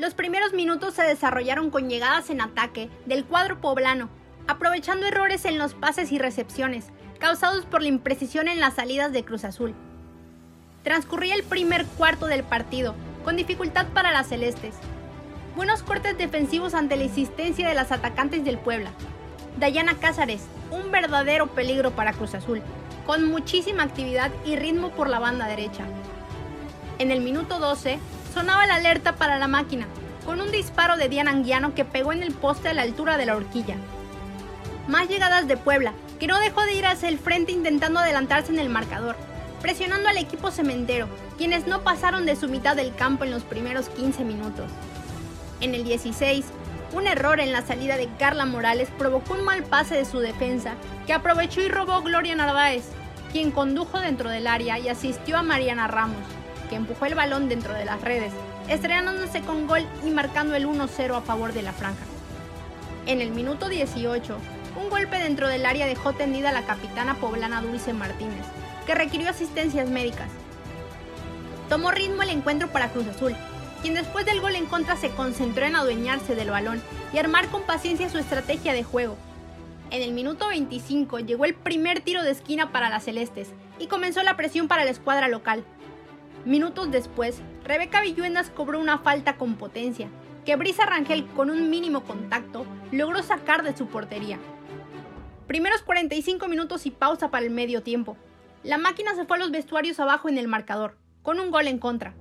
Los 0.00 0.14
primeros 0.14 0.54
minutos 0.54 0.94
se 0.94 1.02
desarrollaron 1.02 1.68
con 1.68 1.90
llegadas 1.90 2.30
en 2.30 2.40
ataque 2.40 2.88
del 3.04 3.26
cuadro 3.26 3.60
poblano, 3.60 4.08
aprovechando 4.48 5.06
errores 5.06 5.44
en 5.44 5.58
los 5.58 5.74
pases 5.74 6.10
y 6.10 6.18
recepciones, 6.18 6.86
causados 7.18 7.66
por 7.66 7.82
la 7.82 7.88
imprecisión 7.88 8.48
en 8.48 8.60
las 8.60 8.76
salidas 8.76 9.12
de 9.12 9.24
Cruz 9.26 9.44
Azul. 9.44 9.74
Transcurría 10.84 11.34
el 11.34 11.42
primer 11.42 11.84
cuarto 11.84 12.28
del 12.28 12.44
partido, 12.44 12.94
con 13.26 13.36
dificultad 13.36 13.88
para 13.88 14.10
las 14.10 14.28
celestes. 14.28 14.74
Buenos 15.54 15.82
cortes 15.82 16.16
defensivos 16.16 16.72
ante 16.72 16.96
la 16.96 17.04
insistencia 17.04 17.68
de 17.68 17.74
las 17.74 17.92
atacantes 17.92 18.42
del 18.42 18.56
Puebla. 18.56 18.92
Dayana 19.58 19.98
Cázares, 19.98 20.46
un 20.70 20.90
verdadero 20.90 21.48
peligro 21.48 21.90
para 21.90 22.14
Cruz 22.14 22.32
Azul, 22.32 22.62
con 23.04 23.30
muchísima 23.30 23.82
actividad 23.82 24.30
y 24.46 24.56
ritmo 24.56 24.92
por 24.92 25.10
la 25.10 25.18
banda 25.18 25.46
derecha. 25.46 25.84
En 26.98 27.10
el 27.10 27.20
minuto 27.20 27.58
12, 27.58 27.98
sonaba 28.32 28.66
la 28.66 28.76
alerta 28.76 29.16
para 29.16 29.38
la 29.38 29.48
máquina, 29.48 29.86
con 30.24 30.40
un 30.40 30.50
disparo 30.50 30.96
de 30.96 31.08
Diana 31.08 31.30
Anguiano 31.30 31.74
que 31.74 31.84
pegó 31.84 32.12
en 32.12 32.22
el 32.22 32.32
poste 32.32 32.68
a 32.68 32.74
la 32.74 32.82
altura 32.82 33.16
de 33.16 33.26
la 33.26 33.36
horquilla. 33.36 33.76
Más 34.86 35.08
llegadas 35.08 35.48
de 35.48 35.56
Puebla, 35.56 35.92
que 36.18 36.26
no 36.26 36.38
dejó 36.38 36.62
de 36.62 36.74
ir 36.74 36.86
hacia 36.86 37.08
el 37.08 37.18
frente 37.18 37.52
intentando 37.52 38.00
adelantarse 38.00 38.52
en 38.52 38.58
el 38.58 38.68
marcador, 38.68 39.16
presionando 39.60 40.08
al 40.08 40.16
equipo 40.16 40.50
cementero, 40.50 41.08
quienes 41.36 41.66
no 41.66 41.82
pasaron 41.82 42.26
de 42.26 42.36
su 42.36 42.48
mitad 42.48 42.76
del 42.76 42.94
campo 42.94 43.24
en 43.24 43.30
los 43.30 43.42
primeros 43.42 43.88
15 43.88 44.24
minutos. 44.24 44.70
En 45.60 45.74
el 45.74 45.84
16, 45.84 46.44
un 46.92 47.06
error 47.06 47.40
en 47.40 47.52
la 47.52 47.62
salida 47.62 47.96
de 47.96 48.08
Carla 48.18 48.46
Morales 48.46 48.88
provocó 48.98 49.34
un 49.34 49.44
mal 49.44 49.62
pase 49.62 49.94
de 49.94 50.04
su 50.04 50.18
defensa, 50.18 50.74
que 51.06 51.12
aprovechó 51.12 51.60
y 51.60 51.68
robó 51.68 52.02
Gloria 52.02 52.34
Narváez, 52.34 52.84
quien 53.32 53.50
condujo 53.50 54.00
dentro 54.00 54.28
del 54.28 54.46
área 54.46 54.78
y 54.78 54.88
asistió 54.88 55.36
a 55.36 55.42
Mariana 55.42 55.86
Ramos, 55.86 56.24
empujó 56.76 57.06
el 57.06 57.14
balón 57.14 57.48
dentro 57.48 57.74
de 57.74 57.84
las 57.84 58.00
redes, 58.00 58.32
estrenándose 58.68 59.40
con 59.40 59.66
gol 59.66 59.86
y 60.04 60.10
marcando 60.10 60.54
el 60.54 60.66
1-0 60.66 61.16
a 61.16 61.20
favor 61.20 61.52
de 61.52 61.62
la 61.62 61.72
franja. 61.72 62.04
En 63.06 63.20
el 63.20 63.30
minuto 63.30 63.68
18, 63.68 64.36
un 64.82 64.90
golpe 64.90 65.18
dentro 65.18 65.48
del 65.48 65.66
área 65.66 65.86
dejó 65.86 66.12
tendida 66.12 66.50
a 66.50 66.52
la 66.52 66.66
capitana 66.66 67.16
poblana 67.16 67.62
Dulce 67.62 67.92
Martínez, 67.92 68.44
que 68.86 68.94
requirió 68.94 69.28
asistencias 69.28 69.88
médicas. 69.88 70.28
Tomó 71.68 71.90
ritmo 71.90 72.22
el 72.22 72.30
encuentro 72.30 72.68
para 72.68 72.88
Cruz 72.88 73.06
Azul, 73.08 73.34
quien 73.82 73.94
después 73.94 74.26
del 74.26 74.40
gol 74.40 74.54
en 74.54 74.66
contra 74.66 74.96
se 74.96 75.10
concentró 75.10 75.64
en 75.64 75.76
adueñarse 75.76 76.34
del 76.34 76.50
balón 76.50 76.82
y 77.12 77.18
armar 77.18 77.48
con 77.48 77.62
paciencia 77.62 78.08
su 78.08 78.18
estrategia 78.18 78.72
de 78.72 78.84
juego. 78.84 79.16
En 79.90 80.02
el 80.02 80.12
minuto 80.12 80.48
25 80.48 81.18
llegó 81.20 81.44
el 81.44 81.54
primer 81.54 82.00
tiro 82.00 82.22
de 82.22 82.30
esquina 82.30 82.70
para 82.70 82.90
las 82.90 83.04
celestes 83.04 83.48
y 83.78 83.88
comenzó 83.88 84.22
la 84.22 84.36
presión 84.36 84.68
para 84.68 84.84
la 84.84 84.90
escuadra 84.90 85.28
local. 85.28 85.64
Minutos 86.44 86.90
después, 86.90 87.42
Rebeca 87.64 88.00
Villuendas 88.00 88.48
cobró 88.50 88.80
una 88.80 88.98
falta 88.98 89.36
con 89.36 89.56
potencia, 89.56 90.08
que 90.46 90.56
Brisa 90.56 90.86
Rangel 90.86 91.26
con 91.26 91.50
un 91.50 91.68
mínimo 91.68 92.02
contacto 92.02 92.64
logró 92.92 93.22
sacar 93.22 93.62
de 93.62 93.76
su 93.76 93.88
portería. 93.88 94.38
Primeros 95.46 95.82
45 95.82 96.48
minutos 96.48 96.86
y 96.86 96.90
pausa 96.90 97.30
para 97.30 97.44
el 97.44 97.50
medio 97.50 97.82
tiempo. 97.82 98.16
La 98.62 98.78
máquina 98.78 99.14
se 99.14 99.26
fue 99.26 99.36
a 99.36 99.40
los 99.40 99.50
vestuarios 99.50 100.00
abajo 100.00 100.30
en 100.30 100.38
el 100.38 100.48
marcador, 100.48 100.96
con 101.22 101.40
un 101.40 101.50
gol 101.50 101.68
en 101.68 101.78
contra. 101.78 102.14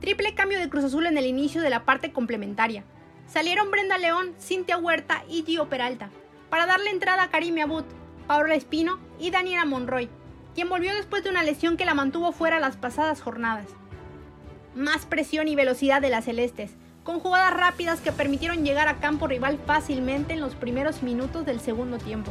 Triple 0.00 0.34
cambio 0.34 0.58
de 0.58 0.68
Cruz 0.68 0.84
Azul 0.84 1.06
en 1.06 1.16
el 1.16 1.26
inicio 1.26 1.62
de 1.62 1.70
la 1.70 1.84
parte 1.84 2.12
complementaria. 2.12 2.84
Salieron 3.28 3.70
Brenda 3.70 3.98
León, 3.98 4.34
Cintia 4.40 4.78
Huerta 4.78 5.22
y 5.28 5.44
Gio 5.44 5.68
Peralta, 5.68 6.10
para 6.50 6.66
darle 6.66 6.90
entrada 6.90 7.22
a 7.22 7.30
Karime 7.30 7.62
Abut, 7.62 7.86
Paola 8.26 8.56
Espino 8.56 8.98
y 9.20 9.30
Daniela 9.30 9.64
Monroy, 9.64 10.10
quien 10.54 10.68
volvió 10.68 10.94
después 10.94 11.24
de 11.24 11.30
una 11.30 11.42
lesión 11.42 11.76
que 11.76 11.86
la 11.86 11.94
mantuvo 11.94 12.32
fuera 12.32 12.60
las 12.60 12.76
pasadas 12.76 13.22
jornadas. 13.22 13.66
Más 14.74 15.06
presión 15.06 15.48
y 15.48 15.56
velocidad 15.56 16.02
de 16.02 16.10
las 16.10 16.24
celestes, 16.24 16.72
con 17.04 17.20
jugadas 17.20 17.54
rápidas 17.54 18.00
que 18.00 18.12
permitieron 18.12 18.64
llegar 18.64 18.88
a 18.88 18.98
campo 18.98 19.26
rival 19.26 19.58
fácilmente 19.66 20.34
en 20.34 20.40
los 20.40 20.54
primeros 20.54 21.02
minutos 21.02 21.46
del 21.46 21.60
segundo 21.60 21.98
tiempo. 21.98 22.30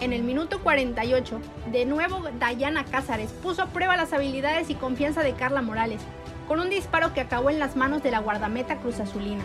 En 0.00 0.12
el 0.12 0.24
minuto 0.24 0.60
48, 0.60 1.40
de 1.70 1.86
nuevo 1.86 2.22
Dayana 2.38 2.84
Cázares 2.84 3.30
puso 3.30 3.62
a 3.62 3.66
prueba 3.66 3.96
las 3.96 4.12
habilidades 4.12 4.68
y 4.68 4.74
confianza 4.74 5.22
de 5.22 5.34
Carla 5.34 5.62
Morales, 5.62 6.00
con 6.48 6.58
un 6.58 6.70
disparo 6.70 7.14
que 7.14 7.20
acabó 7.20 7.50
en 7.50 7.60
las 7.60 7.76
manos 7.76 8.02
de 8.02 8.10
la 8.10 8.18
guardameta 8.18 8.78
Cruz 8.78 8.98
Azulina. 8.98 9.44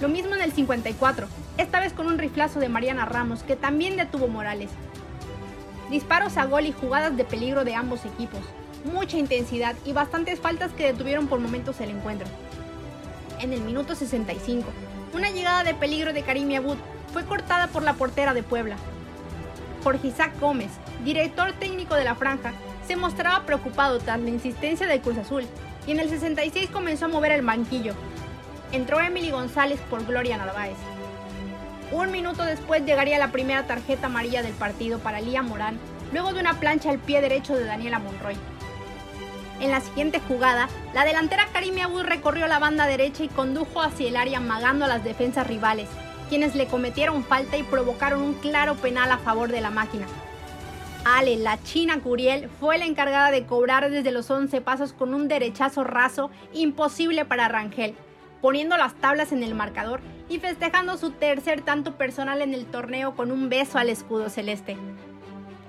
Lo 0.00 0.08
mismo 0.08 0.36
en 0.36 0.42
el 0.42 0.52
54, 0.52 1.26
esta 1.58 1.80
vez 1.80 1.92
con 1.92 2.06
un 2.06 2.18
riflazo 2.18 2.60
de 2.60 2.68
Mariana 2.68 3.04
Ramos 3.04 3.42
que 3.42 3.56
también 3.56 3.96
detuvo 3.96 4.28
Morales. 4.28 4.70
Disparos 5.90 6.36
a 6.36 6.44
gol 6.44 6.66
y 6.66 6.72
jugadas 6.72 7.16
de 7.16 7.24
peligro 7.24 7.64
de 7.64 7.74
ambos 7.74 8.04
equipos, 8.04 8.40
mucha 8.84 9.16
intensidad 9.16 9.74
y 9.84 9.92
bastantes 9.92 10.40
faltas 10.40 10.72
que 10.72 10.92
detuvieron 10.92 11.28
por 11.28 11.40
momentos 11.40 11.80
el 11.80 11.90
encuentro 11.90 12.28
en 13.40 13.52
el 13.52 13.60
minuto 13.60 13.94
65. 13.94 14.68
Una 15.14 15.30
llegada 15.30 15.64
de 15.64 15.74
peligro 15.74 16.12
de 16.12 16.22
Karim 16.22 16.54
Abud 16.56 16.76
fue 17.12 17.24
cortada 17.24 17.68
por 17.68 17.82
la 17.82 17.94
portera 17.94 18.34
de 18.34 18.42
Puebla. 18.42 18.76
Jorge 19.82 20.08
Isaac 20.08 20.32
Gómez, 20.40 20.70
director 21.04 21.52
técnico 21.52 21.94
de 21.94 22.04
la 22.04 22.14
franja, 22.14 22.52
se 22.86 22.96
mostraba 22.96 23.44
preocupado 23.44 23.98
tras 23.98 24.20
la 24.20 24.30
insistencia 24.30 24.86
del 24.86 25.00
Cruz 25.00 25.18
Azul 25.18 25.44
y 25.86 25.92
en 25.92 26.00
el 26.00 26.10
66 26.10 26.70
comenzó 26.70 27.06
a 27.06 27.08
mover 27.08 27.32
el 27.32 27.44
banquillo. 27.44 27.94
Entró 28.72 29.00
Emily 29.00 29.30
González 29.30 29.80
por 29.88 30.04
Gloria 30.04 30.36
Narváez. 30.36 30.76
Un 31.90 32.10
minuto 32.10 32.44
después 32.44 32.84
llegaría 32.84 33.18
la 33.18 33.32
primera 33.32 33.66
tarjeta 33.66 34.06
amarilla 34.06 34.42
del 34.42 34.52
partido 34.52 34.98
para 34.98 35.22
Lía 35.22 35.42
Morán, 35.42 35.78
luego 36.12 36.34
de 36.34 36.40
una 36.40 36.60
plancha 36.60 36.90
al 36.90 36.98
pie 36.98 37.22
derecho 37.22 37.56
de 37.56 37.64
Daniela 37.64 37.98
Monroy. 37.98 38.36
En 39.60 39.70
la 39.70 39.80
siguiente 39.80 40.20
jugada, 40.20 40.68
la 40.92 41.04
delantera 41.04 41.48
Karim 41.52 41.78
Abud 41.80 42.02
recorrió 42.02 42.46
la 42.46 42.58
banda 42.58 42.86
derecha 42.86 43.24
y 43.24 43.28
condujo 43.28 43.80
hacia 43.80 44.08
el 44.08 44.16
área 44.16 44.38
amagando 44.38 44.84
a 44.84 44.88
las 44.88 45.02
defensas 45.02 45.46
rivales, 45.46 45.88
quienes 46.28 46.54
le 46.54 46.66
cometieron 46.66 47.24
falta 47.24 47.56
y 47.56 47.62
provocaron 47.62 48.22
un 48.22 48.34
claro 48.34 48.74
penal 48.74 49.10
a 49.10 49.18
favor 49.18 49.50
de 49.50 49.62
la 49.62 49.70
máquina. 49.70 50.06
Ale, 51.04 51.36
la 51.36 51.60
china 51.62 52.00
Curiel, 52.00 52.50
fue 52.60 52.76
la 52.76 52.84
encargada 52.84 53.30
de 53.30 53.46
cobrar 53.46 53.90
desde 53.90 54.12
los 54.12 54.30
11 54.30 54.60
pasos 54.60 54.92
con 54.92 55.14
un 55.14 55.26
derechazo 55.26 55.84
raso 55.84 56.30
imposible 56.52 57.24
para 57.24 57.48
Rangel, 57.48 57.94
poniendo 58.40 58.76
las 58.76 58.94
tablas 58.94 59.32
en 59.32 59.42
el 59.42 59.54
marcador 59.54 60.00
y 60.28 60.38
festejando 60.38 60.96
su 60.96 61.10
tercer 61.10 61.62
tanto 61.62 61.96
personal 61.96 62.42
en 62.42 62.54
el 62.54 62.66
torneo 62.66 63.14
con 63.16 63.30
un 63.30 63.48
beso 63.48 63.78
al 63.78 63.88
escudo 63.88 64.28
celeste. 64.28 64.76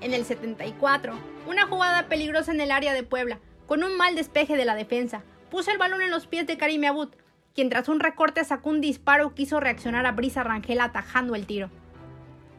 En 0.00 0.14
el 0.14 0.24
74, 0.24 1.14
una 1.46 1.66
jugada 1.66 2.08
peligrosa 2.08 2.52
en 2.52 2.60
el 2.60 2.70
área 2.70 2.92
de 2.92 3.02
Puebla, 3.02 3.38
con 3.66 3.84
un 3.84 3.96
mal 3.96 4.14
despeje 4.14 4.56
de 4.56 4.64
la 4.64 4.74
defensa. 4.74 5.22
Puso 5.50 5.70
el 5.70 5.78
balón 5.78 6.02
en 6.02 6.10
los 6.10 6.26
pies 6.26 6.46
de 6.46 6.56
Karim 6.56 6.84
Abud, 6.84 7.08
quien 7.54 7.68
tras 7.68 7.88
un 7.88 8.00
recorte 8.00 8.44
sacó 8.44 8.70
un 8.70 8.80
disparo 8.80 9.34
quiso 9.34 9.60
reaccionar 9.60 10.06
a 10.06 10.12
Brisa 10.12 10.42
Rangel 10.42 10.80
atajando 10.80 11.34
el 11.34 11.46
tiro. 11.46 11.70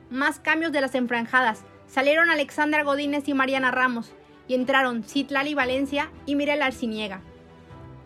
Más 0.09 0.39
cambios 0.39 0.71
de 0.71 0.81
las 0.81 0.93
enfranjadas. 0.95 1.63
Salieron 1.87 2.29
Alexandra 2.29 2.83
Godínez 2.83 3.27
y 3.27 3.33
Mariana 3.33 3.71
Ramos, 3.71 4.13
y 4.47 4.55
entraron 4.55 5.03
Citlali 5.03 5.53
Valencia 5.53 6.11
y 6.25 6.35
Mirela 6.35 6.65
Arciniega. 6.65 7.21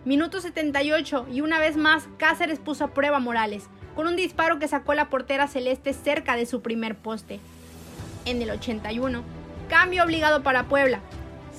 Minuto 0.05 0.39
78 0.39 1.27
y 1.31 1.41
una 1.41 1.59
vez 1.59 1.77
más 1.77 2.07
Cáceres 2.17 2.59
puso 2.59 2.85
a 2.85 2.93
prueba 2.93 3.17
a 3.17 3.19
Morales, 3.19 3.65
con 3.95 4.07
un 4.07 4.15
disparo 4.15 4.59
que 4.59 4.67
sacó 4.67 4.93
la 4.93 5.09
portera 5.09 5.47
celeste 5.47 5.93
cerca 5.93 6.35
de 6.35 6.45
su 6.45 6.61
primer 6.61 6.95
poste. 6.95 7.39
En 8.25 8.41
el 8.41 8.51
81, 8.51 9.23
cambio 9.67 10.03
obligado 10.03 10.43
para 10.43 10.63
Puebla, 10.65 11.01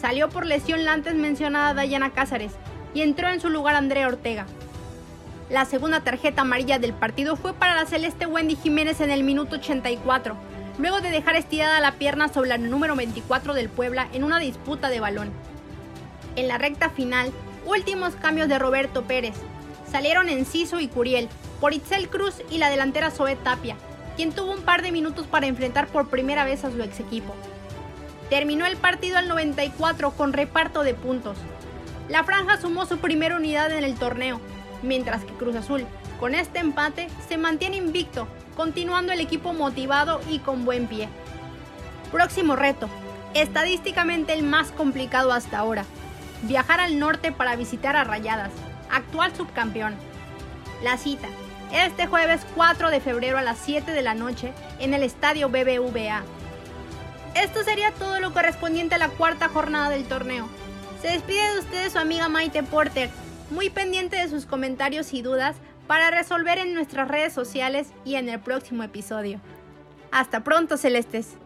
Salió 0.00 0.28
por 0.28 0.44
lesión 0.44 0.84
la 0.84 0.92
antes 0.92 1.14
mencionada 1.14 1.72
Dayana 1.72 2.10
Cázares 2.10 2.52
y 2.92 3.00
entró 3.00 3.28
en 3.28 3.40
su 3.40 3.48
lugar 3.48 3.74
Andrea 3.74 4.08
Ortega. 4.08 4.46
La 5.48 5.64
segunda 5.64 6.00
tarjeta 6.00 6.42
amarilla 6.42 6.78
del 6.78 6.92
partido 6.92 7.36
fue 7.36 7.54
para 7.54 7.74
la 7.74 7.86
celeste 7.86 8.26
Wendy 8.26 8.56
Jiménez 8.56 9.00
en 9.00 9.10
el 9.10 9.22
minuto 9.22 9.56
84, 9.56 10.36
luego 10.78 11.00
de 11.00 11.10
dejar 11.10 11.36
estirada 11.36 11.80
la 11.80 11.92
pierna 11.92 12.28
sobre 12.28 12.54
el 12.54 12.68
número 12.68 12.94
24 12.94 13.54
del 13.54 13.68
Puebla 13.68 14.08
en 14.12 14.24
una 14.24 14.38
disputa 14.38 14.90
de 14.90 15.00
balón. 15.00 15.30
En 16.34 16.48
la 16.48 16.58
recta 16.58 16.90
final, 16.90 17.32
Últimos 17.66 18.14
cambios 18.14 18.48
de 18.48 18.60
Roberto 18.60 19.02
Pérez. 19.02 19.34
Salieron 19.90 20.28
Enciso 20.28 20.78
y 20.78 20.86
Curiel, 20.86 21.28
por 21.60 21.74
Itzel 21.74 22.08
Cruz 22.08 22.36
y 22.48 22.58
la 22.58 22.70
delantera 22.70 23.10
Zoe 23.10 23.34
Tapia, 23.34 23.76
quien 24.14 24.30
tuvo 24.30 24.52
un 24.52 24.62
par 24.62 24.82
de 24.82 24.92
minutos 24.92 25.26
para 25.26 25.48
enfrentar 25.48 25.88
por 25.88 26.08
primera 26.08 26.44
vez 26.44 26.64
a 26.64 26.70
su 26.70 26.80
ex 26.80 27.00
equipo. 27.00 27.34
Terminó 28.30 28.66
el 28.66 28.76
partido 28.76 29.18
al 29.18 29.26
94 29.26 30.12
con 30.12 30.32
reparto 30.32 30.84
de 30.84 30.94
puntos. 30.94 31.38
La 32.08 32.22
franja 32.22 32.60
sumó 32.60 32.86
su 32.86 32.98
primera 32.98 33.34
unidad 33.34 33.72
en 33.72 33.82
el 33.82 33.96
torneo, 33.96 34.40
mientras 34.82 35.24
que 35.24 35.32
Cruz 35.32 35.56
Azul, 35.56 35.84
con 36.20 36.36
este 36.36 36.60
empate, 36.60 37.08
se 37.28 37.36
mantiene 37.36 37.78
invicto, 37.78 38.28
continuando 38.56 39.12
el 39.12 39.20
equipo 39.20 39.52
motivado 39.52 40.20
y 40.30 40.38
con 40.38 40.64
buen 40.64 40.86
pie. 40.86 41.08
Próximo 42.12 42.54
reto, 42.54 42.88
estadísticamente 43.34 44.34
el 44.34 44.44
más 44.44 44.70
complicado 44.70 45.32
hasta 45.32 45.58
ahora, 45.58 45.84
viajar 46.46 46.80
al 46.80 46.98
norte 46.98 47.32
para 47.32 47.56
visitar 47.56 47.96
a 47.96 48.04
Rayadas, 48.04 48.52
actual 48.90 49.34
subcampeón. 49.34 49.94
La 50.82 50.96
cita, 50.96 51.28
este 51.72 52.06
jueves 52.06 52.46
4 52.54 52.90
de 52.90 53.00
febrero 53.00 53.38
a 53.38 53.42
las 53.42 53.58
7 53.58 53.92
de 53.92 54.02
la 54.02 54.14
noche 54.14 54.52
en 54.78 54.94
el 54.94 55.02
estadio 55.02 55.48
BBVA. 55.48 56.22
Esto 57.34 57.62
sería 57.64 57.90
todo 57.92 58.20
lo 58.20 58.32
correspondiente 58.32 58.94
a 58.94 58.98
la 58.98 59.08
cuarta 59.08 59.48
jornada 59.48 59.90
del 59.90 60.04
torneo. 60.04 60.48
Se 61.02 61.08
despide 61.08 61.52
de 61.52 61.58
ustedes 61.58 61.92
su 61.92 61.98
amiga 61.98 62.28
Maite 62.28 62.62
Porter, 62.62 63.10
muy 63.50 63.68
pendiente 63.70 64.16
de 64.16 64.28
sus 64.28 64.46
comentarios 64.46 65.12
y 65.12 65.22
dudas 65.22 65.56
para 65.86 66.10
resolver 66.10 66.58
en 66.58 66.74
nuestras 66.74 67.08
redes 67.08 67.32
sociales 67.32 67.88
y 68.04 68.16
en 68.16 68.28
el 68.28 68.40
próximo 68.40 68.82
episodio. 68.82 69.40
Hasta 70.10 70.42
pronto, 70.42 70.76
Celestes. 70.76 71.36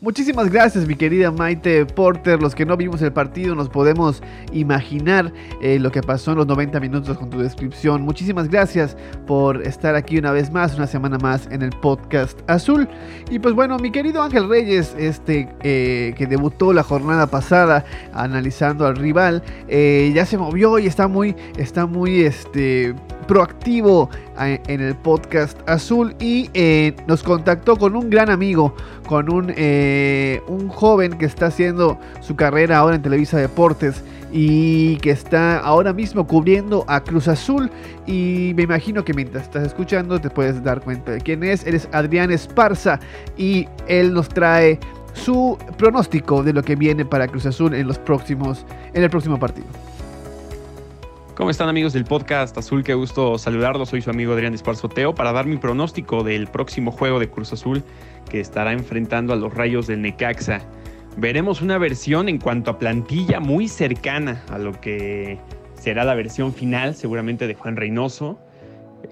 Muchísimas 0.00 0.48
gracias 0.48 0.86
mi 0.86 0.94
querida 0.94 1.32
Maite 1.32 1.84
Porter. 1.84 2.40
Los 2.40 2.54
que 2.54 2.64
no 2.64 2.76
vimos 2.76 3.02
el 3.02 3.12
partido 3.12 3.56
nos 3.56 3.68
podemos 3.68 4.22
imaginar 4.52 5.32
eh, 5.60 5.80
lo 5.80 5.90
que 5.90 6.02
pasó 6.02 6.30
en 6.30 6.38
los 6.38 6.46
90 6.46 6.78
minutos 6.78 7.18
con 7.18 7.30
tu 7.30 7.40
descripción. 7.40 8.02
Muchísimas 8.02 8.48
gracias 8.48 8.96
por 9.26 9.60
estar 9.66 9.96
aquí 9.96 10.16
una 10.16 10.30
vez 10.30 10.52
más, 10.52 10.76
una 10.76 10.86
semana 10.86 11.18
más 11.18 11.48
en 11.50 11.62
el 11.62 11.70
podcast 11.70 12.38
azul. 12.48 12.88
Y 13.28 13.40
pues 13.40 13.56
bueno, 13.56 13.76
mi 13.78 13.90
querido 13.90 14.22
Ángel 14.22 14.48
Reyes, 14.48 14.94
este 14.96 15.48
eh, 15.64 16.14
que 16.16 16.28
debutó 16.28 16.72
la 16.72 16.84
jornada 16.84 17.26
pasada 17.26 17.84
analizando 18.12 18.86
al 18.86 18.94
rival, 18.94 19.42
eh, 19.66 20.12
ya 20.14 20.24
se 20.26 20.38
movió 20.38 20.78
y 20.78 20.86
está 20.86 21.08
muy, 21.08 21.34
está 21.56 21.86
muy 21.86 22.20
este 22.20 22.94
proactivo 23.28 24.10
en 24.38 24.80
el 24.80 24.96
podcast 24.96 25.56
azul 25.68 26.16
y 26.18 26.50
eh, 26.54 26.96
nos 27.06 27.22
contactó 27.22 27.76
con 27.76 27.94
un 27.94 28.10
gran 28.10 28.30
amigo, 28.30 28.74
con 29.06 29.32
un, 29.32 29.52
eh, 29.56 30.40
un 30.48 30.68
joven 30.68 31.18
que 31.18 31.26
está 31.26 31.46
haciendo 31.46 32.00
su 32.20 32.34
carrera 32.34 32.78
ahora 32.78 32.96
en 32.96 33.02
Televisa 33.02 33.38
Deportes 33.38 34.02
y 34.32 34.96
que 34.96 35.10
está 35.10 35.58
ahora 35.58 35.92
mismo 35.92 36.26
cubriendo 36.26 36.84
a 36.88 37.02
Cruz 37.02 37.28
Azul 37.28 37.70
y 38.06 38.52
me 38.56 38.64
imagino 38.64 39.04
que 39.04 39.14
mientras 39.14 39.44
estás 39.44 39.66
escuchando 39.66 40.20
te 40.20 40.30
puedes 40.30 40.62
dar 40.62 40.80
cuenta 40.80 41.12
de 41.12 41.20
quién 41.20 41.44
es. 41.44 41.66
Él 41.66 41.74
es 41.74 41.88
Adrián 41.92 42.30
Esparza 42.30 42.98
y 43.36 43.68
él 43.86 44.12
nos 44.12 44.28
trae 44.28 44.80
su 45.12 45.58
pronóstico 45.76 46.42
de 46.42 46.52
lo 46.52 46.62
que 46.62 46.76
viene 46.76 47.04
para 47.04 47.28
Cruz 47.28 47.46
Azul 47.46 47.74
en 47.74 47.86
los 47.86 47.98
próximos 47.98 48.64
en 48.94 49.02
el 49.02 49.10
próximo 49.10 49.38
partido. 49.38 49.66
¿Cómo 51.38 51.50
están 51.50 51.68
amigos 51.68 51.92
del 51.92 52.02
podcast 52.02 52.58
Azul? 52.58 52.82
Qué 52.82 52.94
gusto 52.94 53.38
saludarlos. 53.38 53.90
Soy 53.90 54.02
su 54.02 54.10
amigo 54.10 54.32
Adrián 54.32 54.54
Esparzoteo 54.54 55.14
para 55.14 55.30
dar 55.30 55.46
mi 55.46 55.56
pronóstico 55.56 56.24
del 56.24 56.48
próximo 56.48 56.90
juego 56.90 57.20
de 57.20 57.30
Cruz 57.30 57.52
Azul 57.52 57.84
que 58.28 58.40
estará 58.40 58.72
enfrentando 58.72 59.32
a 59.32 59.36
los 59.36 59.54
Rayos 59.54 59.86
del 59.86 60.02
Necaxa. 60.02 60.62
Veremos 61.16 61.62
una 61.62 61.78
versión 61.78 62.28
en 62.28 62.38
cuanto 62.38 62.72
a 62.72 62.78
plantilla 62.80 63.38
muy 63.38 63.68
cercana 63.68 64.42
a 64.50 64.58
lo 64.58 64.72
que 64.80 65.38
será 65.74 66.02
la 66.02 66.16
versión 66.16 66.52
final, 66.52 66.96
seguramente 66.96 67.46
de 67.46 67.54
Juan 67.54 67.76
Reynoso, 67.76 68.40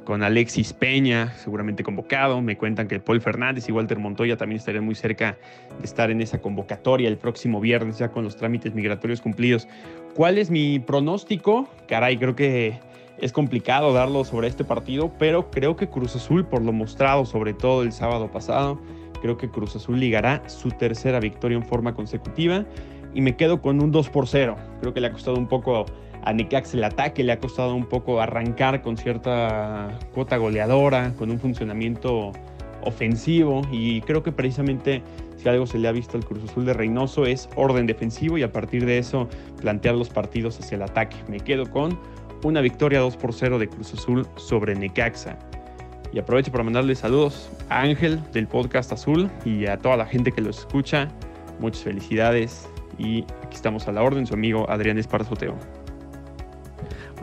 con 0.04 0.22
Alexis 0.22 0.72
Peña, 0.72 1.32
seguramente 1.36 1.82
convocado. 1.82 2.40
Me 2.40 2.56
cuentan 2.56 2.88
que 2.88 3.00
Paul 3.00 3.20
Fernández 3.20 3.68
y 3.68 3.72
Walter 3.72 3.98
Montoya 3.98 4.36
también 4.36 4.58
estarían 4.58 4.84
muy 4.84 4.94
cerca 4.94 5.36
de 5.78 5.84
estar 5.84 6.10
en 6.10 6.20
esa 6.20 6.40
convocatoria 6.40 7.08
el 7.08 7.18
próximo 7.18 7.60
viernes, 7.60 7.98
ya 7.98 8.10
con 8.10 8.24
los 8.24 8.36
trámites 8.36 8.74
migratorios 8.74 9.20
cumplidos. 9.20 9.68
¿Cuál 10.14 10.38
es 10.38 10.50
mi 10.50 10.78
pronóstico? 10.78 11.68
Caray, 11.88 12.16
creo 12.16 12.34
que 12.34 12.78
es 13.18 13.32
complicado 13.32 13.92
darlo 13.92 14.24
sobre 14.24 14.48
este 14.48 14.64
partido, 14.64 15.12
pero 15.18 15.50
creo 15.50 15.76
que 15.76 15.88
Cruz 15.88 16.16
Azul, 16.16 16.44
por 16.46 16.62
lo 16.62 16.72
mostrado 16.72 17.24
sobre 17.24 17.54
todo 17.54 17.82
el 17.82 17.92
sábado 17.92 18.30
pasado, 18.30 18.80
creo 19.22 19.36
que 19.38 19.48
Cruz 19.48 19.76
Azul 19.76 19.98
ligará 19.98 20.48
su 20.48 20.70
tercera 20.70 21.20
victoria 21.20 21.56
en 21.56 21.64
forma 21.64 21.94
consecutiva 21.94 22.64
y 23.14 23.22
me 23.22 23.36
quedo 23.36 23.62
con 23.62 23.82
un 23.82 23.90
2 23.90 24.10
por 24.10 24.28
0. 24.28 24.56
Creo 24.80 24.92
que 24.92 25.00
le 25.00 25.06
ha 25.06 25.12
costado 25.12 25.36
un 25.38 25.48
poco 25.48 25.86
a 26.26 26.32
Necax 26.32 26.74
el 26.74 26.82
ataque, 26.82 27.22
le 27.22 27.30
ha 27.30 27.38
costado 27.38 27.74
un 27.76 27.86
poco 27.86 28.20
arrancar 28.20 28.82
con 28.82 28.96
cierta 28.96 29.96
cuota 30.12 30.36
goleadora, 30.36 31.14
con 31.16 31.30
un 31.30 31.38
funcionamiento 31.38 32.32
ofensivo 32.82 33.62
y 33.70 34.00
creo 34.00 34.24
que 34.24 34.32
precisamente 34.32 35.02
si 35.36 35.48
algo 35.48 35.66
se 35.68 35.78
le 35.78 35.86
ha 35.86 35.92
visto 35.92 36.16
al 36.16 36.24
Cruz 36.24 36.42
Azul 36.42 36.66
de 36.66 36.72
Reynoso 36.72 37.26
es 37.26 37.48
orden 37.54 37.86
defensivo 37.86 38.38
y 38.38 38.42
a 38.42 38.52
partir 38.52 38.84
de 38.86 38.98
eso 38.98 39.28
plantear 39.60 39.94
los 39.94 40.08
partidos 40.08 40.58
hacia 40.58 40.74
el 40.74 40.82
ataque. 40.82 41.16
Me 41.28 41.38
quedo 41.38 41.70
con 41.70 41.96
una 42.42 42.60
victoria 42.60 42.98
2 42.98 43.16
por 43.16 43.32
0 43.32 43.60
de 43.60 43.68
Cruz 43.68 43.94
Azul 43.94 44.26
sobre 44.36 44.74
Necaxa. 44.74 45.38
Y 46.12 46.18
aprovecho 46.18 46.50
para 46.50 46.64
mandarle 46.64 46.96
saludos 46.96 47.48
a 47.68 47.82
Ángel 47.82 48.20
del 48.32 48.48
podcast 48.48 48.90
Azul 48.90 49.30
y 49.44 49.66
a 49.66 49.78
toda 49.78 49.96
la 49.96 50.06
gente 50.06 50.32
que 50.32 50.40
lo 50.40 50.50
escucha. 50.50 51.06
Muchas 51.60 51.84
felicidades 51.84 52.68
y 52.98 53.22
aquí 53.44 53.54
estamos 53.54 53.86
a 53.86 53.92
la 53.92 54.02
orden, 54.02 54.26
su 54.26 54.34
amigo 54.34 54.68
Adrián 54.68 54.98
Esparzoteo. 54.98 55.56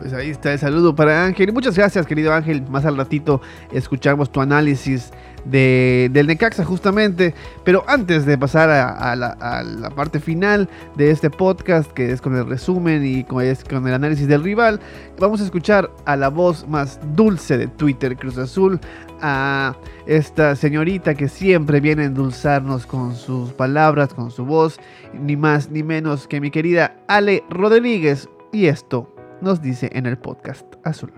Pues 0.04 0.12
ahí 0.12 0.28
está 0.28 0.52
el 0.52 0.58
saludo 0.58 0.94
para 0.94 1.24
Ángel. 1.24 1.50
Muchas 1.54 1.78
gracias, 1.78 2.04
querido 2.04 2.34
Ángel. 2.34 2.62
Más 2.68 2.84
al 2.84 2.98
ratito 2.98 3.40
escuchamos 3.72 4.30
tu 4.30 4.42
análisis 4.42 5.10
de, 5.46 6.10
del 6.12 6.26
Necaxa 6.26 6.62
justamente. 6.62 7.34
Pero 7.64 7.84
antes 7.86 8.26
de 8.26 8.36
pasar 8.36 8.68
a, 8.68 9.16
la, 9.16 9.90
parte 9.96 10.20
final 10.20 10.68
de 10.94 11.10
este 11.10 11.30
podcast, 11.30 11.90
que 11.90 12.12
es 12.12 12.20
con 12.20 12.36
el 12.36 12.46
resumen 12.46 13.02
y 13.02 13.24
con, 13.24 13.42
con 13.66 13.88
el 13.88 13.94
análisis 13.94 14.28
del 14.28 14.44
rival, 14.44 14.78
vamos 15.18 15.40
a 15.40 15.44
escuchar 15.44 15.90
a 16.04 16.16
la 16.16 16.28
voz 16.28 16.68
más 16.68 17.00
dulce 17.16 17.56
de 17.56 17.68
Twitter 17.68 18.14
Cruz 18.14 18.36
Azul, 18.36 18.78
a 19.22 19.74
esta 20.04 20.54
señorita 20.54 21.14
que 21.14 21.28
siempre 21.28 21.80
viene 21.80 22.02
a 22.02 22.06
endulzarnos 22.08 22.84
con 22.84 23.16
sus 23.16 23.54
palabras, 23.54 24.12
con 24.12 24.30
su 24.30 24.44
voz, 24.44 24.78
ni 25.14 25.34
más 25.34 25.70
ni 25.70 25.82
menos 25.82 26.28
que 26.28 26.42
mi 26.42 26.50
querida 26.50 26.94
Ale 27.08 27.42
Rodríguez. 27.48 28.28
Y 28.52 28.66
esto 28.66 29.13
nos 29.40 29.60
dice 29.60 29.90
en 29.92 30.06
el 30.06 30.18
podcast 30.18 30.66
Azul 30.84 31.12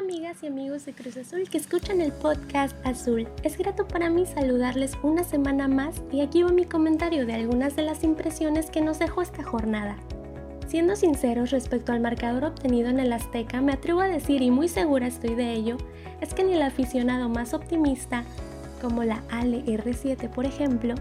amigas 0.00 0.42
y 0.42 0.46
amigos 0.48 0.86
de 0.86 0.92
Cruz 0.92 1.16
Azul 1.18 1.48
que 1.48 1.58
escuchan 1.58 2.00
el 2.00 2.10
podcast 2.10 2.74
Azul. 2.84 3.28
Es 3.44 3.56
grato 3.56 3.86
para 3.86 4.10
mí 4.10 4.26
saludarles 4.26 4.98
una 5.02 5.24
semana 5.24 5.68
más 5.68 6.02
y 6.10 6.20
aquí 6.20 6.42
va 6.42 6.50
mi 6.50 6.64
comentario 6.64 7.26
de 7.26 7.34
algunas 7.34 7.76
de 7.76 7.82
las 7.82 8.02
impresiones 8.02 8.70
que 8.70 8.80
nos 8.80 8.98
dejó 8.98 9.22
esta 9.22 9.44
jornada. 9.44 9.96
Siendo 10.66 10.96
sinceros 10.96 11.50
respecto 11.50 11.92
al 11.92 12.00
marcador 12.00 12.44
obtenido 12.44 12.88
en 12.88 12.98
el 12.98 13.12
Azteca, 13.12 13.60
me 13.60 13.72
atrevo 13.72 14.00
a 14.00 14.08
decir 14.08 14.42
y 14.42 14.50
muy 14.50 14.68
segura 14.68 15.06
estoy 15.06 15.34
de 15.34 15.52
ello, 15.52 15.76
es 16.20 16.34
que 16.34 16.44
ni 16.44 16.54
el 16.54 16.62
aficionado 16.62 17.28
más 17.28 17.54
optimista, 17.54 18.24
como 18.80 19.04
la 19.04 19.22
Ale 19.30 19.64
R7 19.64 20.28
por 20.30 20.44
ejemplo, 20.44 20.94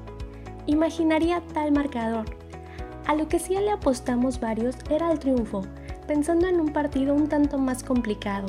imaginaría 0.66 1.42
tal 1.52 1.72
marcador. 1.72 2.39
A 3.10 3.14
lo 3.16 3.26
que 3.26 3.40
sí 3.40 3.54
le 3.54 3.72
apostamos 3.72 4.38
varios 4.38 4.76
era 4.88 5.10
el 5.10 5.18
triunfo, 5.18 5.62
pensando 6.06 6.46
en 6.46 6.60
un 6.60 6.72
partido 6.72 7.12
un 7.12 7.28
tanto 7.28 7.58
más 7.58 7.82
complicado. 7.82 8.46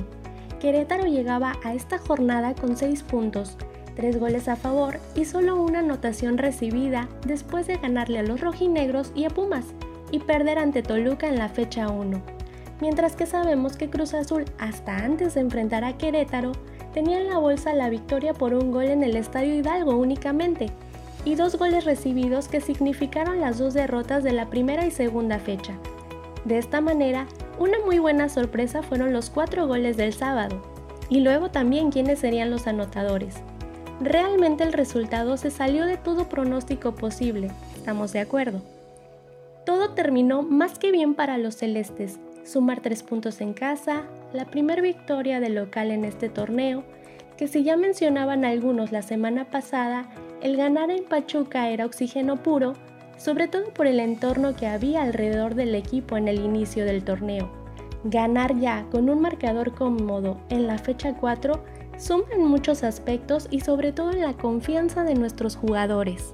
Querétaro 0.59 1.07
llegaba 1.07 1.55
a 1.64 1.74
esta 1.74 1.97
jornada 1.97 2.53
con 2.53 2.78
6 2.78 3.01
puntos, 3.01 3.57
3 3.95 4.20
goles 4.20 4.47
a 4.47 4.55
favor 4.55 4.99
y 5.16 5.26
solo 5.26 5.59
una 5.59 5.80
anotación 5.80 6.38
recibida 6.38 7.09
después 7.26 7.66
de 7.66 7.78
ganarle 7.78 8.20
a 8.20 8.24
los 8.24 8.39
rojinegros 8.39 9.12
y 9.16 9.26
a 9.26 9.32
Pumas 9.32 9.66
y 10.12 10.20
perder 10.20 10.59
ante 10.59 10.84
Toluca 10.84 11.28
en 11.28 11.39
la 11.39 11.49
fecha 11.49 11.89
1. 11.89 12.22
Mientras 12.82 13.16
que 13.16 13.26
sabemos 13.26 13.78
que 13.78 13.89
Cruz 13.89 14.14
Azul, 14.14 14.45
hasta 14.59 14.95
antes 14.95 15.34
de 15.34 15.41
enfrentar 15.41 15.84
a 15.84 15.97
Querétaro, 15.97 16.51
tenía 16.93 17.20
en 17.20 17.30
la 17.30 17.39
bolsa 17.39 17.74
la 17.74 17.89
victoria 17.89 18.36
por 18.36 18.53
un 18.53 18.70
gol 18.70 18.89
en 18.89 19.01
el 19.01 19.16
Estadio 19.16 19.55
Hidalgo 19.55 19.95
únicamente, 19.95 20.72
y 21.26 21.36
dos 21.36 21.57
goles 21.57 21.86
recibidos 21.86 22.47
que 22.47 22.61
significaron 22.61 23.39
las 23.39 23.59
dos 23.59 23.74
derrotas 23.74 24.24
de 24.24 24.32
la 24.32 24.49
primera 24.49 24.86
y 24.86 24.91
segunda 24.91 25.39
fecha. 25.39 25.74
De 26.45 26.57
esta 26.57 26.82
manera, 26.82 27.28
una 27.59 27.78
muy 27.86 27.99
buena 27.99 28.30
sorpresa 28.30 28.82
fueron 28.82 29.13
los 29.13 29.30
cuatro 29.30 29.67
goles 29.67 29.97
del 29.97 30.13
sábado, 30.13 30.61
y 31.09 31.19
luego 31.19 31.51
también 31.51 31.91
quiénes 31.91 32.19
serían 32.19 32.49
los 32.49 32.65
anotadores. 32.67 33.36
Realmente 33.99 34.63
el 34.63 34.74
resultado 34.74 35.38
se 35.38 35.51
salió 35.51 35.86
de 35.86 35.97
todo 35.97 36.28
pronóstico 36.28 36.95
posible, 36.95 37.51
estamos 37.76 38.13
de 38.13 38.22
acuerdo. 38.22 38.61
Todo 39.63 39.91
terminó 39.91 40.41
más 40.41 40.80
que 40.80 40.91
bien 40.91 41.13
para 41.13 41.38
los 41.38 41.55
celestes, 41.55 42.17
sumar 42.43 42.80
tres 42.80 43.03
puntos 43.03 43.41
en 43.41 43.53
casa, 43.53 44.03
la 44.34 44.45
primera 44.45 44.82
victoria 44.82 45.39
del 45.39 45.53
local 45.53 45.91
en 45.91 46.05
este 46.05 46.30
torneo, 46.30 46.84
que 47.38 47.47
si 47.47 47.63
ya 47.63 47.78
mencionaban 47.78 48.43
algunos 48.43 48.91
la 48.91 49.03
semana 49.03 49.45
pasada, 49.45 50.09
El 50.41 50.57
ganar 50.57 50.89
en 50.89 51.03
Pachuca 51.03 51.69
era 51.69 51.85
oxígeno 51.85 52.37
puro, 52.37 52.73
sobre 53.15 53.47
todo 53.47 53.71
por 53.75 53.85
el 53.85 53.99
entorno 53.99 54.55
que 54.55 54.65
había 54.65 55.03
alrededor 55.03 55.53
del 55.53 55.75
equipo 55.75 56.17
en 56.17 56.27
el 56.27 56.39
inicio 56.39 56.83
del 56.83 57.03
torneo. 57.03 57.51
Ganar 58.05 58.57
ya 58.57 58.87
con 58.89 59.07
un 59.11 59.21
marcador 59.21 59.75
cómodo 59.75 60.41
en 60.49 60.65
la 60.65 60.79
fecha 60.79 61.13
4 61.13 61.63
suma 61.99 62.25
en 62.31 62.47
muchos 62.47 62.83
aspectos 62.83 63.47
y 63.51 63.59
sobre 63.59 63.91
todo 63.91 64.09
en 64.09 64.21
la 64.21 64.33
confianza 64.33 65.03
de 65.03 65.13
nuestros 65.13 65.55
jugadores. 65.55 66.33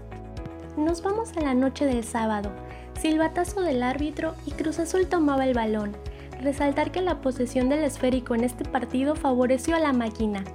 Nos 0.78 1.02
vamos 1.02 1.36
a 1.36 1.42
la 1.42 1.54
noche 1.54 1.84
del 1.84 2.06
sábado, 2.06 2.50
silbatazo 2.98 3.60
del 3.60 3.84
árbitro 3.84 4.36
y 4.46 4.52
Cruz 4.52 4.80
Azul 4.80 5.08
tomaba 5.08 5.46
el 5.46 5.54
balón. 5.54 5.98
Resaltar 6.42 6.94
que 6.94 7.02
la 7.02 7.20
posesión 7.20 7.68
del 7.68 7.84
esférico 7.84 8.36
en 8.36 8.46
este 8.46 8.64
partido 8.64 9.18
favoreció 9.18 9.76
a 9.76 9.80
la 9.80 9.92
máquina. 9.92 10.46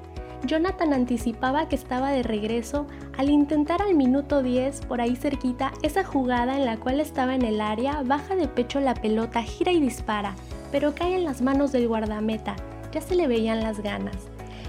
Jonathan 0.44 0.92
anticipaba 0.92 1.68
que 1.68 1.76
estaba 1.76 2.10
de 2.10 2.22
regreso 2.22 2.86
al 3.16 3.30
intentar 3.30 3.80
al 3.80 3.94
minuto 3.94 4.42
10 4.42 4.86
por 4.86 5.00
ahí 5.00 5.14
cerquita 5.14 5.72
esa 5.82 6.04
jugada 6.04 6.56
en 6.56 6.66
la 6.66 6.78
cual 6.78 6.98
estaba 6.98 7.34
en 7.34 7.42
el 7.42 7.60
área, 7.60 8.02
baja 8.04 8.34
de 8.34 8.48
pecho 8.48 8.80
la 8.80 8.94
pelota, 8.94 9.42
gira 9.42 9.70
y 9.70 9.80
dispara, 9.80 10.34
pero 10.72 10.94
cae 10.94 11.14
en 11.14 11.24
las 11.24 11.42
manos 11.42 11.70
del 11.70 11.86
guardameta, 11.86 12.56
ya 12.92 13.00
se 13.00 13.14
le 13.14 13.28
veían 13.28 13.60
las 13.60 13.80
ganas. 13.80 14.16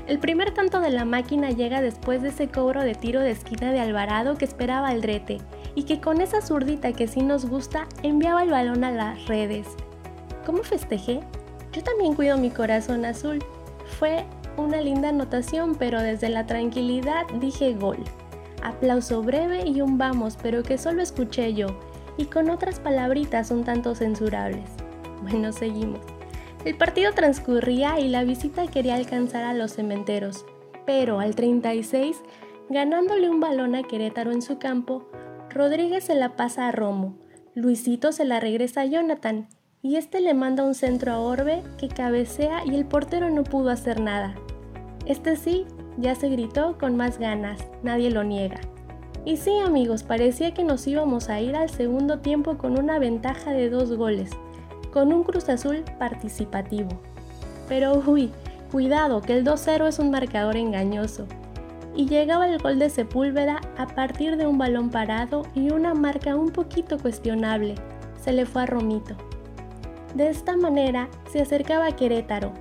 El 0.06 0.20
primer 0.20 0.54
tanto 0.54 0.80
de 0.80 0.92
la 0.92 1.06
máquina 1.06 1.50
llega 1.50 1.82
después 1.82 2.22
de 2.22 2.30
ese 2.30 2.50
cobro 2.50 2.84
de 2.84 2.94
tiro 2.94 3.22
de 3.22 3.32
esquina 3.32 3.72
de 3.72 3.80
Alvarado 3.80 4.36
que 4.36 4.46
esperaba 4.46 4.90
Aldrete 4.90 5.40
y 5.76 5.84
que 5.84 6.02
con 6.02 6.22
esa 6.22 6.42
zurdita 6.42 6.92
que 6.92 7.08
sí 7.08 7.22
nos 7.22 7.46
gusta 7.46 7.88
enviaba 8.04 8.44
el 8.44 8.52
balón 8.52 8.84
a 8.84 8.92
las 8.92 9.26
redes. 9.28 9.66
¿Cómo 10.46 10.62
festejé? 10.64 11.22
Yo 11.72 11.82
también 11.84 12.16
cuido 12.16 12.38
mi 12.38 12.50
corazón 12.50 13.06
azul. 13.06 13.40
Fue 13.98 14.26
una 14.58 14.82
linda 14.82 15.10
anotación, 15.10 15.76
pero 15.76 16.02
desde 16.02 16.30
la 16.30 16.46
tranquilidad 16.46 17.26
dije 17.40 17.74
gol. 17.74 17.98
Aplauso 18.62 19.22
breve 19.22 19.68
y 19.68 19.82
un 19.82 19.98
vamos, 19.98 20.38
pero 20.42 20.64
que 20.64 20.78
solo 20.78 21.02
escuché 21.02 21.54
yo, 21.54 21.68
y 22.18 22.26
con 22.26 22.50
otras 22.50 22.80
palabritas 22.80 23.52
un 23.52 23.64
tanto 23.64 23.96
censurables. 23.96 24.70
Bueno, 25.22 25.52
seguimos. 25.52 26.02
El 26.66 26.78
partido 26.78 27.12
transcurría 27.14 28.00
y 28.00 28.08
la 28.08 28.24
visita 28.24 28.68
quería 28.68 28.96
alcanzar 28.96 29.44
a 29.44 29.54
los 29.54 29.74
cementeros, 29.74 30.46
pero 30.86 31.20
al 31.20 31.36
36, 31.36 32.22
ganándole 32.70 33.30
un 33.30 33.40
balón 33.40 33.76
a 33.76 33.84
Querétaro 33.84 34.32
en 34.32 34.42
su 34.42 34.60
campo, 34.60 35.10
Rodríguez 35.50 36.06
se 36.06 36.16
la 36.16 36.36
pasa 36.36 36.68
a 36.68 36.72
Romo, 36.72 37.18
Luisito 37.54 38.12
se 38.12 38.26
la 38.26 38.40
regresa 38.40 38.82
a 38.82 38.86
Jonathan 38.86 39.48
y 39.86 39.98
este 39.98 40.22
le 40.22 40.34
manda 40.34 40.64
un 40.64 40.76
centro 40.76 41.12
a 41.12 41.20
Orbe 41.20 41.62
que 41.78 41.90
cabecea 41.90 42.66
y 42.66 42.74
el 42.74 42.86
portero 42.86 43.30
no 43.30 43.44
pudo 43.44 43.70
hacer 43.70 44.00
nada. 44.00 44.34
Este 45.06 45.36
sí, 45.36 45.66
ya 45.98 46.16
se 46.16 46.30
gritó 46.30 46.78
con 46.80 46.96
más 46.96 47.20
ganas, 47.20 47.60
nadie 47.84 48.10
lo 48.10 48.24
niega. 48.24 48.62
Y 49.26 49.36
sí 49.36 49.52
amigos, 49.60 50.04
parecía 50.04 50.54
que 50.54 50.64
nos 50.64 50.88
íbamos 50.88 51.28
a 51.28 51.42
ir 51.42 51.58
al 51.58 51.70
segundo 51.70 52.20
tiempo 52.20 52.58
con 52.58 52.80
una 52.80 52.98
ventaja 52.98 53.52
de 53.52 53.70
dos 53.70 53.94
goles, 53.98 54.32
con 54.94 55.12
un 55.12 55.24
Cruz 55.24 55.50
Azul 55.50 55.84
participativo. 56.00 56.90
Pero 57.68 58.02
uy, 58.08 58.32
cuidado 58.72 59.22
que 59.22 59.34
el 59.34 59.44
2-0 59.44 59.88
es 59.88 60.00
un 60.00 60.12
marcador 60.12 60.56
engañoso. 60.56 61.28
Y 61.94 62.08
llegaba 62.08 62.48
el 62.48 62.58
gol 62.58 62.80
de 62.80 62.90
Sepúlveda 62.90 63.60
a 63.78 63.88
partir 63.88 64.38
de 64.38 64.48
un 64.48 64.58
balón 64.58 64.90
parado 64.90 65.44
y 65.54 65.72
una 65.72 65.94
marca 65.94 66.38
un 66.38 66.52
poquito 66.52 66.98
cuestionable. 66.98 67.76
Se 68.20 68.32
le 68.32 68.46
fue 68.46 68.64
a 68.64 68.66
Romito. 68.66 69.16
De 70.14 70.30
esta 70.30 70.56
manera 70.56 71.10
se 71.32 71.42
acercaba 71.42 71.88
a 71.88 71.96
Querétaro. 71.96 72.54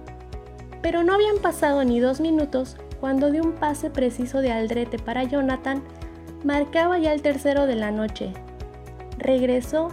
Pero 0.80 1.02
no 1.02 1.14
habían 1.14 1.38
pasado 1.38 1.84
ni 1.84 2.00
dos 2.00 2.20
minutos 2.20 2.76
cuando 3.00 3.30
de 3.30 3.40
un 3.40 3.52
pase 3.52 3.90
preciso 3.90 4.40
de 4.40 4.52
Aldrete 4.52 4.98
para 4.98 5.24
Jonathan, 5.24 5.82
marcaba 6.44 6.98
ya 6.98 7.12
el 7.12 7.20
tercero 7.20 7.66
de 7.66 7.74
la 7.74 7.90
noche. 7.90 8.32
Regresó 9.18 9.88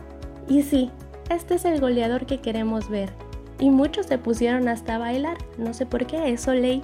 y 0.47 0.61
sí, 0.61 0.91
este 1.29 1.55
es 1.55 1.65
el 1.65 1.81
goleador 1.81 2.25
que 2.25 2.39
queremos 2.39 2.89
ver. 2.89 3.09
Y 3.59 3.71
muchos 3.71 4.05
se 4.05 4.17
pusieron 4.17 4.67
hasta 4.67 4.97
bailar, 4.97 5.37
no 5.57 5.73
sé 5.73 5.85
por 5.85 6.05
qué, 6.05 6.29
eso 6.29 6.53
ley. 6.53 6.81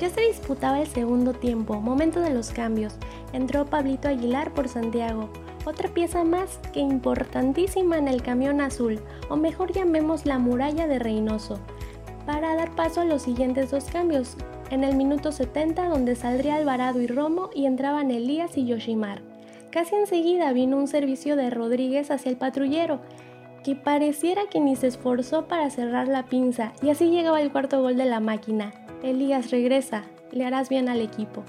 Ya 0.00 0.08
se 0.08 0.22
disputaba 0.22 0.80
el 0.80 0.86
segundo 0.86 1.32
tiempo, 1.32 1.80
momento 1.80 2.20
de 2.20 2.32
los 2.34 2.50
cambios. 2.50 2.94
Entró 3.32 3.66
Pablito 3.66 4.08
Aguilar 4.08 4.52
por 4.52 4.68
Santiago, 4.68 5.30
otra 5.64 5.88
pieza 5.88 6.24
más 6.24 6.58
que 6.72 6.80
importantísima 6.80 7.98
en 7.98 8.08
el 8.08 8.22
camión 8.22 8.60
azul, 8.60 9.00
o 9.28 9.36
mejor 9.36 9.72
llamemos 9.72 10.26
la 10.26 10.38
muralla 10.38 10.86
de 10.86 10.98
Reynoso, 10.98 11.58
para 12.26 12.54
dar 12.54 12.74
paso 12.74 13.00
a 13.00 13.04
los 13.04 13.22
siguientes 13.22 13.70
dos 13.70 13.84
cambios, 13.84 14.36
en 14.70 14.84
el 14.84 14.96
minuto 14.96 15.32
70 15.32 15.88
donde 15.88 16.16
saldría 16.16 16.56
Alvarado 16.56 17.00
y 17.00 17.06
Romo 17.06 17.50
y 17.54 17.66
entraban 17.66 18.10
Elías 18.10 18.56
y 18.56 18.64
Yoshimar. 18.64 19.20
Casi 19.70 19.94
enseguida 19.94 20.52
vino 20.52 20.76
un 20.76 20.86
servicio 20.86 21.36
de 21.36 21.50
Rodríguez 21.50 22.10
hacia 22.10 22.30
el 22.30 22.36
patrullero, 22.36 23.00
que 23.64 23.76
pareciera 23.76 24.42
que 24.50 24.60
ni 24.60 24.76
se 24.76 24.88
esforzó 24.88 25.46
para 25.46 25.70
cerrar 25.70 26.08
la 26.08 26.24
pinza, 26.24 26.72
y 26.82 26.90
así 26.90 27.10
llegaba 27.10 27.40
el 27.40 27.52
cuarto 27.52 27.80
gol 27.80 27.96
de 27.96 28.04
la 28.04 28.20
máquina. 28.20 28.72
Elías 29.02 29.50
regresa, 29.50 30.04
le 30.30 30.44
harás 30.44 30.68
bien 30.68 30.88
al 30.88 31.00
equipo. 31.00 31.44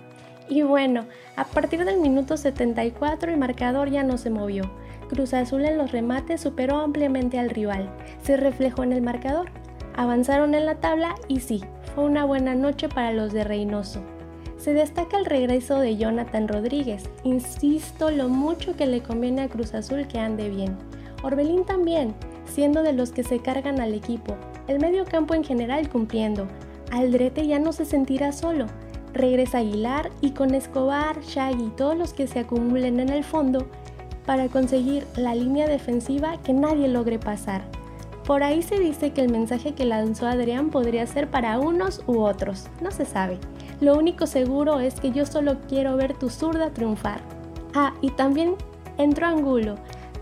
Y 0.49 0.61
bueno, 0.61 1.05
a 1.35 1.45
partir 1.45 1.85
del 1.85 1.99
minuto 1.99 2.37
74 2.37 3.31
el 3.31 3.37
marcador 3.37 3.89
ya 3.89 4.03
no 4.03 4.17
se 4.17 4.29
movió. 4.29 4.71
Cruz 5.09 5.33
Azul 5.33 5.65
en 5.65 5.77
los 5.77 5.91
remates 5.91 6.41
superó 6.41 6.79
ampliamente 6.79 7.39
al 7.39 7.49
rival. 7.49 7.89
Se 8.23 8.37
reflejó 8.37 8.83
en 8.83 8.93
el 8.93 9.01
marcador. 9.01 9.49
Avanzaron 9.95 10.55
en 10.55 10.65
la 10.65 10.75
tabla 10.75 11.15
y 11.27 11.39
sí, 11.39 11.63
fue 11.93 12.05
una 12.05 12.25
buena 12.25 12.55
noche 12.55 12.89
para 12.89 13.13
los 13.13 13.31
de 13.31 13.43
Reynoso 13.43 14.01
se 14.63 14.73
destaca 14.73 15.17
el 15.17 15.25
regreso 15.25 15.77
de 15.79 15.97
Jonathan 15.97 16.47
Rodríguez. 16.47 17.03
Insisto 17.25 18.11
lo 18.11 18.29
mucho 18.29 18.77
que 18.77 18.85
le 18.85 19.03
conviene 19.03 19.41
a 19.41 19.49
Cruz 19.49 19.73
Azul 19.73 20.07
que 20.07 20.19
ande 20.19 20.49
bien. 20.49 20.77
Orbelín 21.21 21.65
también, 21.65 22.15
siendo 22.45 22.81
de 22.81 22.93
los 22.93 23.11
que 23.11 23.23
se 23.23 23.39
cargan 23.39 23.81
al 23.81 23.93
equipo. 23.93 24.37
El 24.69 24.79
medio 24.79 25.03
campo 25.03 25.33
en 25.33 25.43
general 25.43 25.89
cumpliendo. 25.89 26.47
Aldrete 26.93 27.45
ya 27.45 27.59
no 27.59 27.73
se 27.73 27.83
sentirá 27.83 28.31
solo. 28.31 28.67
Regresa 29.13 29.59
Aguilar 29.59 30.11
y 30.21 30.31
con 30.31 30.55
Escobar, 30.55 31.21
Shaggy 31.21 31.65
y 31.65 31.69
todos 31.69 31.95
los 31.95 32.13
que 32.13 32.27
se 32.27 32.39
acumulen 32.39 32.99
en 32.99 33.09
el 33.09 33.23
fondo 33.23 33.67
para 34.25 34.47
conseguir 34.47 35.05
la 35.15 35.35
línea 35.35 35.67
defensiva 35.67 36.37
que 36.41 36.53
nadie 36.53 36.87
logre 36.87 37.19
pasar. 37.19 37.61
Por 38.25 38.41
ahí 38.41 38.61
se 38.61 38.79
dice 38.79 39.11
que 39.11 39.21
el 39.21 39.29
mensaje 39.29 39.73
que 39.73 39.85
lanzó 39.85 40.27
Adrián 40.27 40.69
podría 40.69 41.05
ser 41.05 41.29
para 41.29 41.59
unos 41.59 42.03
u 42.07 42.21
otros, 42.21 42.67
no 42.81 42.89
se 42.89 43.05
sabe. 43.05 43.37
Lo 43.81 43.97
único 43.97 44.27
seguro 44.27 44.79
es 44.79 44.95
que 44.95 45.11
yo 45.11 45.25
solo 45.25 45.57
quiero 45.67 45.97
ver 45.97 46.13
tu 46.13 46.29
zurda 46.29 46.69
triunfar. 46.69 47.19
Ah, 47.75 47.93
y 48.01 48.11
también 48.11 48.55
entró 48.97 49.27
Angulo, 49.27 49.75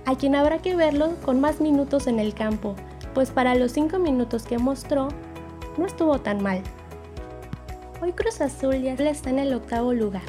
a 0.06 0.16
quien 0.16 0.36
habrá 0.36 0.58
que 0.60 0.76
verlo 0.76 1.14
con 1.24 1.40
más 1.40 1.62
minutos 1.62 2.08
en 2.08 2.20
el 2.20 2.34
campo, 2.34 2.76
pues 3.14 3.30
para 3.30 3.56
los 3.56 3.72
5 3.72 4.00
minutos 4.00 4.44
que 4.44 4.58
mostró, 4.58 5.10
no 5.78 5.86
estuvo 5.86 6.20
tan 6.20 6.42
mal. 6.42 6.62
Hoy 8.04 8.14
Cruz 8.14 8.42
Azul 8.42 8.82
ya 8.82 8.94
está 8.94 9.30
en 9.30 9.38
el 9.38 9.54
octavo 9.54 9.94
lugar. 9.94 10.24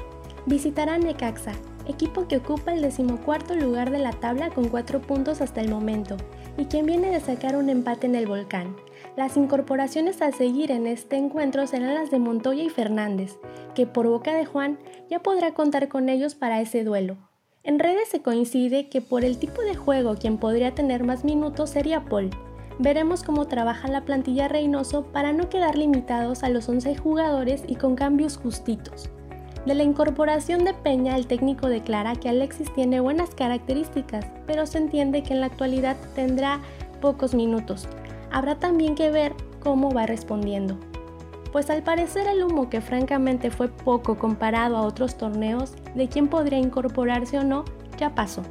Visitará 0.44 0.98
Necaxa, 0.98 1.52
equipo 1.88 2.28
que 2.28 2.36
ocupa 2.36 2.74
el 2.74 2.82
decimocuarto 2.82 3.54
lugar 3.54 3.90
de 3.90 3.98
la 3.98 4.12
tabla 4.12 4.50
con 4.50 4.68
4 4.68 5.00
puntos 5.00 5.40
hasta 5.40 5.62
el 5.62 5.70
momento, 5.70 6.18
y 6.58 6.66
quien 6.66 6.84
viene 6.84 7.10
de 7.10 7.20
sacar 7.20 7.56
un 7.56 7.70
empate 7.70 8.06
en 8.06 8.14
el 8.14 8.26
volcán. 8.26 8.76
Las 9.16 9.38
incorporaciones 9.38 10.20
a 10.20 10.32
seguir 10.32 10.70
en 10.70 10.86
este 10.86 11.16
encuentro 11.16 11.66
serán 11.66 11.94
las 11.94 12.10
de 12.10 12.18
Montoya 12.18 12.62
y 12.62 12.68
Fernández, 12.68 13.38
que 13.74 13.86
por 13.86 14.06
boca 14.06 14.34
de 14.34 14.44
Juan 14.44 14.78
ya 15.08 15.20
podrá 15.20 15.54
contar 15.54 15.88
con 15.88 16.10
ellos 16.10 16.34
para 16.34 16.60
ese 16.60 16.84
duelo. 16.84 17.16
En 17.62 17.78
redes 17.78 18.10
se 18.10 18.20
coincide 18.20 18.90
que 18.90 19.00
por 19.00 19.24
el 19.24 19.38
tipo 19.38 19.62
de 19.62 19.76
juego 19.76 20.16
quien 20.16 20.36
podría 20.36 20.74
tener 20.74 21.04
más 21.04 21.24
minutos 21.24 21.70
sería 21.70 22.04
Paul. 22.04 22.28
Veremos 22.78 23.22
cómo 23.22 23.46
trabaja 23.46 23.88
la 23.88 24.02
plantilla 24.02 24.48
Reynoso 24.48 25.04
para 25.04 25.32
no 25.32 25.48
quedar 25.48 25.76
limitados 25.76 26.42
a 26.42 26.48
los 26.48 26.68
11 26.68 26.96
jugadores 26.96 27.62
y 27.66 27.76
con 27.76 27.96
cambios 27.96 28.36
justitos. 28.38 29.10
De 29.66 29.74
la 29.74 29.84
incorporación 29.84 30.64
de 30.64 30.74
Peña, 30.74 31.16
el 31.16 31.26
técnico 31.26 31.68
declara 31.68 32.16
que 32.16 32.28
Alexis 32.28 32.72
tiene 32.74 32.98
buenas 33.00 33.34
características, 33.34 34.26
pero 34.46 34.66
se 34.66 34.78
entiende 34.78 35.22
que 35.22 35.34
en 35.34 35.40
la 35.40 35.46
actualidad 35.46 35.96
tendrá 36.16 36.60
pocos 37.00 37.34
minutos, 37.34 37.88
habrá 38.32 38.56
también 38.56 38.94
que 38.94 39.10
ver 39.10 39.34
cómo 39.62 39.92
va 39.92 40.06
respondiendo. 40.06 40.76
Pues 41.52 41.68
al 41.68 41.82
parecer 41.82 42.26
el 42.26 42.42
humo 42.42 42.70
que 42.70 42.80
francamente 42.80 43.50
fue 43.50 43.68
poco 43.68 44.18
comparado 44.18 44.76
a 44.76 44.82
otros 44.82 45.16
torneos 45.16 45.74
de 45.94 46.08
quién 46.08 46.28
podría 46.28 46.58
incorporarse 46.58 47.38
o 47.38 47.44
no, 47.44 47.64
ya 47.98 48.14
pasó. 48.14 48.42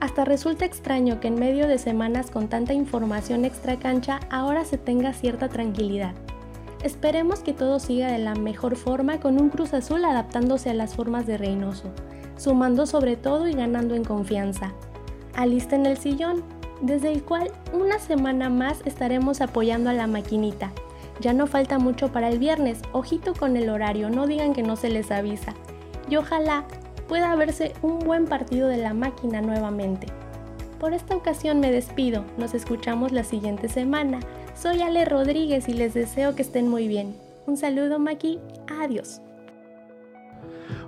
Hasta 0.00 0.24
resulta 0.24 0.64
extraño 0.64 1.18
que 1.18 1.28
en 1.28 1.34
medio 1.34 1.66
de 1.66 1.78
semanas 1.78 2.30
con 2.30 2.48
tanta 2.48 2.72
información 2.72 3.44
extra 3.44 3.76
cancha 3.78 4.20
ahora 4.30 4.64
se 4.64 4.78
tenga 4.78 5.12
cierta 5.12 5.48
tranquilidad. 5.48 6.14
Esperemos 6.84 7.40
que 7.40 7.52
todo 7.52 7.80
siga 7.80 8.12
de 8.12 8.18
la 8.18 8.36
mejor 8.36 8.76
forma 8.76 9.18
con 9.18 9.40
un 9.40 9.48
Cruz 9.50 9.74
Azul 9.74 10.04
adaptándose 10.04 10.70
a 10.70 10.74
las 10.74 10.94
formas 10.94 11.26
de 11.26 11.36
Reynoso, 11.36 11.90
sumando 12.36 12.86
sobre 12.86 13.16
todo 13.16 13.48
y 13.48 13.54
ganando 13.54 13.96
en 13.96 14.04
confianza. 14.04 14.72
Alisten 15.34 15.84
el 15.86 15.98
sillón, 15.98 16.44
desde 16.80 17.10
el 17.10 17.24
cual 17.24 17.50
una 17.72 17.98
semana 17.98 18.48
más 18.50 18.82
estaremos 18.84 19.40
apoyando 19.40 19.90
a 19.90 19.94
la 19.94 20.06
maquinita. 20.06 20.70
Ya 21.20 21.32
no 21.32 21.48
falta 21.48 21.80
mucho 21.80 22.12
para 22.12 22.28
el 22.28 22.38
viernes, 22.38 22.80
ojito 22.92 23.34
con 23.34 23.56
el 23.56 23.68
horario, 23.68 24.08
no 24.08 24.28
digan 24.28 24.52
que 24.52 24.62
no 24.62 24.76
se 24.76 24.88
les 24.88 25.10
avisa. 25.10 25.54
Y 26.08 26.14
ojalá 26.14 26.64
pueda 27.08 27.34
verse 27.34 27.72
un 27.82 27.98
buen 28.00 28.26
partido 28.26 28.68
de 28.68 28.76
la 28.76 28.94
máquina 28.94 29.40
nuevamente. 29.40 30.06
Por 30.78 30.92
esta 30.92 31.16
ocasión 31.16 31.58
me 31.58 31.72
despido, 31.72 32.24
nos 32.36 32.54
escuchamos 32.54 33.10
la 33.10 33.24
siguiente 33.24 33.68
semana. 33.68 34.20
Soy 34.54 34.82
Ale 34.82 35.04
Rodríguez 35.04 35.68
y 35.68 35.72
les 35.72 35.94
deseo 35.94 36.36
que 36.36 36.42
estén 36.42 36.68
muy 36.68 36.86
bien. 36.86 37.16
Un 37.46 37.56
saludo 37.56 37.98
Maki, 37.98 38.38
adiós. 38.80 39.20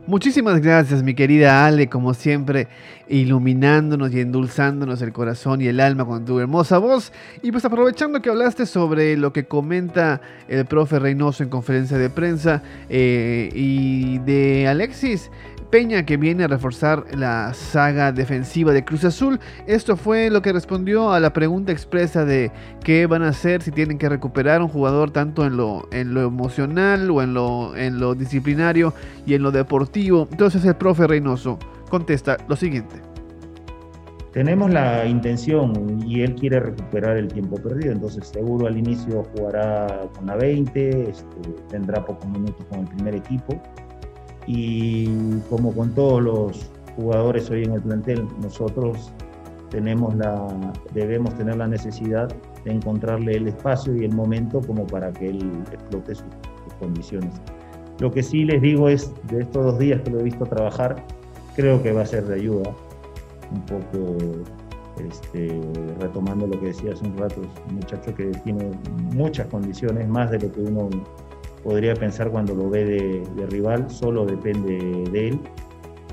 Muchísimas 0.06 0.60
gracias, 0.60 1.02
mi 1.02 1.14
querida 1.14 1.66
Ale, 1.66 1.88
como 1.88 2.14
siempre, 2.14 2.68
iluminándonos 3.08 4.12
y 4.12 4.20
endulzándonos 4.20 5.02
el 5.02 5.12
corazón 5.12 5.60
y 5.60 5.68
el 5.68 5.78
alma 5.78 6.04
con 6.04 6.24
tu 6.24 6.40
hermosa 6.40 6.78
voz. 6.78 7.12
Y 7.42 7.52
pues 7.52 7.64
aprovechando 7.64 8.20
que 8.20 8.30
hablaste 8.30 8.66
sobre 8.66 9.16
lo 9.16 9.32
que 9.32 9.44
comenta 9.44 10.20
el 10.48 10.64
profe 10.64 10.98
Reynoso 10.98 11.44
en 11.44 11.48
conferencia 11.48 11.96
de 11.96 12.10
prensa 12.10 12.62
eh, 12.88 13.50
y 13.54 14.18
de 14.18 14.66
Alexis, 14.66 15.30
Peña 15.70 16.04
que 16.04 16.16
viene 16.16 16.42
a 16.42 16.48
reforzar 16.48 17.04
la 17.16 17.54
saga 17.54 18.10
defensiva 18.10 18.72
de 18.72 18.84
Cruz 18.84 19.04
Azul. 19.04 19.38
Esto 19.68 19.96
fue 19.96 20.28
lo 20.28 20.42
que 20.42 20.52
respondió 20.52 21.12
a 21.12 21.20
la 21.20 21.32
pregunta 21.32 21.70
expresa 21.70 22.24
de 22.24 22.50
qué 22.82 23.06
van 23.06 23.22
a 23.22 23.28
hacer 23.28 23.62
si 23.62 23.70
tienen 23.70 23.96
que 23.96 24.08
recuperar 24.08 24.62
un 24.62 24.68
jugador 24.68 25.12
tanto 25.12 25.46
en 25.46 25.56
lo, 25.56 25.86
en 25.92 26.12
lo 26.12 26.22
emocional 26.22 27.08
o 27.12 27.22
en 27.22 27.34
lo, 27.34 27.76
en 27.76 28.00
lo 28.00 28.16
disciplinario 28.16 28.92
y 29.26 29.34
en 29.34 29.44
lo 29.44 29.52
deportivo. 29.52 30.26
Entonces 30.32 30.64
el 30.64 30.74
profe 30.74 31.06
Reynoso 31.06 31.56
contesta 31.88 32.36
lo 32.48 32.56
siguiente. 32.56 32.96
Tenemos 34.32 34.72
la 34.72 35.06
intención 35.06 36.02
y 36.04 36.22
él 36.22 36.34
quiere 36.34 36.58
recuperar 36.58 37.16
el 37.16 37.28
tiempo 37.28 37.56
perdido, 37.56 37.92
entonces 37.92 38.28
seguro 38.28 38.66
al 38.66 38.76
inicio 38.76 39.24
jugará 39.36 40.08
con 40.16 40.26
la 40.26 40.36
20, 40.36 41.10
este, 41.10 41.26
tendrá 41.68 42.04
pocos 42.04 42.28
minutos 42.28 42.64
con 42.70 42.80
el 42.80 42.86
primer 42.86 43.14
equipo 43.16 43.60
y 44.46 45.38
como 45.48 45.72
con 45.72 45.94
todos 45.94 46.22
los 46.22 46.70
jugadores 46.96 47.50
hoy 47.50 47.64
en 47.64 47.72
el 47.72 47.82
plantel, 47.82 48.26
nosotros 48.42 49.12
tenemos 49.70 50.14
la, 50.16 50.72
debemos 50.92 51.34
tener 51.34 51.56
la 51.56 51.68
necesidad 51.68 52.28
de 52.64 52.72
encontrarle 52.72 53.36
el 53.36 53.48
espacio 53.48 53.94
y 53.96 54.04
el 54.04 54.12
momento 54.12 54.60
como 54.60 54.86
para 54.86 55.12
que 55.12 55.30
él 55.30 55.62
explote 55.72 56.14
sus, 56.14 56.26
condiciones. 56.78 57.34
Lo 57.98 58.10
que 58.10 58.22
sí 58.22 58.44
les 58.44 58.62
digo 58.62 58.88
es, 58.88 59.12
de 59.24 59.42
estos 59.42 59.62
dos 59.62 59.78
días 59.78 60.00
que 60.00 60.10
lo 60.10 60.20
he 60.20 60.22
visto 60.22 60.46
trabajar, 60.46 61.04
creo 61.54 61.82
que 61.82 61.92
va 61.92 62.02
a 62.02 62.06
ser 62.06 62.24
de 62.24 62.36
ayuda, 62.36 62.70
un 63.52 63.66
poco 63.66 64.16
este, 65.06 65.60
retomando 65.98 66.46
lo 66.46 66.58
que 66.58 66.68
decía 66.68 66.92
hace 66.94 67.06
un 67.06 67.18
rato, 67.18 67.42
es 67.42 67.48
un 67.68 67.74
muchacho 67.76 68.14
que 68.14 68.26
tiene 68.44 68.70
muchas 69.12 69.46
condiciones, 69.48 70.08
más 70.08 70.30
de 70.30 70.38
lo 70.38 70.50
que 70.50 70.60
uno 70.62 70.88
podría 71.62 71.94
pensar 71.94 72.30
cuando 72.30 72.54
lo 72.54 72.70
ve 72.70 72.84
de, 72.84 73.46
rival, 73.46 73.90
solo 73.90 74.26
depende 74.26 74.78
de 75.10 75.28
él 75.28 75.40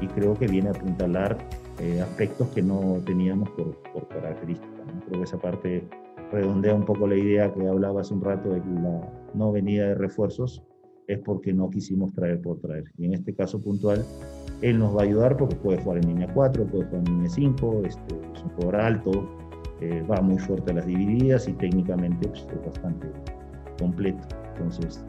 y 0.01 0.07
creo 0.07 0.33
que 0.33 0.47
viene 0.47 0.69
a 0.69 0.71
apuntalar 0.71 1.37
eh, 1.79 2.01
aspectos 2.01 2.47
que 2.49 2.61
no 2.61 3.01
teníamos 3.05 3.49
por, 3.51 3.75
por 3.93 4.07
características. 4.07 4.71
Creo 5.07 5.19
que 5.19 5.23
esa 5.23 5.37
parte 5.37 5.87
redondea 6.31 6.73
un 6.73 6.85
poco 6.85 7.07
la 7.07 7.15
idea 7.15 7.53
que 7.53 7.67
hablaba 7.67 8.01
hace 8.01 8.13
un 8.13 8.21
rato 8.21 8.49
de 8.49 8.61
que 8.61 8.69
la 8.69 9.01
no 9.33 9.51
venida 9.51 9.87
de 9.87 9.95
refuerzos 9.95 10.63
es 11.07 11.19
porque 11.19 11.53
no 11.53 11.69
quisimos 11.69 12.13
traer 12.13 12.41
por 12.41 12.59
traer. 12.59 12.85
Y 12.97 13.05
en 13.05 13.13
este 13.13 13.33
caso 13.33 13.61
puntual, 13.61 14.05
él 14.61 14.79
nos 14.79 14.95
va 14.95 15.01
a 15.01 15.05
ayudar 15.05 15.37
porque 15.37 15.55
puede 15.55 15.81
jugar 15.81 15.99
en 15.99 16.09
línea 16.09 16.33
4, 16.33 16.65
puede 16.65 16.85
jugar 16.85 17.03
en 17.07 17.13
línea 17.13 17.29
5, 17.29 17.81
este, 17.85 18.15
es 18.33 18.43
un 18.43 18.49
jugador 18.49 18.75
alto, 18.75 19.29
eh, 19.79 20.03
va 20.09 20.21
muy 20.21 20.37
fuerte 20.39 20.71
a 20.71 20.75
las 20.75 20.85
divididas 20.85 21.47
y 21.47 21.53
técnicamente 21.53 22.27
pues, 22.27 22.45
es 22.51 22.65
bastante 22.65 23.07
completo. 23.79 24.27
Entonces, 24.55 25.05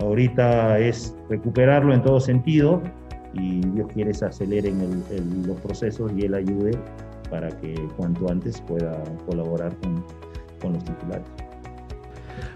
Ahorita 0.00 0.78
es 0.78 1.14
recuperarlo 1.28 1.94
en 1.94 2.02
todo 2.02 2.20
sentido 2.20 2.82
y 3.34 3.60
Dios 3.60 3.88
quiere 3.92 4.12
que 4.12 4.24
aceleren 4.24 5.04
los 5.46 5.60
procesos 5.60 6.12
y 6.16 6.26
Él 6.26 6.34
ayude 6.34 6.72
para 7.30 7.48
que 7.60 7.74
cuanto 7.96 8.30
antes 8.30 8.60
pueda 8.62 9.02
colaborar 9.26 9.74
con, 9.78 10.04
con 10.60 10.74
los 10.74 10.84
titulares. 10.84 11.26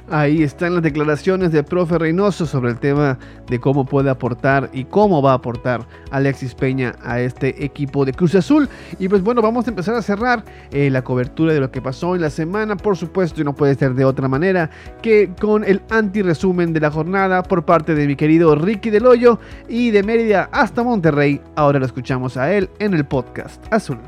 Ahí 0.08 0.44
están 0.44 0.74
las 0.74 0.84
declaraciones 0.84 1.50
del 1.50 1.64
profe 1.64 1.98
Reynoso 1.98 2.46
sobre 2.46 2.70
el 2.70 2.78
tema 2.78 3.18
de 3.48 3.58
cómo 3.58 3.84
puede 3.84 4.08
aportar 4.08 4.70
y 4.72 4.84
cómo 4.84 5.20
va 5.20 5.32
a 5.32 5.34
aportar 5.34 5.80
Alexis 6.12 6.54
Peña 6.54 6.94
a 7.02 7.20
este 7.20 7.64
equipo 7.64 8.04
de 8.04 8.12
Cruz 8.12 8.36
Azul. 8.36 8.68
Y 9.00 9.08
pues 9.08 9.22
bueno, 9.22 9.42
vamos 9.42 9.66
a 9.66 9.70
empezar 9.70 9.96
a 9.96 10.02
cerrar 10.02 10.44
eh, 10.70 10.90
la 10.90 11.02
cobertura 11.02 11.52
de 11.52 11.58
lo 11.58 11.72
que 11.72 11.82
pasó 11.82 12.14
en 12.14 12.20
la 12.20 12.30
semana. 12.30 12.76
Por 12.76 12.96
supuesto, 12.96 13.40
y 13.40 13.44
no 13.44 13.54
puede 13.54 13.74
ser 13.74 13.94
de 13.94 14.04
otra 14.04 14.28
manera 14.28 14.70
que 15.02 15.30
con 15.40 15.64
el 15.64 15.82
anti-resumen 15.90 16.72
de 16.72 16.80
la 16.80 16.90
jornada 16.92 17.42
por 17.42 17.64
parte 17.64 17.96
de 17.96 18.06
mi 18.06 18.14
querido 18.14 18.54
Ricky 18.54 18.90
Del 18.90 19.06
Hoyo 19.06 19.40
y 19.68 19.90
de 19.90 20.04
Mérida 20.04 20.48
hasta 20.52 20.84
Monterrey. 20.84 21.40
Ahora 21.56 21.80
lo 21.80 21.86
escuchamos 21.86 22.36
a 22.36 22.52
él 22.52 22.70
en 22.78 22.94
el 22.94 23.04
podcast 23.04 23.64
Azul. 23.72 23.98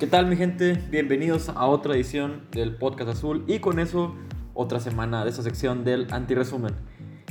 ¿Qué 0.00 0.06
tal 0.06 0.24
mi 0.24 0.36
gente? 0.36 0.82
Bienvenidos 0.90 1.50
a 1.50 1.66
otra 1.66 1.94
edición 1.94 2.46
del 2.52 2.74
podcast 2.74 3.10
Azul 3.10 3.44
y 3.46 3.58
con 3.58 3.78
eso 3.78 4.14
otra 4.54 4.80
semana 4.80 5.24
de 5.24 5.30
esta 5.30 5.42
sección 5.42 5.84
del 5.84 6.10
anti-resumen. 6.10 6.74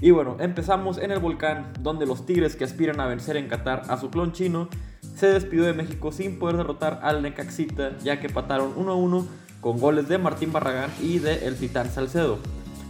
Y 0.02 0.12
bueno, 0.12 0.38
empezamos 0.40 1.00
en 1.00 1.10
el 1.10 1.18
volcán, 1.18 1.74
donde 1.80 2.06
los 2.06 2.28
Tigres 2.28 2.56
que 2.56 2.66
aspiran 2.66 3.00
a 3.00 3.08
vencer 3.08 3.38
en 3.38 3.48
Qatar 3.48 3.82
a 3.90 3.98
su 3.98 4.12
clon 4.12 4.34
chino, 4.34 4.70
se 5.16 5.26
despidió 5.26 5.64
de 5.64 5.74
México 5.74 6.12
sin 6.12 6.38
poder 6.38 6.58
derrotar 6.58 7.00
al 7.02 7.24
Necaxita, 7.24 7.98
ya 8.04 8.20
que 8.20 8.30
pataron 8.30 8.76
1-1 8.76 9.26
con 9.62 9.80
goles 9.80 10.08
de 10.08 10.20
Martín 10.20 10.52
Barragán 10.54 10.92
y 11.02 11.18
de 11.18 11.48
El 11.48 11.56
Titán 11.56 11.90
Salcedo. 11.90 12.38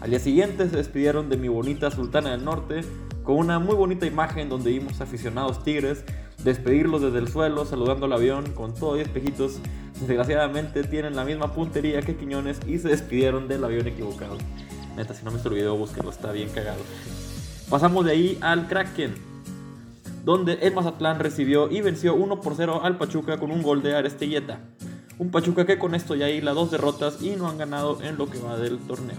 Al 0.02 0.10
día 0.10 0.20
siguiente 0.20 0.70
se 0.70 0.76
despidieron 0.76 1.30
de 1.30 1.38
mi 1.38 1.48
bonita 1.48 1.90
Sultana 1.90 2.32
del 2.32 2.44
Norte, 2.44 2.82
con 3.24 3.38
una 3.38 3.60
muy 3.60 3.76
bonita 3.76 4.06
imagen 4.06 4.50
donde 4.50 4.72
vimos 4.72 5.00
aficionados 5.00 5.64
tigres 5.64 6.04
despedirlos 6.44 7.02
desde 7.02 7.20
el 7.20 7.28
suelo, 7.28 7.66
saludando 7.66 8.06
al 8.06 8.14
avión 8.14 8.52
con 8.52 8.74
todos 8.74 8.98
y 8.98 9.02
espejitos 9.02 9.60
Desgraciadamente 10.00 10.84
tienen 10.84 11.16
la 11.16 11.26
misma 11.26 11.54
puntería 11.54 12.02
que 12.02 12.16
Quiñones 12.16 12.60
y 12.66 12.80
se 12.80 12.88
despidieron 12.88 13.50
del 13.50 13.64
avión 13.66 13.86
equivocado. 13.88 14.38
Neta, 14.96 15.14
si 15.14 15.26
no 15.26 15.32
me 15.32 15.38
visto 15.38 15.50
el 15.50 16.10
está 16.10 16.32
bien 16.32 16.50
cagado. 16.50 16.80
Pasamos 17.70 18.06
de 18.06 18.12
ahí 18.12 18.38
al 18.42 18.68
Kraken, 18.68 19.16
donde 20.24 20.54
el 20.54 20.74
Mazatlán 20.74 21.20
recibió 21.20 21.70
y 21.70 21.82
venció 21.82 22.16
1 22.16 22.40
por 22.40 22.56
0 22.56 22.82
al 22.84 22.98
Pachuca 22.98 23.40
con 23.40 23.52
un 23.52 23.62
gol 23.62 23.84
de 23.84 23.96
Arestelleta. 23.96 24.60
Un 25.18 25.32
Pachuca 25.32 25.66
que 25.66 25.78
con 25.78 25.96
esto 25.96 26.16
ya 26.16 26.28
las 26.42 26.56
dos 26.56 26.72
derrotas 26.72 27.22
y 27.22 27.32
no 27.32 27.50
han 27.50 27.58
ganado 27.58 28.02
en 28.02 28.18
lo 28.18 28.30
que 28.30 28.40
va 28.40 28.58
del 28.58 28.80
torneo. 28.80 29.18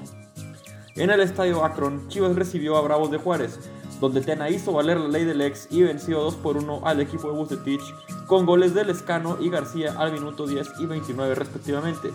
En 0.96 1.10
el 1.10 1.20
estadio 1.20 1.62
Akron, 1.62 2.08
Chivas 2.08 2.34
recibió 2.34 2.76
a 2.76 2.80
Bravos 2.80 3.10
de 3.10 3.18
Juárez, 3.18 3.60
donde 4.00 4.22
Tena 4.22 4.48
hizo 4.48 4.72
valer 4.72 4.98
la 4.98 5.08
ley 5.08 5.24
del 5.24 5.42
ex 5.42 5.68
y 5.70 5.82
venció 5.82 6.20
2 6.20 6.36
por 6.36 6.56
1 6.56 6.80
al 6.84 7.00
equipo 7.00 7.30
de 7.30 7.36
Bucetich 7.36 7.82
con 8.26 8.46
goles 8.46 8.74
de 8.74 8.84
Lescano 8.84 9.36
y 9.40 9.50
García 9.50 9.94
al 9.98 10.12
minuto 10.12 10.46
10 10.46 10.80
y 10.80 10.86
29 10.86 11.34
respectivamente. 11.34 12.10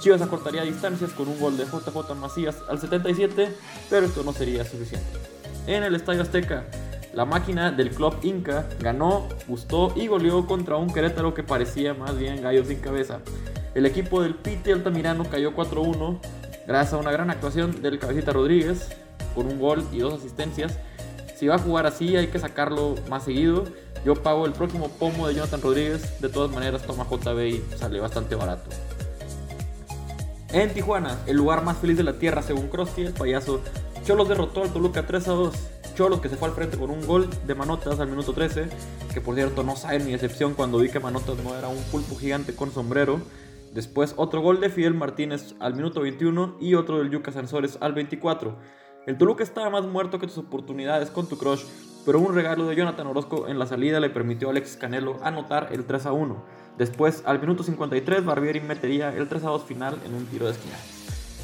Chivas 0.00 0.22
acortaría 0.22 0.62
distancias 0.62 1.10
con 1.12 1.28
un 1.28 1.38
gol 1.38 1.56
de 1.56 1.64
JJ 1.64 2.14
Macías 2.20 2.56
al 2.68 2.80
77, 2.80 3.54
pero 3.90 4.06
esto 4.06 4.22
no 4.22 4.32
sería 4.32 4.64
suficiente. 4.64 5.06
En 5.66 5.82
el 5.82 5.94
Estadio 5.94 6.22
Azteca, 6.22 6.64
la 7.12 7.24
máquina 7.24 7.70
del 7.70 7.90
club 7.90 8.14
Inca 8.22 8.68
ganó, 8.80 9.26
gustó 9.48 9.92
y 9.96 10.06
goleó 10.06 10.46
contra 10.46 10.76
un 10.76 10.92
Querétaro 10.92 11.34
que 11.34 11.42
parecía 11.42 11.94
más 11.94 12.18
bien 12.18 12.42
gallo 12.42 12.64
sin 12.64 12.80
cabeza. 12.80 13.20
El 13.74 13.86
equipo 13.86 14.22
del 14.22 14.34
Pite 14.34 14.72
Altamirano 14.72 15.24
cayó 15.24 15.54
4-1 15.54 16.18
gracias 16.66 16.94
a 16.94 16.98
una 16.98 17.10
gran 17.10 17.30
actuación 17.30 17.82
del 17.82 17.98
Cabecita 17.98 18.32
Rodríguez 18.32 18.88
con 19.34 19.46
un 19.46 19.58
gol 19.58 19.84
y 19.92 19.98
dos 19.98 20.14
asistencias 20.14 20.78
si 21.36 21.46
va 21.46 21.56
a 21.56 21.58
jugar 21.58 21.86
así 21.86 22.16
hay 22.16 22.28
que 22.28 22.38
sacarlo 22.38 22.94
más 23.08 23.24
seguido. 23.24 23.64
Yo 24.04 24.14
pago 24.14 24.46
el 24.46 24.52
próximo 24.52 24.88
pomo 24.88 25.28
de 25.28 25.34
Jonathan 25.34 25.60
Rodríguez. 25.60 26.20
De 26.20 26.28
todas 26.28 26.50
maneras 26.50 26.82
toma 26.82 27.06
JB 27.08 27.40
y 27.46 27.64
sale 27.76 28.00
bastante 28.00 28.34
barato. 28.34 28.70
En 30.52 30.72
Tijuana, 30.72 31.18
el 31.26 31.36
lugar 31.36 31.62
más 31.62 31.76
feliz 31.76 31.98
de 31.98 32.04
la 32.04 32.18
tierra 32.18 32.42
según 32.42 32.68
Krusty, 32.68 33.02
el 33.02 33.12
payaso, 33.12 33.60
Cholos 34.04 34.28
derrotó 34.28 34.62
al 34.62 34.72
Toluca 34.72 35.04
3 35.04 35.28
a 35.28 35.32
2. 35.32 35.54
Cholos 35.94 36.20
que 36.20 36.28
se 36.28 36.36
fue 36.36 36.48
al 36.48 36.54
frente 36.54 36.78
con 36.78 36.90
un 36.90 37.06
gol 37.06 37.28
de 37.46 37.54
Manotas 37.54 38.00
al 38.00 38.08
minuto 38.08 38.32
13, 38.32 38.68
que 39.12 39.20
por 39.20 39.34
cierto 39.34 39.62
no 39.62 39.76
sabe 39.76 39.98
mi 39.98 40.14
excepción 40.14 40.54
cuando 40.54 40.78
vi 40.78 40.88
que 40.88 41.00
Manotas 41.00 41.36
no 41.42 41.56
era 41.56 41.68
un 41.68 41.82
pulpo 41.90 42.16
gigante 42.16 42.54
con 42.54 42.72
sombrero. 42.72 43.20
Después 43.74 44.14
otro 44.16 44.40
gol 44.40 44.60
de 44.60 44.70
Fidel 44.70 44.94
Martínez 44.94 45.54
al 45.58 45.74
minuto 45.74 46.00
21 46.00 46.56
y 46.60 46.74
otro 46.74 46.98
del 46.98 47.10
Yuca 47.10 47.32
Sansores 47.32 47.76
al 47.80 47.92
24. 47.92 48.56
El 49.06 49.16
Toluca 49.18 49.44
estaba 49.44 49.70
más 49.70 49.84
muerto 49.84 50.18
que 50.18 50.26
tus 50.26 50.38
oportunidades 50.38 51.10
con 51.10 51.28
tu 51.28 51.38
crush, 51.38 51.62
pero 52.04 52.18
un 52.18 52.34
regalo 52.34 52.66
de 52.66 52.74
Jonathan 52.74 53.06
Orozco 53.06 53.46
en 53.46 53.56
la 53.56 53.66
salida 53.66 54.00
le 54.00 54.10
permitió 54.10 54.48
a 54.48 54.50
Alexis 54.50 54.76
Canelo 54.76 55.18
anotar 55.22 55.68
el 55.70 55.84
3 55.84 56.06
a 56.06 56.12
1. 56.12 56.44
Después, 56.76 57.22
al 57.24 57.40
minuto 57.40 57.62
53, 57.62 58.24
Barbieri 58.24 58.60
metería 58.60 59.14
el 59.14 59.28
3 59.28 59.44
a 59.44 59.50
2 59.50 59.62
final 59.62 59.96
en 60.04 60.12
un 60.12 60.26
tiro 60.26 60.46
de 60.46 60.52
esquina. 60.52 60.74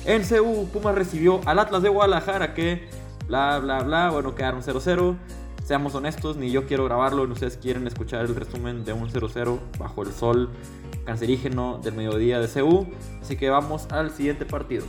En 0.05 0.25
CU, 0.25 0.67
Pumas 0.73 0.97
recibió 0.97 1.41
al 1.47 1.61
Atlas 1.61 1.83
de 1.85 1.89
Guadalajara 1.89 2.53
que, 2.53 2.89
bla, 3.29 3.61
bla, 3.61 3.85
bla, 3.85 4.11
bueno, 4.11 4.35
quedaron 4.35 4.63
0-0. 4.63 5.17
Seamos 5.65 5.95
honestos, 5.95 6.37
ni 6.37 6.51
yo 6.51 6.67
quiero 6.67 6.85
grabarlo, 6.85 7.25
ni 7.29 7.33
ustedes 7.35 7.59
quieren 7.59 7.87
escuchar 7.87 8.25
el 8.25 8.35
resumen 8.35 8.85
de 8.85 8.93
un 8.93 9.09
0-0 9.09 9.61
bajo 9.79 10.03
el 10.03 10.13
sol 10.13 10.51
cancerígeno 11.05 11.79
del 11.79 11.95
mediodía 11.95 12.41
de 12.41 12.49
CU. 12.49 12.89
Así 13.21 13.37
que 13.37 13.51
vamos 13.51 13.87
al 13.93 14.11
siguiente 14.11 14.47
partido. 14.47 14.85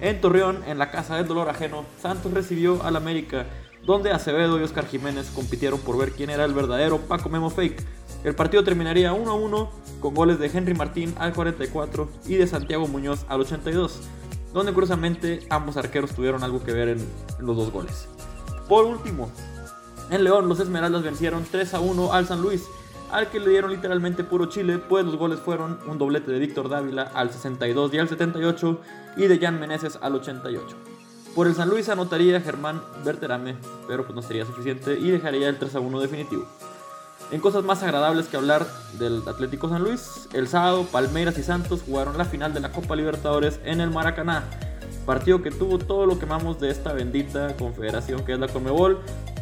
En 0.00 0.20
Torreón, 0.20 0.62
en 0.66 0.78
la 0.78 0.90
casa 0.90 1.16
del 1.16 1.26
dolor 1.26 1.48
ajeno, 1.48 1.84
Santos 2.00 2.32
recibió 2.32 2.82
al 2.82 2.96
América 2.96 3.46
donde 3.84 4.12
Acevedo 4.12 4.58
y 4.58 4.62
Oscar 4.62 4.86
Jiménez 4.86 5.30
compitieron 5.34 5.80
por 5.80 5.96
ver 5.98 6.12
quién 6.12 6.30
era 6.30 6.44
el 6.44 6.54
verdadero 6.54 6.98
Paco 6.98 7.28
Memo 7.28 7.50
Fake. 7.50 7.82
El 8.24 8.34
partido 8.34 8.62
terminaría 8.62 9.12
1 9.12 9.30
a 9.30 9.34
1 9.34 9.70
con 10.00 10.14
goles 10.14 10.38
de 10.38 10.46
Henry 10.46 10.74
Martín 10.74 11.14
al 11.18 11.32
44 11.32 12.08
y 12.26 12.34
de 12.34 12.46
Santiago 12.46 12.86
Muñoz 12.86 13.24
al 13.28 13.40
82, 13.40 14.00
donde 14.52 14.72
curiosamente 14.72 15.40
ambos 15.48 15.76
arqueros 15.76 16.12
tuvieron 16.14 16.44
algo 16.44 16.62
que 16.62 16.72
ver 16.72 16.88
en 16.88 17.06
los 17.38 17.56
dos 17.56 17.70
goles. 17.70 18.08
Por 18.68 18.84
último, 18.84 19.30
en 20.10 20.24
León 20.24 20.48
los 20.48 20.60
Esmeraldas 20.60 21.02
vencieron 21.02 21.44
3 21.50 21.74
a 21.74 21.80
1 21.80 22.12
al 22.12 22.26
San 22.26 22.42
Luis, 22.42 22.64
al 23.12 23.28
que 23.28 23.40
le 23.40 23.50
dieron 23.50 23.70
literalmente 23.70 24.24
puro 24.24 24.46
chile, 24.46 24.78
pues 24.78 25.04
los 25.04 25.16
goles 25.16 25.40
fueron 25.40 25.78
un 25.86 25.98
doblete 25.98 26.30
de 26.30 26.38
Víctor 26.38 26.68
Dávila 26.68 27.10
al 27.14 27.30
62 27.30 27.94
y 27.94 27.98
al 27.98 28.08
78 28.08 28.80
y 29.16 29.26
de 29.26 29.38
Jan 29.38 29.58
Meneses 29.58 29.98
al 30.00 30.14
88. 30.14 30.76
Por 31.34 31.46
el 31.46 31.54
San 31.54 31.68
Luis 31.68 31.88
anotaría 31.88 32.40
Germán 32.40 32.82
Berterame, 33.04 33.56
pero 33.86 34.04
pues 34.04 34.14
no 34.14 34.22
sería 34.22 34.44
suficiente 34.44 34.98
y 34.98 35.10
dejaría 35.10 35.48
el 35.48 35.58
3 35.58 35.76
a 35.76 35.80
1 35.80 36.00
definitivo. 36.00 36.46
En 37.30 37.40
cosas 37.40 37.62
más 37.62 37.80
agradables 37.84 38.26
que 38.26 38.36
hablar 38.36 38.66
del 38.98 39.22
Atlético 39.28 39.68
San 39.68 39.84
Luis, 39.84 40.28
el 40.32 40.48
sábado 40.48 40.84
Palmeiras 40.90 41.38
y 41.38 41.44
Santos 41.44 41.82
jugaron 41.86 42.18
la 42.18 42.24
final 42.24 42.52
de 42.52 42.58
la 42.58 42.72
Copa 42.72 42.96
Libertadores 42.96 43.60
en 43.64 43.80
el 43.80 43.90
Maracaná. 43.90 44.42
Partido 45.06 45.40
que 45.40 45.52
tuvo 45.52 45.78
todo 45.78 46.06
lo 46.06 46.18
que 46.18 46.24
amamos 46.24 46.58
de 46.58 46.70
esta 46.70 46.92
bendita 46.92 47.56
confederación 47.56 48.24
que 48.24 48.32
es 48.32 48.38
la 48.40 48.48
Conmebol. 48.48 48.98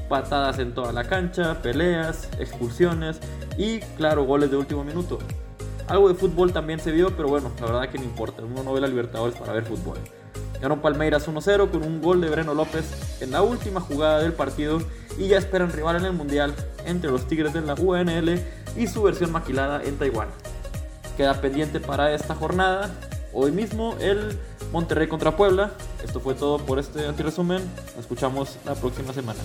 Patadas 0.09 0.59
en 0.59 0.75
toda 0.75 0.93
la 0.93 1.05
cancha, 1.05 1.61
peleas, 1.63 2.29
expulsiones 2.39 3.21
y 3.57 3.81
claro, 3.97 4.25
goles 4.25 4.51
de 4.51 4.57
último 4.57 4.85
minuto. 4.85 5.19
Algo 5.87 6.09
de 6.09 6.15
fútbol 6.15 6.53
también 6.53 6.81
se 6.81 6.93
vio, 6.93 7.17
pero 7.17 7.29
bueno, 7.29 7.51
la 7.61 7.67
verdad 7.67 7.89
que 7.89 7.99
no 7.99 8.05
importa. 8.05 8.43
Uno 8.43 8.63
no 8.63 8.73
ve 8.73 8.81
la 8.81 8.89
Libertadores 8.89 9.39
para 9.39 9.53
ver 9.53 9.65
fútbol. 9.65 9.99
Ganó 10.61 10.83
Palmeiras 10.83 11.29
1-0 11.29 11.71
con 11.71 11.83
un 11.83 12.03
gol 12.03 12.21
de 12.21 12.29
Breno 12.29 12.53
López 12.53 12.85
en 13.21 13.31
la 13.31 13.43
última 13.43 13.81
jugada 13.81 14.21
del 14.21 14.33
partido 14.33 14.81
y 15.17 15.29
ya 15.29 15.39
esperan 15.39 15.73
rival 15.73 15.97
en 15.97 16.05
el 16.05 16.13
Mundial 16.13 16.55
entre 16.85 17.11
los 17.11 17.27
Tigres 17.27 17.53
de 17.53 17.61
la 17.61 17.75
UNL 17.75 18.41
y 18.77 18.87
su 18.87 19.03
versión 19.03 19.31
maquilada 19.31 19.83
en 19.85 19.97
Taiwán. 19.99 20.29
Queda 21.17 21.41
pendiente 21.41 21.81
para 21.81 22.13
esta 22.13 22.35
jornada 22.35 22.91
hoy 23.33 23.51
mismo 23.53 23.97
el 24.01 24.39
Monterrey 24.73 25.09
contra 25.09 25.37
Puebla. 25.37 25.73
Esto 26.05 26.21
fue 26.21 26.35
todo 26.35 26.59
por 26.59 26.79
este 26.79 27.07
antiresumen. 27.07 27.63
Nos 27.95 27.99
escuchamos 27.99 28.57
la 28.65 28.75
próxima 28.75 29.13
semana. 29.13 29.41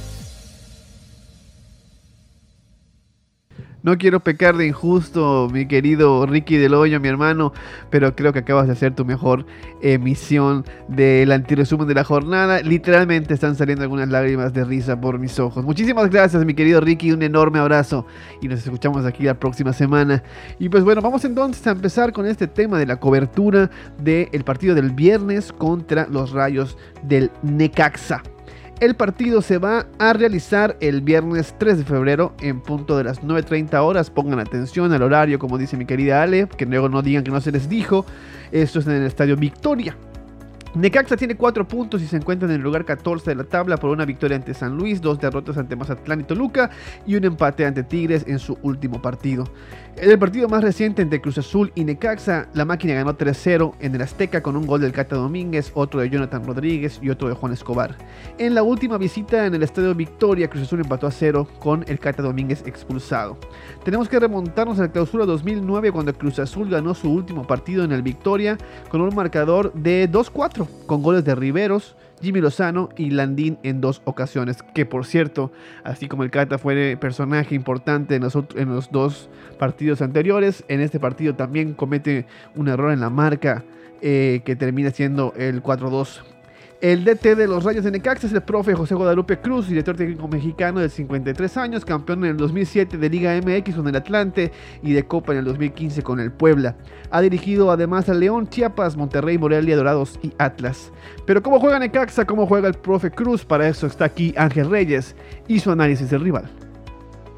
No 3.83 3.97
quiero 3.97 4.21
pecar 4.21 4.55
de 4.55 4.65
injusto, 4.65 5.49
mi 5.51 5.67
querido 5.67 6.25
Ricky 6.25 6.55
del 6.55 6.73
Hoyo, 6.73 7.01
mi 7.01 7.09
hermano, 7.09 7.51
pero 7.89 8.15
creo 8.15 8.31
que 8.31 8.39
acabas 8.39 8.67
de 8.67 8.71
hacer 8.71 8.95
tu 8.95 9.03
mejor 9.03 9.45
emisión 9.81 10.63
del 10.87 11.33
antiresumen 11.33 11.85
de 11.89 11.93
la 11.93 12.05
jornada. 12.05 12.61
Literalmente 12.61 13.33
están 13.33 13.57
saliendo 13.57 13.83
algunas 13.83 14.07
lágrimas 14.07 14.53
de 14.53 14.63
risa 14.63 15.01
por 15.01 15.19
mis 15.19 15.37
ojos. 15.37 15.65
Muchísimas 15.65 16.09
gracias, 16.09 16.45
mi 16.45 16.53
querido 16.53 16.79
Ricky, 16.79 17.11
un 17.11 17.23
enorme 17.23 17.59
abrazo 17.59 18.05
y 18.41 18.47
nos 18.47 18.61
escuchamos 18.61 19.05
aquí 19.05 19.23
la 19.23 19.37
próxima 19.37 19.73
semana. 19.73 20.23
Y 20.59 20.69
pues 20.69 20.85
bueno, 20.85 21.01
vamos 21.01 21.25
entonces 21.25 21.67
a 21.67 21.71
empezar 21.71 22.13
con 22.13 22.25
este 22.25 22.47
tema 22.47 22.79
de 22.79 22.85
la 22.85 23.01
cobertura 23.01 23.69
del 23.99 24.45
partido 24.45 24.75
del 24.75 24.91
viernes 24.91 25.51
contra 25.51 26.07
los 26.07 26.31
Rayos 26.31 26.77
del 27.03 27.31
Necaxa. 27.41 28.23
El 28.83 28.95
partido 28.95 29.41
se 29.41 29.59
va 29.59 29.85
a 29.97 30.11
realizar 30.11 30.75
el 30.81 30.99
viernes 30.99 31.55
3 31.57 31.77
de 31.77 31.83
febrero 31.85 32.33
en 32.41 32.59
punto 32.59 32.97
de 32.97 33.05
las 33.05 33.23
9.30 33.23 33.75
horas. 33.75 34.09
Pongan 34.09 34.41
atención 34.41 34.91
al 34.91 35.03
horario, 35.03 35.39
como 35.39 35.57
dice 35.57 35.77
mi 35.77 35.85
querida 35.85 36.21
Ale, 36.21 36.49
que 36.49 36.65
luego 36.65 36.89
no 36.89 37.01
digan 37.01 37.23
que 37.23 37.31
no 37.31 37.39
se 37.39 37.53
les 37.53 37.69
dijo. 37.69 38.05
Esto 38.51 38.79
es 38.79 38.87
en 38.87 38.95
el 38.95 39.03
Estadio 39.03 39.37
Victoria. 39.37 39.95
Necaxa 40.75 41.15
tiene 41.15 41.35
4 41.35 41.65
puntos 41.65 42.01
y 42.01 42.07
se 42.07 42.17
encuentra 42.17 42.49
en 42.49 42.55
el 42.55 42.61
lugar 42.61 42.83
14 42.83 43.29
de 43.29 43.35
la 43.35 43.45
tabla 43.45 43.77
por 43.77 43.89
una 43.89 44.03
victoria 44.03 44.35
ante 44.35 44.53
San 44.53 44.75
Luis, 44.75 44.99
dos 44.99 45.17
derrotas 45.17 45.57
ante 45.57 45.77
Mazatlán 45.77 46.19
y 46.19 46.23
Toluca 46.23 46.69
y 47.05 47.15
un 47.15 47.23
empate 47.23 47.65
ante 47.65 47.83
Tigres 47.83 48.25
en 48.27 48.39
su 48.39 48.57
último 48.63 49.01
partido. 49.01 49.45
En 49.95 50.09
el 50.09 50.17
partido 50.17 50.49
más 50.49 50.63
reciente 50.63 51.03
entre 51.03 51.21
Cruz 51.21 51.37
Azul 51.37 51.71
y 51.75 51.83
Necaxa, 51.83 52.47
la 52.55 52.65
máquina 52.65 52.95
ganó 52.95 53.15
3-0 53.15 53.75
en 53.79 53.93
el 53.93 54.01
Azteca 54.01 54.41
con 54.41 54.57
un 54.57 54.65
gol 54.65 54.81
del 54.81 54.91
Cata 54.91 55.15
Domínguez, 55.15 55.71
otro 55.75 55.99
de 56.01 56.09
Jonathan 56.09 56.43
Rodríguez 56.43 56.99
y 57.01 57.11
otro 57.11 57.29
de 57.29 57.35
Juan 57.35 57.53
Escobar. 57.53 57.95
En 58.39 58.55
la 58.55 58.63
última 58.63 58.97
visita 58.97 59.45
en 59.45 59.53
el 59.53 59.61
Estadio 59.61 59.93
Victoria, 59.93 60.49
Cruz 60.49 60.63
Azul 60.63 60.81
empató 60.81 61.05
a 61.05 61.11
0 61.11 61.47
con 61.59 61.85
el 61.87 61.99
Cata 61.99 62.23
Domínguez 62.23 62.63
expulsado. 62.65 63.37
Tenemos 63.85 64.09
que 64.09 64.19
remontarnos 64.19 64.79
a 64.79 64.83
la 64.83 64.91
clausura 64.91 65.25
2009 65.25 65.91
cuando 65.91 66.13
Cruz 66.15 66.39
Azul 66.39 66.69
ganó 66.71 66.95
su 66.95 67.11
último 67.11 67.45
partido 67.45 67.83
en 67.83 67.91
el 67.91 68.01
Victoria 68.01 68.57
con 68.89 68.99
un 68.99 69.13
marcador 69.13 69.71
de 69.73 70.09
2-4 70.09 70.67
con 70.87 71.03
goles 71.03 71.23
de 71.23 71.35
Riveros, 71.35 71.95
Jimmy 72.23 72.41
Lozano 72.41 72.89
y 72.97 73.11
Landín 73.11 73.59
en 73.63 73.81
dos 73.81 74.01
ocasiones. 74.05 74.63
Que 74.73 74.85
por 74.85 75.05
cierto, 75.05 75.51
así 75.83 76.07
como 76.07 76.23
el 76.23 76.31
Cata 76.31 76.57
fue 76.57 76.97
personaje 76.99 77.53
importante 77.53 78.15
en 78.15 78.21
los, 78.23 78.91
dos 78.91 79.29
partidos 79.59 80.01
anteriores, 80.01 80.63
en 80.67 80.81
este 80.81 80.99
partido 80.99 81.35
también 81.35 81.73
comete 81.73 82.25
un 82.55 82.67
error 82.69 82.91
en 82.91 83.01
la 83.01 83.09
marca 83.09 83.63
eh, 84.01 84.41
que 84.45 84.55
termina 84.55 84.91
siendo 84.91 85.33
el 85.37 85.61
4-2 85.61 86.32
el 86.83 87.05
DT 87.05 87.37
de 87.37 87.47
los 87.47 87.63
Rayos 87.63 87.85
de 87.85 87.91
Necaxa 87.91 88.27
es 88.27 88.33
el 88.33 88.41
profe 88.41 88.73
José 88.73 88.93
Guadalupe 88.93 89.39
Cruz, 89.39 89.69
director 89.69 89.95
técnico 89.95 90.27
mexicano 90.27 90.81
de 90.81 90.89
53 90.89 91.55
años, 91.55 91.85
campeón 91.85 92.25
en 92.25 92.31
el 92.31 92.37
2007 92.37 92.97
de 92.97 93.09
Liga 93.09 93.39
MX 93.41 93.75
con 93.75 93.87
el 93.87 93.95
Atlante 93.95 94.51
y 94.83 94.91
de 94.91 95.07
Copa 95.07 95.31
en 95.31 95.39
el 95.39 95.45
2015 95.45 96.03
con 96.03 96.19
el 96.19 96.33
Puebla. 96.33 96.75
Ha 97.09 97.21
dirigido 97.21 97.71
además 97.71 98.09
a 98.09 98.13
León, 98.13 98.49
Chiapas, 98.49 98.97
Monterrey, 98.97 99.37
Morelia, 99.37 99.77
Dorados 99.77 100.19
y 100.21 100.33
Atlas. 100.37 100.91
Pero 101.25 101.41
¿cómo 101.41 101.61
juega 101.61 101.79
Necaxa? 101.79 102.25
¿Cómo 102.25 102.47
juega 102.47 102.67
el 102.67 102.73
profe 102.73 103.11
Cruz? 103.11 103.45
Para 103.45 103.69
eso 103.69 103.87
está 103.87 104.03
aquí 104.03 104.33
Ángel 104.35 104.69
Reyes 104.69 105.15
y 105.47 105.59
su 105.59 105.71
análisis 105.71 106.09
del 106.09 106.19
rival. 106.19 106.49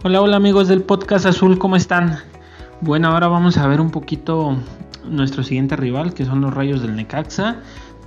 Hola, 0.04 0.22
hola 0.22 0.38
amigos 0.38 0.70
del 0.70 0.82
podcast 0.82 1.28
azul, 1.28 1.60
¿cómo 1.60 1.76
están? 1.76 2.18
Bueno, 2.82 3.10
ahora 3.10 3.28
vamos 3.28 3.58
a 3.60 3.68
ver 3.68 3.80
un 3.80 3.92
poquito 3.92 4.58
nuestro 5.08 5.44
siguiente 5.44 5.76
rival, 5.76 6.16
que 6.16 6.26
son 6.26 6.42
los 6.42 6.52
Rayos 6.52 6.82
del 6.82 6.96
Necaxa 6.96 7.58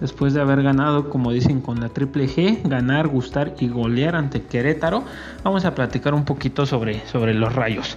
después 0.00 0.34
de 0.34 0.40
haber 0.40 0.62
ganado, 0.62 1.10
como 1.10 1.32
dicen, 1.32 1.60
con 1.60 1.80
la 1.80 1.88
triple 1.88 2.26
G, 2.26 2.62
ganar, 2.68 3.08
gustar 3.08 3.54
y 3.58 3.68
golear 3.68 4.16
ante 4.16 4.42
Querétaro, 4.42 5.04
vamos 5.44 5.64
a 5.64 5.74
platicar 5.74 6.14
un 6.14 6.24
poquito 6.24 6.66
sobre, 6.66 7.06
sobre 7.06 7.34
los 7.34 7.54
rayos. 7.54 7.96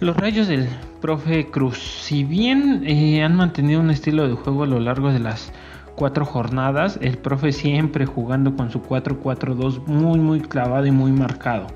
Los 0.00 0.16
rayos 0.16 0.46
del 0.46 0.68
profe 1.00 1.50
Cruz, 1.50 1.78
si 1.78 2.22
bien 2.22 2.84
eh, 2.86 3.22
han 3.24 3.34
mantenido 3.34 3.80
un 3.80 3.90
estilo 3.90 4.28
de 4.28 4.34
juego 4.34 4.62
a 4.62 4.66
lo 4.66 4.78
largo 4.78 5.12
de 5.12 5.18
las 5.18 5.52
cuatro 5.96 6.24
jornadas, 6.24 6.98
el 7.02 7.18
profe 7.18 7.50
siempre 7.50 8.06
jugando 8.06 8.54
con 8.54 8.70
su 8.70 8.80
4-4-2 8.80 9.86
muy 9.86 10.20
muy 10.20 10.40
clavado 10.40 10.86
y 10.86 10.92
muy 10.92 11.10
marcado. 11.10 11.66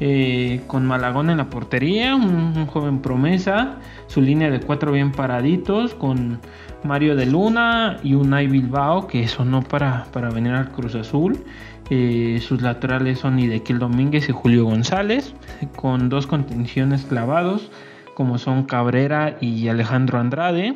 Eh, 0.00 0.60
con 0.66 0.86
Malagón 0.86 1.30
en 1.30 1.38
la 1.38 1.50
portería, 1.50 2.16
un, 2.16 2.66
joven 2.66 3.00
promesa, 3.00 3.76
su 4.08 4.20
línea 4.20 4.50
de 4.50 4.60
cuatro 4.60 4.90
bien 4.90 5.12
paraditos, 5.12 5.94
con 5.94 6.40
Mario 6.84 7.16
de 7.16 7.26
Luna 7.26 7.98
y 8.02 8.14
Unai 8.14 8.46
Bilbao 8.46 9.06
que 9.06 9.26
sonó 9.26 9.62
para, 9.62 10.04
para 10.12 10.30
venir 10.30 10.52
al 10.52 10.70
Cruz 10.70 10.94
Azul. 10.94 11.42
Eh, 11.90 12.40
sus 12.46 12.62
laterales 12.62 13.18
son 13.18 13.38
Idequil 13.38 13.78
Domínguez 13.78 14.28
y 14.28 14.32
Julio 14.32 14.64
González, 14.64 15.34
con 15.76 16.08
dos 16.08 16.26
contenciones 16.26 17.04
clavados, 17.04 17.70
como 18.14 18.38
son 18.38 18.64
Cabrera 18.64 19.36
y 19.40 19.68
Alejandro 19.68 20.18
Andrade. 20.18 20.74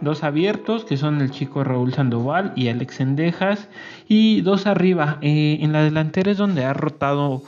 Dos 0.00 0.22
abiertos, 0.22 0.84
que 0.84 0.96
son 0.96 1.20
el 1.20 1.30
chico 1.30 1.64
Raúl 1.64 1.94
Sandoval 1.94 2.52
y 2.56 2.68
Alex 2.68 3.00
Endejas. 3.00 3.68
Y 4.08 4.42
dos 4.42 4.66
arriba. 4.66 5.18
Eh, 5.22 5.58
en 5.60 5.72
la 5.72 5.82
delantera 5.82 6.32
es 6.32 6.36
donde 6.36 6.64
ha 6.64 6.72
rotado 6.72 7.42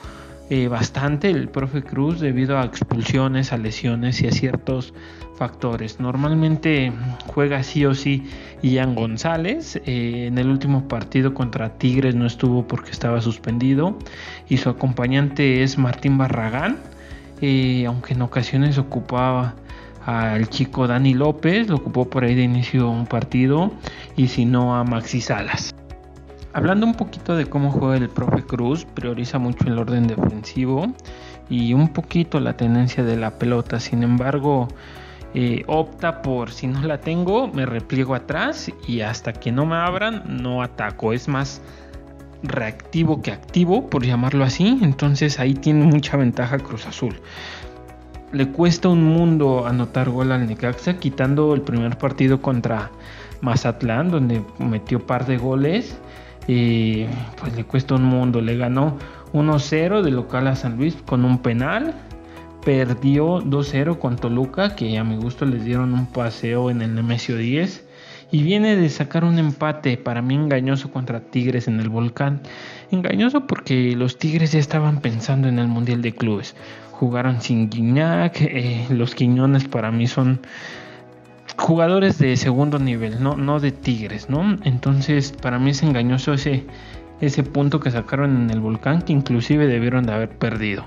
eh, 0.49 0.69
bastante 0.69 1.29
el 1.29 1.49
profe 1.49 1.83
Cruz 1.83 2.21
debido 2.21 2.57
a 2.57 2.63
expulsiones, 2.63 3.51
a 3.51 3.57
lesiones 3.57 4.21
y 4.21 4.27
a 4.27 4.31
ciertos 4.31 4.93
factores. 5.37 5.99
Normalmente 5.99 6.91
juega 7.27 7.63
sí 7.63 7.85
o 7.85 7.93
sí 7.93 8.25
Ian 8.61 8.95
González. 8.95 9.79
Eh, 9.85 10.25
en 10.27 10.37
el 10.37 10.49
último 10.49 10.87
partido 10.87 11.33
contra 11.33 11.77
Tigres 11.77 12.15
no 12.15 12.25
estuvo 12.25 12.67
porque 12.67 12.91
estaba 12.91 13.21
suspendido. 13.21 13.97
Y 14.49 14.57
su 14.57 14.69
acompañante 14.69 15.63
es 15.63 15.77
Martín 15.77 16.17
Barragán. 16.17 16.77
Eh, 17.41 17.85
aunque 17.85 18.13
en 18.13 18.23
ocasiones 18.23 18.77
ocupaba 18.77 19.55
al 20.05 20.49
chico 20.49 20.87
Dani 20.87 21.13
López, 21.13 21.69
lo 21.69 21.75
ocupó 21.75 22.09
por 22.09 22.23
ahí 22.23 22.33
de 22.33 22.43
inicio 22.43 22.89
un 22.89 23.05
partido. 23.05 23.71
Y 24.15 24.27
si 24.27 24.45
no 24.45 24.75
a 24.75 24.83
Maxi 24.83 25.21
Salas. 25.21 25.73
Hablando 26.53 26.87
un 26.87 26.95
poquito 26.95 27.35
de 27.35 27.45
cómo 27.45 27.71
juega 27.71 27.97
el 27.97 28.09
profe 28.09 28.41
Cruz, 28.41 28.85
prioriza 28.85 29.37
mucho 29.37 29.67
el 29.67 29.77
orden 29.77 30.07
defensivo 30.07 30.87
y 31.49 31.73
un 31.73 31.89
poquito 31.89 32.39
la 32.39 32.57
tenencia 32.57 33.03
de 33.03 33.15
la 33.15 33.37
pelota. 33.37 33.79
Sin 33.79 34.01
embargo, 34.01 34.67
eh, 35.39 35.63
opta 35.67 36.23
por 36.23 36.49
si 36.49 36.65
no 36.65 36.81
la 36.81 36.99
tengo, 36.99 37.47
me 37.47 37.67
repliego 37.67 38.15
atrás 38.15 38.71
y 38.87 39.01
hasta 39.01 39.33
que 39.33 39.51
no 39.51 39.67
me 39.67 39.75
abran, 39.75 40.23
no 40.25 40.63
ataco. 40.63 41.13
Es 41.13 41.27
más 41.27 41.61
reactivo 42.41 43.21
que 43.21 43.31
activo, 43.31 43.87
por 43.87 44.03
llamarlo 44.03 44.43
así. 44.43 44.79
Entonces 44.81 45.39
ahí 45.39 45.53
tiene 45.53 45.85
mucha 45.85 46.17
ventaja 46.17 46.57
Cruz 46.57 46.87
Azul. 46.87 47.21
Le 48.31 48.47
cuesta 48.47 48.89
un 48.89 49.03
mundo 49.03 49.67
anotar 49.67 50.09
gol 50.09 50.31
al 50.31 50.47
Necaxa, 50.47 50.97
quitando 50.97 51.53
el 51.53 51.61
primer 51.61 51.99
partido 51.99 52.41
contra 52.41 52.89
Mazatlán, 53.41 54.09
donde 54.09 54.41
metió 54.57 55.05
par 55.05 55.27
de 55.27 55.37
goles. 55.37 55.99
y 56.47 57.05
pues 57.39 57.55
le 57.55 57.63
cuesta 57.63 57.93
un 57.93 58.05
mundo. 58.05 58.41
Le 58.41 58.57
ganó 58.57 58.97
1-0 59.33 60.01
de 60.01 60.09
local 60.09 60.47
a 60.47 60.55
San 60.55 60.77
Luis 60.77 60.95
con 61.05 61.25
un 61.25 61.37
penal. 61.37 61.93
Perdió 62.67 63.39
2-0 63.39 63.97
con 63.97 64.17
Toluca, 64.17 64.75
que 64.75 64.97
a 64.97 65.05
mi 65.05 65.15
gusto 65.15 65.45
les 65.45 65.63
dieron 65.63 65.93
un 65.93 66.05
paseo 66.05 66.69
en 66.69 66.81
el 66.81 66.95
Nemesio 66.95 67.37
10. 67.37 67.87
Y 68.29 68.43
viene 68.43 68.75
de 68.75 68.89
sacar 68.89 69.23
un 69.23 69.39
empate 69.39 69.95
para 69.95 70.21
mí 70.21 70.35
engañoso 70.35 70.91
contra 70.91 71.21
Tigres 71.21 71.69
en 71.69 71.79
el 71.79 71.87
Volcán. 71.87 72.41
Engañoso 72.91 73.47
porque 73.47 73.95
los 73.95 74.17
Tigres 74.17 74.51
ya 74.51 74.59
estaban 74.59 74.99
pensando 74.99 75.47
en 75.47 75.59
el 75.59 75.69
Mundial 75.69 76.01
de 76.01 76.13
Clubes. 76.13 76.57
Jugaron 76.91 77.39
sin 77.39 77.69
Guiñac. 77.69 78.41
Eh, 78.41 78.85
los 78.89 79.15
Quiñones 79.15 79.65
para 79.69 79.89
mí 79.93 80.05
son 80.05 80.41
jugadores 81.57 82.17
de 82.17 82.35
segundo 82.35 82.79
nivel, 82.79 83.23
no, 83.23 83.37
no 83.37 83.61
de 83.61 83.71
Tigres, 83.71 84.29
¿no? 84.29 84.57
Entonces, 84.65 85.31
para 85.41 85.57
mí 85.57 85.69
es 85.69 85.83
engañoso 85.83 86.33
ese, 86.33 86.65
ese 87.21 87.43
punto 87.43 87.79
que 87.79 87.91
sacaron 87.91 88.35
en 88.35 88.49
el 88.49 88.59
volcán, 88.59 89.03
que 89.03 89.13
inclusive 89.13 89.67
debieron 89.67 90.05
de 90.05 90.11
haber 90.11 90.29
perdido. 90.31 90.83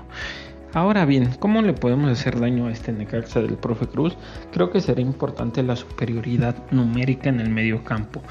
Ahora 0.73 1.03
bien, 1.03 1.31
¿cómo 1.37 1.61
le 1.61 1.73
podemos 1.73 2.09
hacer 2.09 2.39
daño 2.39 2.67
a 2.67 2.71
este 2.71 2.93
Necaxa 2.93 3.41
del 3.41 3.57
profe 3.57 3.87
Cruz? 3.87 4.15
Creo 4.53 4.71
que 4.71 4.79
será 4.79 5.01
importante 5.01 5.63
la 5.63 5.75
superioridad 5.75 6.55
numérica 6.71 7.27
en 7.27 7.41
el 7.41 7.49
medio 7.49 7.83
campo. 7.83 8.21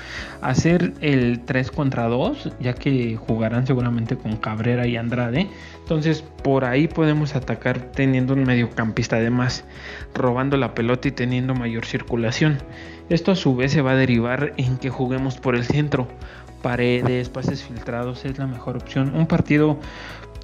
Hacer 0.41 0.95
el 1.03 1.41
3 1.45 1.71
contra 1.71 2.09
2, 2.09 2.53
ya 2.59 2.73
que 2.73 3.17
jugarán 3.17 3.67
seguramente 3.67 4.17
con 4.17 4.39
Cabrera 4.39 4.87
y 4.87 4.97
Andrade. 4.97 5.49
Entonces 5.81 6.25
por 6.43 6.65
ahí 6.65 6.89
podemos 6.89 7.37
atacar 7.37 7.79
teniendo 7.93 8.33
un 8.33 8.45
mediocampista 8.45 9.17
además, 9.17 9.65
robando 10.15 10.57
la 10.57 10.75
pelota 10.75 11.09
y 11.09 11.13
teniendo 11.13 11.55
mayor 11.55 11.85
circulación. 11.85 12.57
Esto 13.11 13.33
a 13.33 13.37
su 13.37 13.55
vez 13.55 13.73
se 13.73 13.83
va 13.83 13.91
a 13.91 13.97
derivar 13.97 14.55
en 14.57 14.79
que 14.79 14.89
juguemos 14.89 15.37
por 15.37 15.57
el 15.57 15.65
centro. 15.65 16.09
Paredes, 16.63 17.29
pases 17.29 17.65
filtrados 17.65 18.25
es 18.25 18.39
la 18.39 18.47
mejor 18.47 18.77
opción. 18.77 19.15
Un 19.15 19.27
partido 19.27 19.79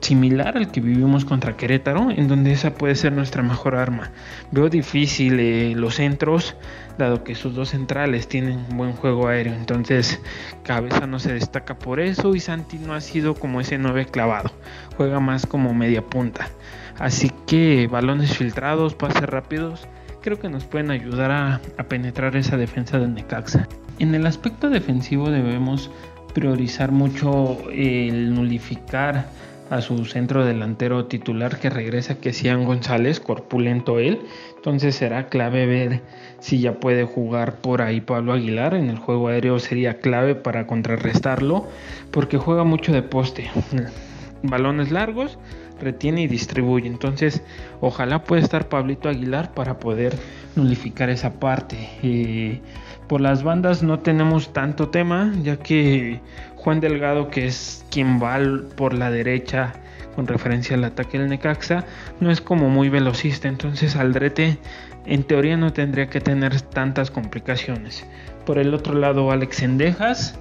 similar 0.07 0.57
al 0.57 0.71
que 0.71 0.81
vivimos 0.81 1.25
contra 1.25 1.57
Querétaro, 1.57 2.13
en 2.13 2.29
donde 2.29 2.53
esa 2.53 2.75
puede 2.75 2.95
ser 2.95 3.13
nuestra 3.13 3.43
mejor 3.43 3.75
arma. 3.75 4.13
Veo 4.53 4.69
difícil 4.69 5.41
eh, 5.41 5.75
los 5.75 5.97
centros, 5.97 6.55
dado 6.97 7.25
que 7.25 7.35
sus 7.35 7.55
dos 7.55 7.71
centrales 7.71 8.29
tienen 8.29 8.65
buen 8.77 8.93
juego 8.93 9.27
aéreo, 9.27 9.55
entonces 9.55 10.21
Cabeza 10.63 11.09
no 11.09 11.19
se 11.19 11.33
destaca 11.33 11.77
por 11.77 11.99
eso 11.99 12.37
y 12.37 12.41
Santi 12.41 12.79
no 12.79 12.95
ha 12.95 13.01
sido 13.01 13.35
como 13.35 13.61
ese 13.61 13.79
9 13.79 14.07
clavado, 14.07 14.53
juega 14.97 15.19
más 15.19 15.45
como 15.45 15.75
media 15.75 16.03
punta. 16.03 16.51
Así 16.99 17.33
que 17.47 17.89
balones 17.91 18.37
filtrados, 18.37 18.95
pases 18.95 19.29
rápidos, 19.29 19.89
creo 20.23 20.39
que 20.39 20.49
nos 20.49 20.65
pueden 20.65 20.93
ayudar 20.93 21.33
a, 21.33 21.61
penetrar 21.89 22.37
esa 22.37 22.57
defensa 22.57 22.99
de 22.99 23.09
Necaxa. 23.09 23.69
En 23.99 24.15
el 24.15 24.25
aspecto 24.25 24.71
defensivo 24.71 25.31
debemos 25.31 25.91
priorizar 26.33 26.93
mucho 26.93 27.59
el 27.71 28.35
nulificar 28.35 29.27
a 29.71 29.81
su 29.81 30.05
centro 30.05 30.45
delantero 30.45 31.07
titular 31.07 31.59
que 31.59 31.71
regresa 31.71 32.19
que 32.19 32.33
Cian 32.33 32.65
González, 32.65 33.21
corpulento 33.21 33.99
él. 33.99 34.21
Entonces 34.57 34.95
será 34.95 35.27
clave 35.27 35.67
ver 35.67 36.03
si 36.41 36.61
ya 36.61 36.81
puede 36.81 37.05
jugar 37.05 37.57
por 37.57 37.83
ahí 37.83 38.01
Pablo 38.01 38.33
Aguilar. 38.33 38.75
En 38.75 38.91
el 38.91 38.99
juego 38.99 39.29
aéreo 39.29 39.59
sería 39.59 39.99
clave 39.99 40.35
para 40.35 40.67
contrarrestarlo 40.67 41.67
porque 42.11 42.39
juega 42.39 42.65
mucho 42.65 42.93
de 42.93 43.03
poste. 43.03 43.51
Balones 44.43 44.91
largos, 44.91 45.39
retiene 45.81 46.23
y 46.23 46.27
distribuye. 46.27 46.89
Entonces 46.89 47.43
ojalá 47.81 48.25
pueda 48.25 48.43
estar 48.43 48.69
Pablito 48.69 49.09
Aguilar 49.09 49.53
para 49.53 49.79
poder 49.79 50.15
nulificar 50.57 51.11
esa 51.11 51.39
parte. 51.39 51.77
Eh, 52.03 52.61
por 53.07 53.21
las 53.21 53.43
bandas 53.45 53.83
no 53.83 54.01
tenemos 54.01 54.53
tanto 54.53 54.89
tema 54.89 55.33
ya 55.43 55.57
que 55.59 56.21
Juan 56.67 56.81
Delgado, 56.81 57.29
que 57.29 57.47
es 57.47 57.87
quien 57.93 58.21
va 58.21 58.41
por 58.75 58.93
la 58.93 59.13
derecha 59.13 59.75
con 60.17 60.27
referencia 60.27 60.75
al 60.75 60.83
ataque 60.83 61.17
del 61.17 61.29
Necaxa, 61.29 61.85
no 62.19 62.29
es 62.29 62.41
como 62.41 62.69
muy 62.69 62.89
velocista, 62.89 63.47
entonces 63.47 63.95
Aldrete 63.95 64.59
en 65.05 65.23
teoría 65.23 65.57
no 65.57 65.73
tendría 65.73 66.09
que 66.11 66.21
tener 66.21 66.61
tantas 66.61 67.13
complicaciones. 67.13 68.05
Por 68.45 68.59
el 68.59 68.75
otro 68.75 68.95
lado, 68.95 69.31
Alex 69.31 69.63
Endejas 69.63 70.41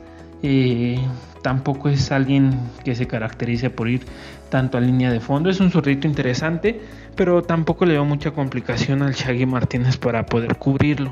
tampoco 1.43 1.89
es 1.89 2.11
alguien 2.11 2.59
que 2.83 2.95
se 2.95 3.05
caracterice 3.05 3.69
por 3.69 3.87
ir 3.87 4.01
tanto 4.49 4.79
a 4.79 4.81
línea 4.81 5.11
de 5.11 5.19
fondo, 5.19 5.51
es 5.51 5.59
un 5.59 5.69
zurdito 5.69 6.07
interesante, 6.07 6.81
pero 7.15 7.43
tampoco 7.43 7.85
le 7.85 7.93
dio 7.93 8.03
mucha 8.03 8.31
complicación 8.31 9.03
al 9.03 9.13
Shaggy 9.13 9.45
Martínez 9.45 9.97
para 9.97 10.25
poder 10.25 10.55
cubrirlo. 10.55 11.11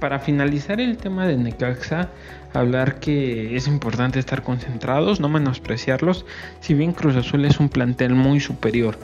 Para 0.00 0.20
finalizar 0.20 0.80
el 0.80 0.96
tema 0.96 1.26
de 1.26 1.36
Necaxa, 1.36 2.08
hablar 2.54 3.00
que 3.00 3.56
es 3.56 3.66
importante 3.66 4.18
estar 4.18 4.42
concentrados, 4.42 5.18
no 5.18 5.28
menospreciarlos, 5.28 6.24
si 6.60 6.74
bien 6.74 6.92
Cruz 6.92 7.16
Azul 7.16 7.44
es 7.44 7.58
un 7.58 7.68
plantel 7.68 8.14
muy 8.14 8.40
superior 8.40 8.98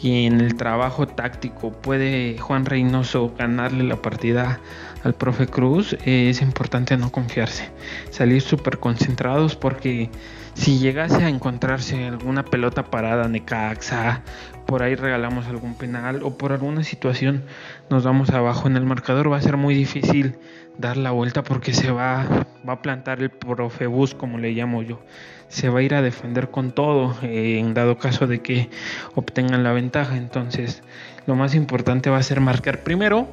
y 0.00 0.26
en 0.26 0.40
el 0.40 0.56
trabajo 0.56 1.06
táctico 1.06 1.72
puede 1.72 2.36
Juan 2.38 2.66
Reynoso 2.66 3.32
ganarle 3.38 3.84
la 3.84 4.02
partida 4.02 4.60
al 5.04 5.14
profe 5.14 5.46
Cruz, 5.46 5.96
es 6.04 6.42
importante 6.42 6.96
no 6.96 7.10
confiarse, 7.10 7.68
salir 8.10 8.42
súper 8.42 8.78
concentrados 8.78 9.56
porque 9.56 10.10
si 10.54 10.78
llegase 10.78 11.24
a 11.24 11.28
encontrarse 11.28 12.06
alguna 12.06 12.44
pelota 12.44 12.84
parada 12.90 13.28
Necaxa, 13.28 14.22
por 14.66 14.82
ahí 14.82 14.94
regalamos 14.94 15.46
algún 15.46 15.74
penal 15.74 16.22
o 16.22 16.36
por 16.36 16.52
alguna 16.52 16.84
situación 16.84 17.44
nos 17.90 18.04
vamos 18.04 18.30
abajo 18.30 18.68
en 18.68 18.76
el 18.76 18.86
marcador, 18.86 19.30
va 19.30 19.36
a 19.36 19.42
ser 19.42 19.56
muy 19.56 19.74
difícil 19.74 20.36
dar 20.78 20.96
la 20.96 21.10
vuelta 21.10 21.42
porque 21.42 21.74
se 21.74 21.90
va, 21.90 22.46
va 22.66 22.74
a 22.74 22.82
plantar 22.82 23.20
el 23.20 23.30
profebus 23.30 24.14
como 24.14 24.38
le 24.38 24.52
llamo 24.52 24.82
yo. 24.82 25.00
Se 25.48 25.68
va 25.68 25.80
a 25.80 25.82
ir 25.82 25.96
a 25.96 26.00
defender 26.00 26.50
con 26.50 26.70
todo 26.70 27.16
eh, 27.22 27.58
en 27.58 27.74
dado 27.74 27.98
caso 27.98 28.28
de 28.28 28.40
que 28.40 28.70
obtengan 29.16 29.64
la 29.64 29.72
ventaja. 29.72 30.16
Entonces 30.16 30.84
lo 31.26 31.34
más 31.34 31.56
importante 31.56 32.10
va 32.10 32.18
a 32.18 32.22
ser 32.22 32.40
marcar 32.40 32.84
primero, 32.84 33.28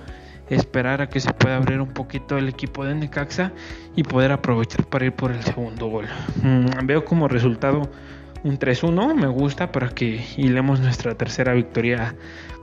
esperar 0.49 1.01
a 1.03 1.09
que 1.09 1.19
se 1.19 1.31
pueda 1.33 1.57
abrir 1.57 1.79
un 1.79 1.93
poquito 1.93 2.37
el 2.39 2.49
equipo 2.49 2.83
de 2.83 2.95
Necaxa 2.95 3.51
y 3.95 4.03
poder 4.03 4.31
aprovechar 4.31 4.85
para 4.85 5.05
ir 5.05 5.13
por 5.13 5.31
el 5.31 5.43
segundo 5.43 5.85
gol. 5.85 6.07
Mm, 6.41 6.85
veo 6.87 7.05
como 7.05 7.27
resultado 7.27 7.91
un 8.47 8.57
3-1, 8.57 9.13
me 9.13 9.27
gusta 9.27 9.71
para 9.71 9.89
que 9.89 10.25
hilemos 10.37 10.79
nuestra 10.79 11.15
tercera 11.15 11.53
victoria 11.53 12.15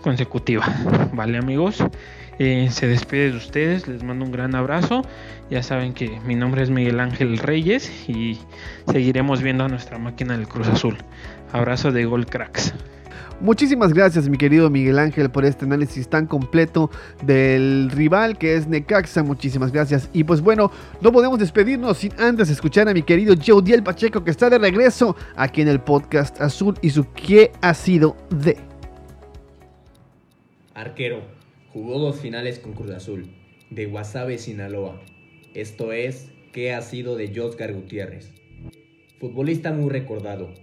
consecutiva. 0.02 0.66
Vale 1.12 1.38
amigos. 1.38 1.78
Eh, 2.38 2.68
se 2.70 2.86
despide 2.88 3.30
de 3.30 3.36
ustedes, 3.36 3.86
les 3.86 4.02
mando 4.02 4.24
un 4.24 4.32
gran 4.32 4.54
abrazo. 4.54 5.02
Ya 5.50 5.62
saben 5.62 5.92
que 5.94 6.18
mi 6.26 6.34
nombre 6.34 6.62
es 6.62 6.70
Miguel 6.70 6.98
Ángel 7.00 7.38
Reyes 7.38 8.08
y 8.08 8.38
seguiremos 8.90 9.42
viendo 9.42 9.64
a 9.64 9.68
nuestra 9.68 9.98
máquina 9.98 10.36
del 10.36 10.48
Cruz 10.48 10.68
Azul. 10.68 10.96
Abrazo 11.52 11.92
de 11.92 12.04
Gol 12.04 12.26
Cracks. 12.26 12.74
Muchísimas 13.40 13.92
gracias 13.92 14.28
mi 14.28 14.38
querido 14.38 14.70
Miguel 14.70 14.98
Ángel 14.98 15.28
por 15.28 15.44
este 15.44 15.64
análisis 15.64 16.08
tan 16.08 16.26
completo 16.26 16.90
del 17.22 17.90
rival 17.90 18.38
que 18.38 18.54
es 18.54 18.68
Necaxa. 18.68 19.22
Muchísimas 19.22 19.72
gracias. 19.72 20.08
Y 20.12 20.24
pues 20.24 20.40
bueno, 20.40 20.70
no 21.00 21.12
podemos 21.12 21.38
despedirnos 21.38 21.98
sin 21.98 22.12
antes 22.18 22.48
escuchar 22.48 22.88
a 22.88 22.94
mi 22.94 23.02
querido 23.02 23.34
Diel 23.34 23.82
Pacheco 23.82 24.24
que 24.24 24.30
está 24.30 24.48
de 24.48 24.58
regreso 24.58 25.16
aquí 25.36 25.62
en 25.62 25.68
el 25.68 25.80
podcast 25.80 26.40
azul 26.40 26.78
y 26.80 26.90
su 26.90 27.12
¿Qué 27.12 27.52
ha 27.60 27.74
sido 27.74 28.16
de? 28.30 28.56
Arquero. 30.74 31.33
Jugó 31.74 31.98
dos 31.98 32.20
finales 32.20 32.60
con 32.60 32.72
Cruz 32.72 32.92
Azul, 32.92 33.26
de 33.68 33.86
Guasave, 33.86 34.38
Sinaloa. 34.38 35.02
Esto 35.54 35.92
es, 35.92 36.30
¿qué 36.52 36.72
ha 36.72 36.80
sido 36.80 37.16
de 37.16 37.34
Josgar 37.34 37.74
Gutiérrez? 37.74 38.30
Futbolista 39.18 39.72
muy 39.72 39.90
recordado. 39.90 40.54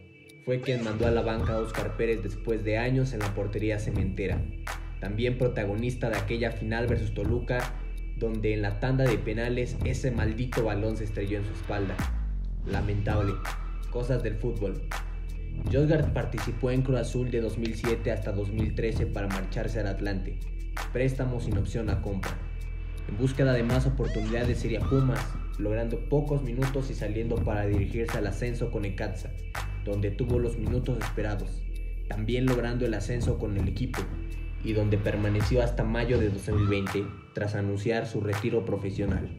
Fue 0.46 0.62
quien 0.62 0.86
mandó 0.86 1.08
a 1.08 1.12
la 1.12 1.22
banca 1.22 1.56
a 1.56 1.58
Oscar 1.58 1.98
Pérez 1.98 2.24
después 2.24 2.64
de 2.64 2.78
años 2.78 3.12
en 3.12 3.20
la 3.20 3.36
portería 3.36 3.78
cementera. 3.78 4.42
También 5.02 5.38
protagonista 5.38 6.10
de 6.10 6.16
aquella 6.16 6.52
final 6.52 6.88
versus 6.88 7.14
Toluca, 7.14 7.60
donde 8.16 8.54
en 8.54 8.62
la 8.62 8.80
tanda 8.80 9.04
de 9.04 9.18
penales 9.18 9.76
ese 9.84 10.12
maldito 10.12 10.64
balón 10.64 10.96
se 10.96 11.04
estrelló 11.04 11.40
en 11.40 11.46
su 11.46 11.52
espalda. 11.52 11.98
Lamentable. 12.66 13.34
Cosas 13.90 14.24
del 14.24 14.36
fútbol. 14.36 14.88
Josgar 15.74 16.14
participó 16.14 16.72
en 16.72 16.84
Cruz 16.84 17.00
Azul 17.00 17.30
de 17.32 17.42
2007 17.42 18.14
hasta 18.14 18.32
2013 18.32 19.08
para 19.08 19.28
marcharse 19.28 19.82
al 19.82 19.88
Atlante 19.88 20.40
préstamo 20.92 21.40
sin 21.40 21.58
opción 21.58 21.90
a 21.90 22.02
compra. 22.02 22.38
En 23.08 23.18
búsqueda 23.18 23.54
de 23.54 23.64
más 23.64 23.86
oportunidades 23.88 24.60
sería 24.60 24.80
Pumas, 24.80 25.20
logrando 25.58 26.00
pocos 26.10 26.44
minutos 26.44 26.90
y 26.90 26.94
saliendo 26.94 27.36
para 27.36 27.66
dirigirse 27.66 28.18
al 28.18 28.28
ascenso 28.28 28.72
con 28.72 28.86
Ecatza, 28.86 29.32
donde 29.84 30.12
tuvo 30.12 30.40
los 30.40 30.58
minutos 30.58 31.00
esperados, 31.00 31.62
también 32.08 32.46
logrando 32.46 32.86
el 32.86 32.94
ascenso 32.94 33.38
con 33.38 33.58
el 33.58 33.68
equipo 33.68 34.00
y 34.64 34.74
donde 34.74 34.98
permaneció 34.98 35.62
hasta 35.62 35.84
mayo 35.84 36.20
de 36.20 36.30
2020 36.30 37.06
tras 37.34 37.56
anunciar 37.56 38.06
su 38.06 38.22
retiro 38.22 38.66
profesional. 38.66 39.30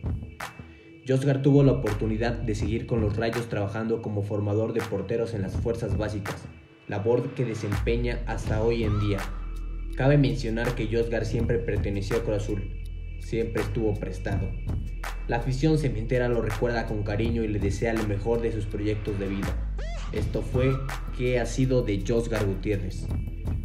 Josgar 1.06 1.42
tuvo 1.42 1.62
la 1.62 1.72
oportunidad 1.72 2.32
de 2.32 2.54
seguir 2.54 2.86
con 2.86 3.00
los 3.00 3.16
Rayos 3.16 3.48
trabajando 3.48 4.02
como 4.02 4.22
formador 4.22 4.72
de 4.72 4.80
porteros 4.80 5.34
en 5.34 5.42
las 5.42 5.56
fuerzas 5.56 5.96
básicas, 5.96 6.44
labor 6.88 7.34
que 7.34 7.44
desempeña 7.44 8.20
hasta 8.26 8.62
hoy 8.62 8.84
en 8.84 9.00
día 9.00 9.18
Cabe 9.96 10.16
mencionar 10.16 10.74
que 10.74 10.88
Josgar 10.90 11.26
siempre 11.26 11.58
perteneció 11.58 12.16
a 12.16 12.22
Cruz 12.22 12.38
Azul, 12.38 12.82
siempre 13.20 13.62
estuvo 13.62 13.92
prestado. 13.94 14.50
La 15.28 15.36
afición 15.36 15.78
cementera 15.78 16.28
lo 16.28 16.40
recuerda 16.40 16.86
con 16.86 17.02
cariño 17.02 17.44
y 17.44 17.48
le 17.48 17.58
desea 17.58 17.92
lo 17.92 18.06
mejor 18.06 18.40
de 18.40 18.52
sus 18.52 18.66
proyectos 18.66 19.18
de 19.18 19.28
vida. 19.28 19.76
Esto 20.12 20.42
fue 20.42 20.72
¿Qué 21.16 21.38
ha 21.38 21.46
sido 21.46 21.82
de 21.82 22.02
Josgar 22.06 22.46
Gutiérrez? 22.46 23.06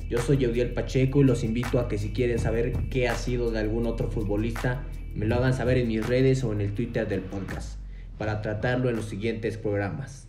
Yo 0.10 0.20
soy 0.20 0.44
Eudiel 0.44 0.74
Pacheco 0.74 1.22
y 1.22 1.24
los 1.24 1.44
invito 1.44 1.80
a 1.80 1.88
que 1.88 1.98
si 1.98 2.12
quieren 2.12 2.40
saber 2.40 2.74
qué 2.90 3.08
ha 3.08 3.16
sido 3.16 3.52
de 3.52 3.60
algún 3.60 3.88
otro 3.88 4.10
futbolista, 4.10 4.86
me 5.14 5.26
lo 5.26 5.36
hagan 5.36 5.54
saber 5.54 5.78
en 5.78 5.88
mis 5.88 6.06
redes 6.06 6.44
o 6.44 6.54
en 6.54 6.62
el 6.62 6.74
Twitter 6.74 7.08
del 7.08 7.22
podcast, 7.22 7.80
para 8.18 8.42
tratarlo 8.42 8.90
en 8.90 8.96
los 8.98 9.06
siguientes 9.06 9.58
programas. 9.58 10.28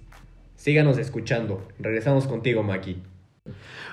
Síganos 0.57 0.99
escuchando. 0.99 1.69
Regresamos 1.79 2.27
contigo, 2.27 2.63
Maki. 2.63 3.03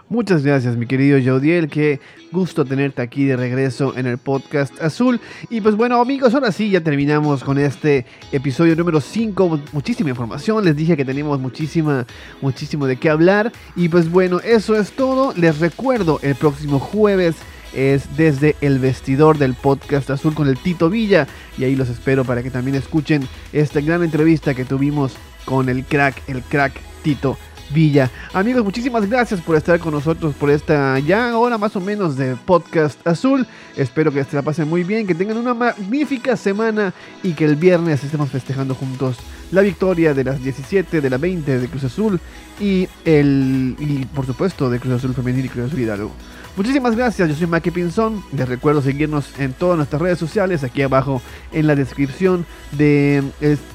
Muchas 0.08 0.44
gracias, 0.44 0.78
mi 0.78 0.86
querido 0.86 1.18
Jodiel. 1.20 1.68
Qué 1.68 2.00
gusto 2.32 2.64
tenerte 2.64 3.02
aquí 3.02 3.26
de 3.26 3.36
regreso 3.36 3.98
en 3.98 4.06
el 4.06 4.20
podcast 4.20 4.80
azul. 4.80 5.20
Y 5.50 5.62
pues 5.62 5.76
bueno, 5.76 6.00
amigos, 6.00 6.36
ahora 6.36 6.52
sí 6.52 6.70
ya 6.70 6.82
terminamos 6.82 7.44
con 7.44 7.58
este 7.58 8.06
episodio 8.32 8.76
número 8.76 9.02
5. 9.02 9.62
Muchísima 9.72 10.12
información. 10.12 10.64
Les 10.64 10.76
dije 10.76 10.96
que 10.96 11.06
tenemos 11.06 11.40
muchísima, 11.40 12.06
muchísimo 12.40 12.86
de 12.86 12.98
qué 12.98 13.10
hablar. 13.10 13.52
Y 13.76 13.90
pues 13.90 14.12
bueno, 14.12 14.42
eso 14.42 14.76
es 14.76 14.92
todo. 14.92 15.34
Les 15.36 15.58
recuerdo, 15.58 16.20
el 16.22 16.36
próximo 16.36 16.78
jueves 16.78 17.36
es 17.74 18.16
desde 18.16 18.56
el 18.62 18.78
vestidor 18.78 19.40
del 19.40 19.56
podcast 19.56 20.12
azul 20.12 20.36
con 20.36 20.48
el 20.48 20.60
Tito 20.60 20.92
Villa. 20.92 21.26
Y 21.58 21.64
ahí 21.64 21.76
los 21.76 21.90
espero 21.90 22.24
para 22.24 22.44
que 22.44 22.52
también 22.52 22.76
escuchen 22.76 23.28
esta 23.54 23.82
gran 23.82 24.04
entrevista 24.04 24.54
que 24.54 24.66
tuvimos 24.66 25.16
con 25.46 25.68
el 25.68 25.84
crack, 25.84 26.22
el 26.28 26.44
crack 26.44 26.74
Tito 27.02 27.40
Villa. 27.70 28.12
Amigos, 28.34 28.64
muchísimas 28.64 29.10
gracias 29.10 29.42
por 29.42 29.56
estar 29.56 29.80
con 29.80 29.94
nosotros 29.94 30.36
por 30.36 30.50
esta 30.50 31.00
ya 31.00 31.38
hora 31.38 31.58
más 31.58 31.76
o 31.76 31.82
menos 31.82 32.16
de 32.16 32.36
podcast 32.36 33.06
azul. 33.06 33.46
Espero 33.76 34.12
que 34.12 34.24
se 34.24 34.36
la 34.36 34.42
pasen 34.42 34.68
muy 34.68 34.84
bien, 34.84 35.08
que 35.08 35.16
tengan 35.16 35.38
una 35.38 35.54
magnífica 35.54 36.38
semana 36.38 36.94
y 37.24 37.34
que 37.34 37.46
el 37.46 37.56
viernes 37.56 38.04
estemos 38.04 38.30
festejando 38.30 38.76
juntos 38.76 39.18
la 39.52 39.62
victoria 39.62 40.14
de 40.14 40.24
las 40.24 40.44
17, 40.44 41.02
de 41.02 41.10
la 41.10 41.18
20 41.18 41.60
de 41.60 41.68
Cruz 41.68 41.84
Azul 41.84 42.20
y 42.60 42.88
el 43.04 43.76
y 43.80 44.06
por 44.06 44.26
supuesto 44.26 44.70
de 44.70 44.80
Cruz 44.80 44.96
Azul 44.96 45.14
Femenil 45.14 45.46
y 45.46 45.50
Cruz 45.50 45.68
Azul 45.68 45.80
Hidalgo. 45.80 46.12
Muchísimas 46.58 46.96
gracias, 46.96 47.28
yo 47.28 47.36
soy 47.36 47.48
Maki 47.48 47.70
Pinzón. 47.70 48.24
Les 48.32 48.48
recuerdo 48.48 48.82
seguirnos 48.82 49.28
en 49.40 49.52
todas 49.52 49.76
nuestras 49.76 50.02
redes 50.02 50.18
sociales, 50.18 50.64
aquí 50.64 50.84
abajo 50.84 51.22
en 51.52 51.68
la 51.68 51.76
descripción 51.76 52.46
de 52.72 53.24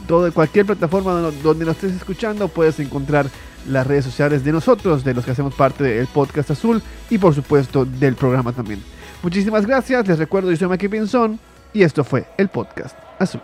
todo, 0.08 0.32
cualquier 0.32 0.64
plataforma 0.64 1.12
donde 1.42 1.66
nos 1.66 1.74
estés 1.76 1.92
escuchando. 1.92 2.48
Puedes 2.48 2.80
encontrar 2.80 3.26
las 3.68 3.86
redes 3.86 4.04
sociales 4.04 4.44
de 4.44 4.52
nosotros, 4.52 5.04
de 5.04 5.14
los 5.14 5.24
que 5.24 5.32
hacemos 5.32 5.54
parte 5.54 5.84
del 5.84 6.06
podcast 6.06 6.50
azul 6.50 6.82
y 7.08 7.18
por 7.18 7.34
supuesto 7.34 7.84
del 7.84 8.14
programa 8.14 8.52
también. 8.52 8.82
Muchísimas 9.22 9.66
gracias, 9.66 10.06
les 10.08 10.18
recuerdo, 10.18 10.50
yo 10.50 10.56
soy 10.56 10.68
Maki 10.68 10.88
Pinzón 10.88 11.38
y 11.72 11.82
esto 11.82 12.04
fue 12.04 12.26
el 12.36 12.48
podcast 12.48 12.96
azul. 13.18 13.40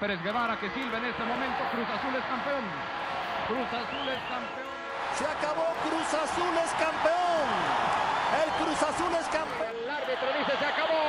Pérez 0.00 0.22
Guevara 0.22 0.58
que 0.60 0.68
sirve 0.70 0.98
en 0.98 1.04
este 1.06 1.24
momento, 1.24 1.64
Cruz 1.72 1.88
Azul 1.88 2.14
es 2.14 2.24
campeón. 2.28 2.64
Azul 3.44 4.08
es 4.08 4.22
campeón. 4.28 4.74
Se 5.16 5.24
acabó, 5.24 5.66
Cruz 5.84 6.10
Azul 6.12 6.54
es 6.60 6.70
campeón. 6.76 7.46
El 8.44 8.50
Cruz 8.64 8.82
Azul 8.82 9.12
es 9.14 9.26
campeón. 9.28 9.74
El 9.84 9.90
árbitro 9.90 10.28
dice 10.38 10.52
se 10.58 10.66
acabó. 10.66 11.04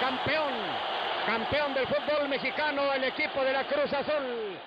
Campeón. 0.00 0.54
Campeón 1.26 1.74
del 1.74 1.86
fútbol 1.86 2.25
mexicano, 2.36 2.92
el 2.92 3.04
equipo 3.04 3.42
de 3.42 3.50
la 3.50 3.64
Cruz 3.66 3.90
Azul. 3.94 4.58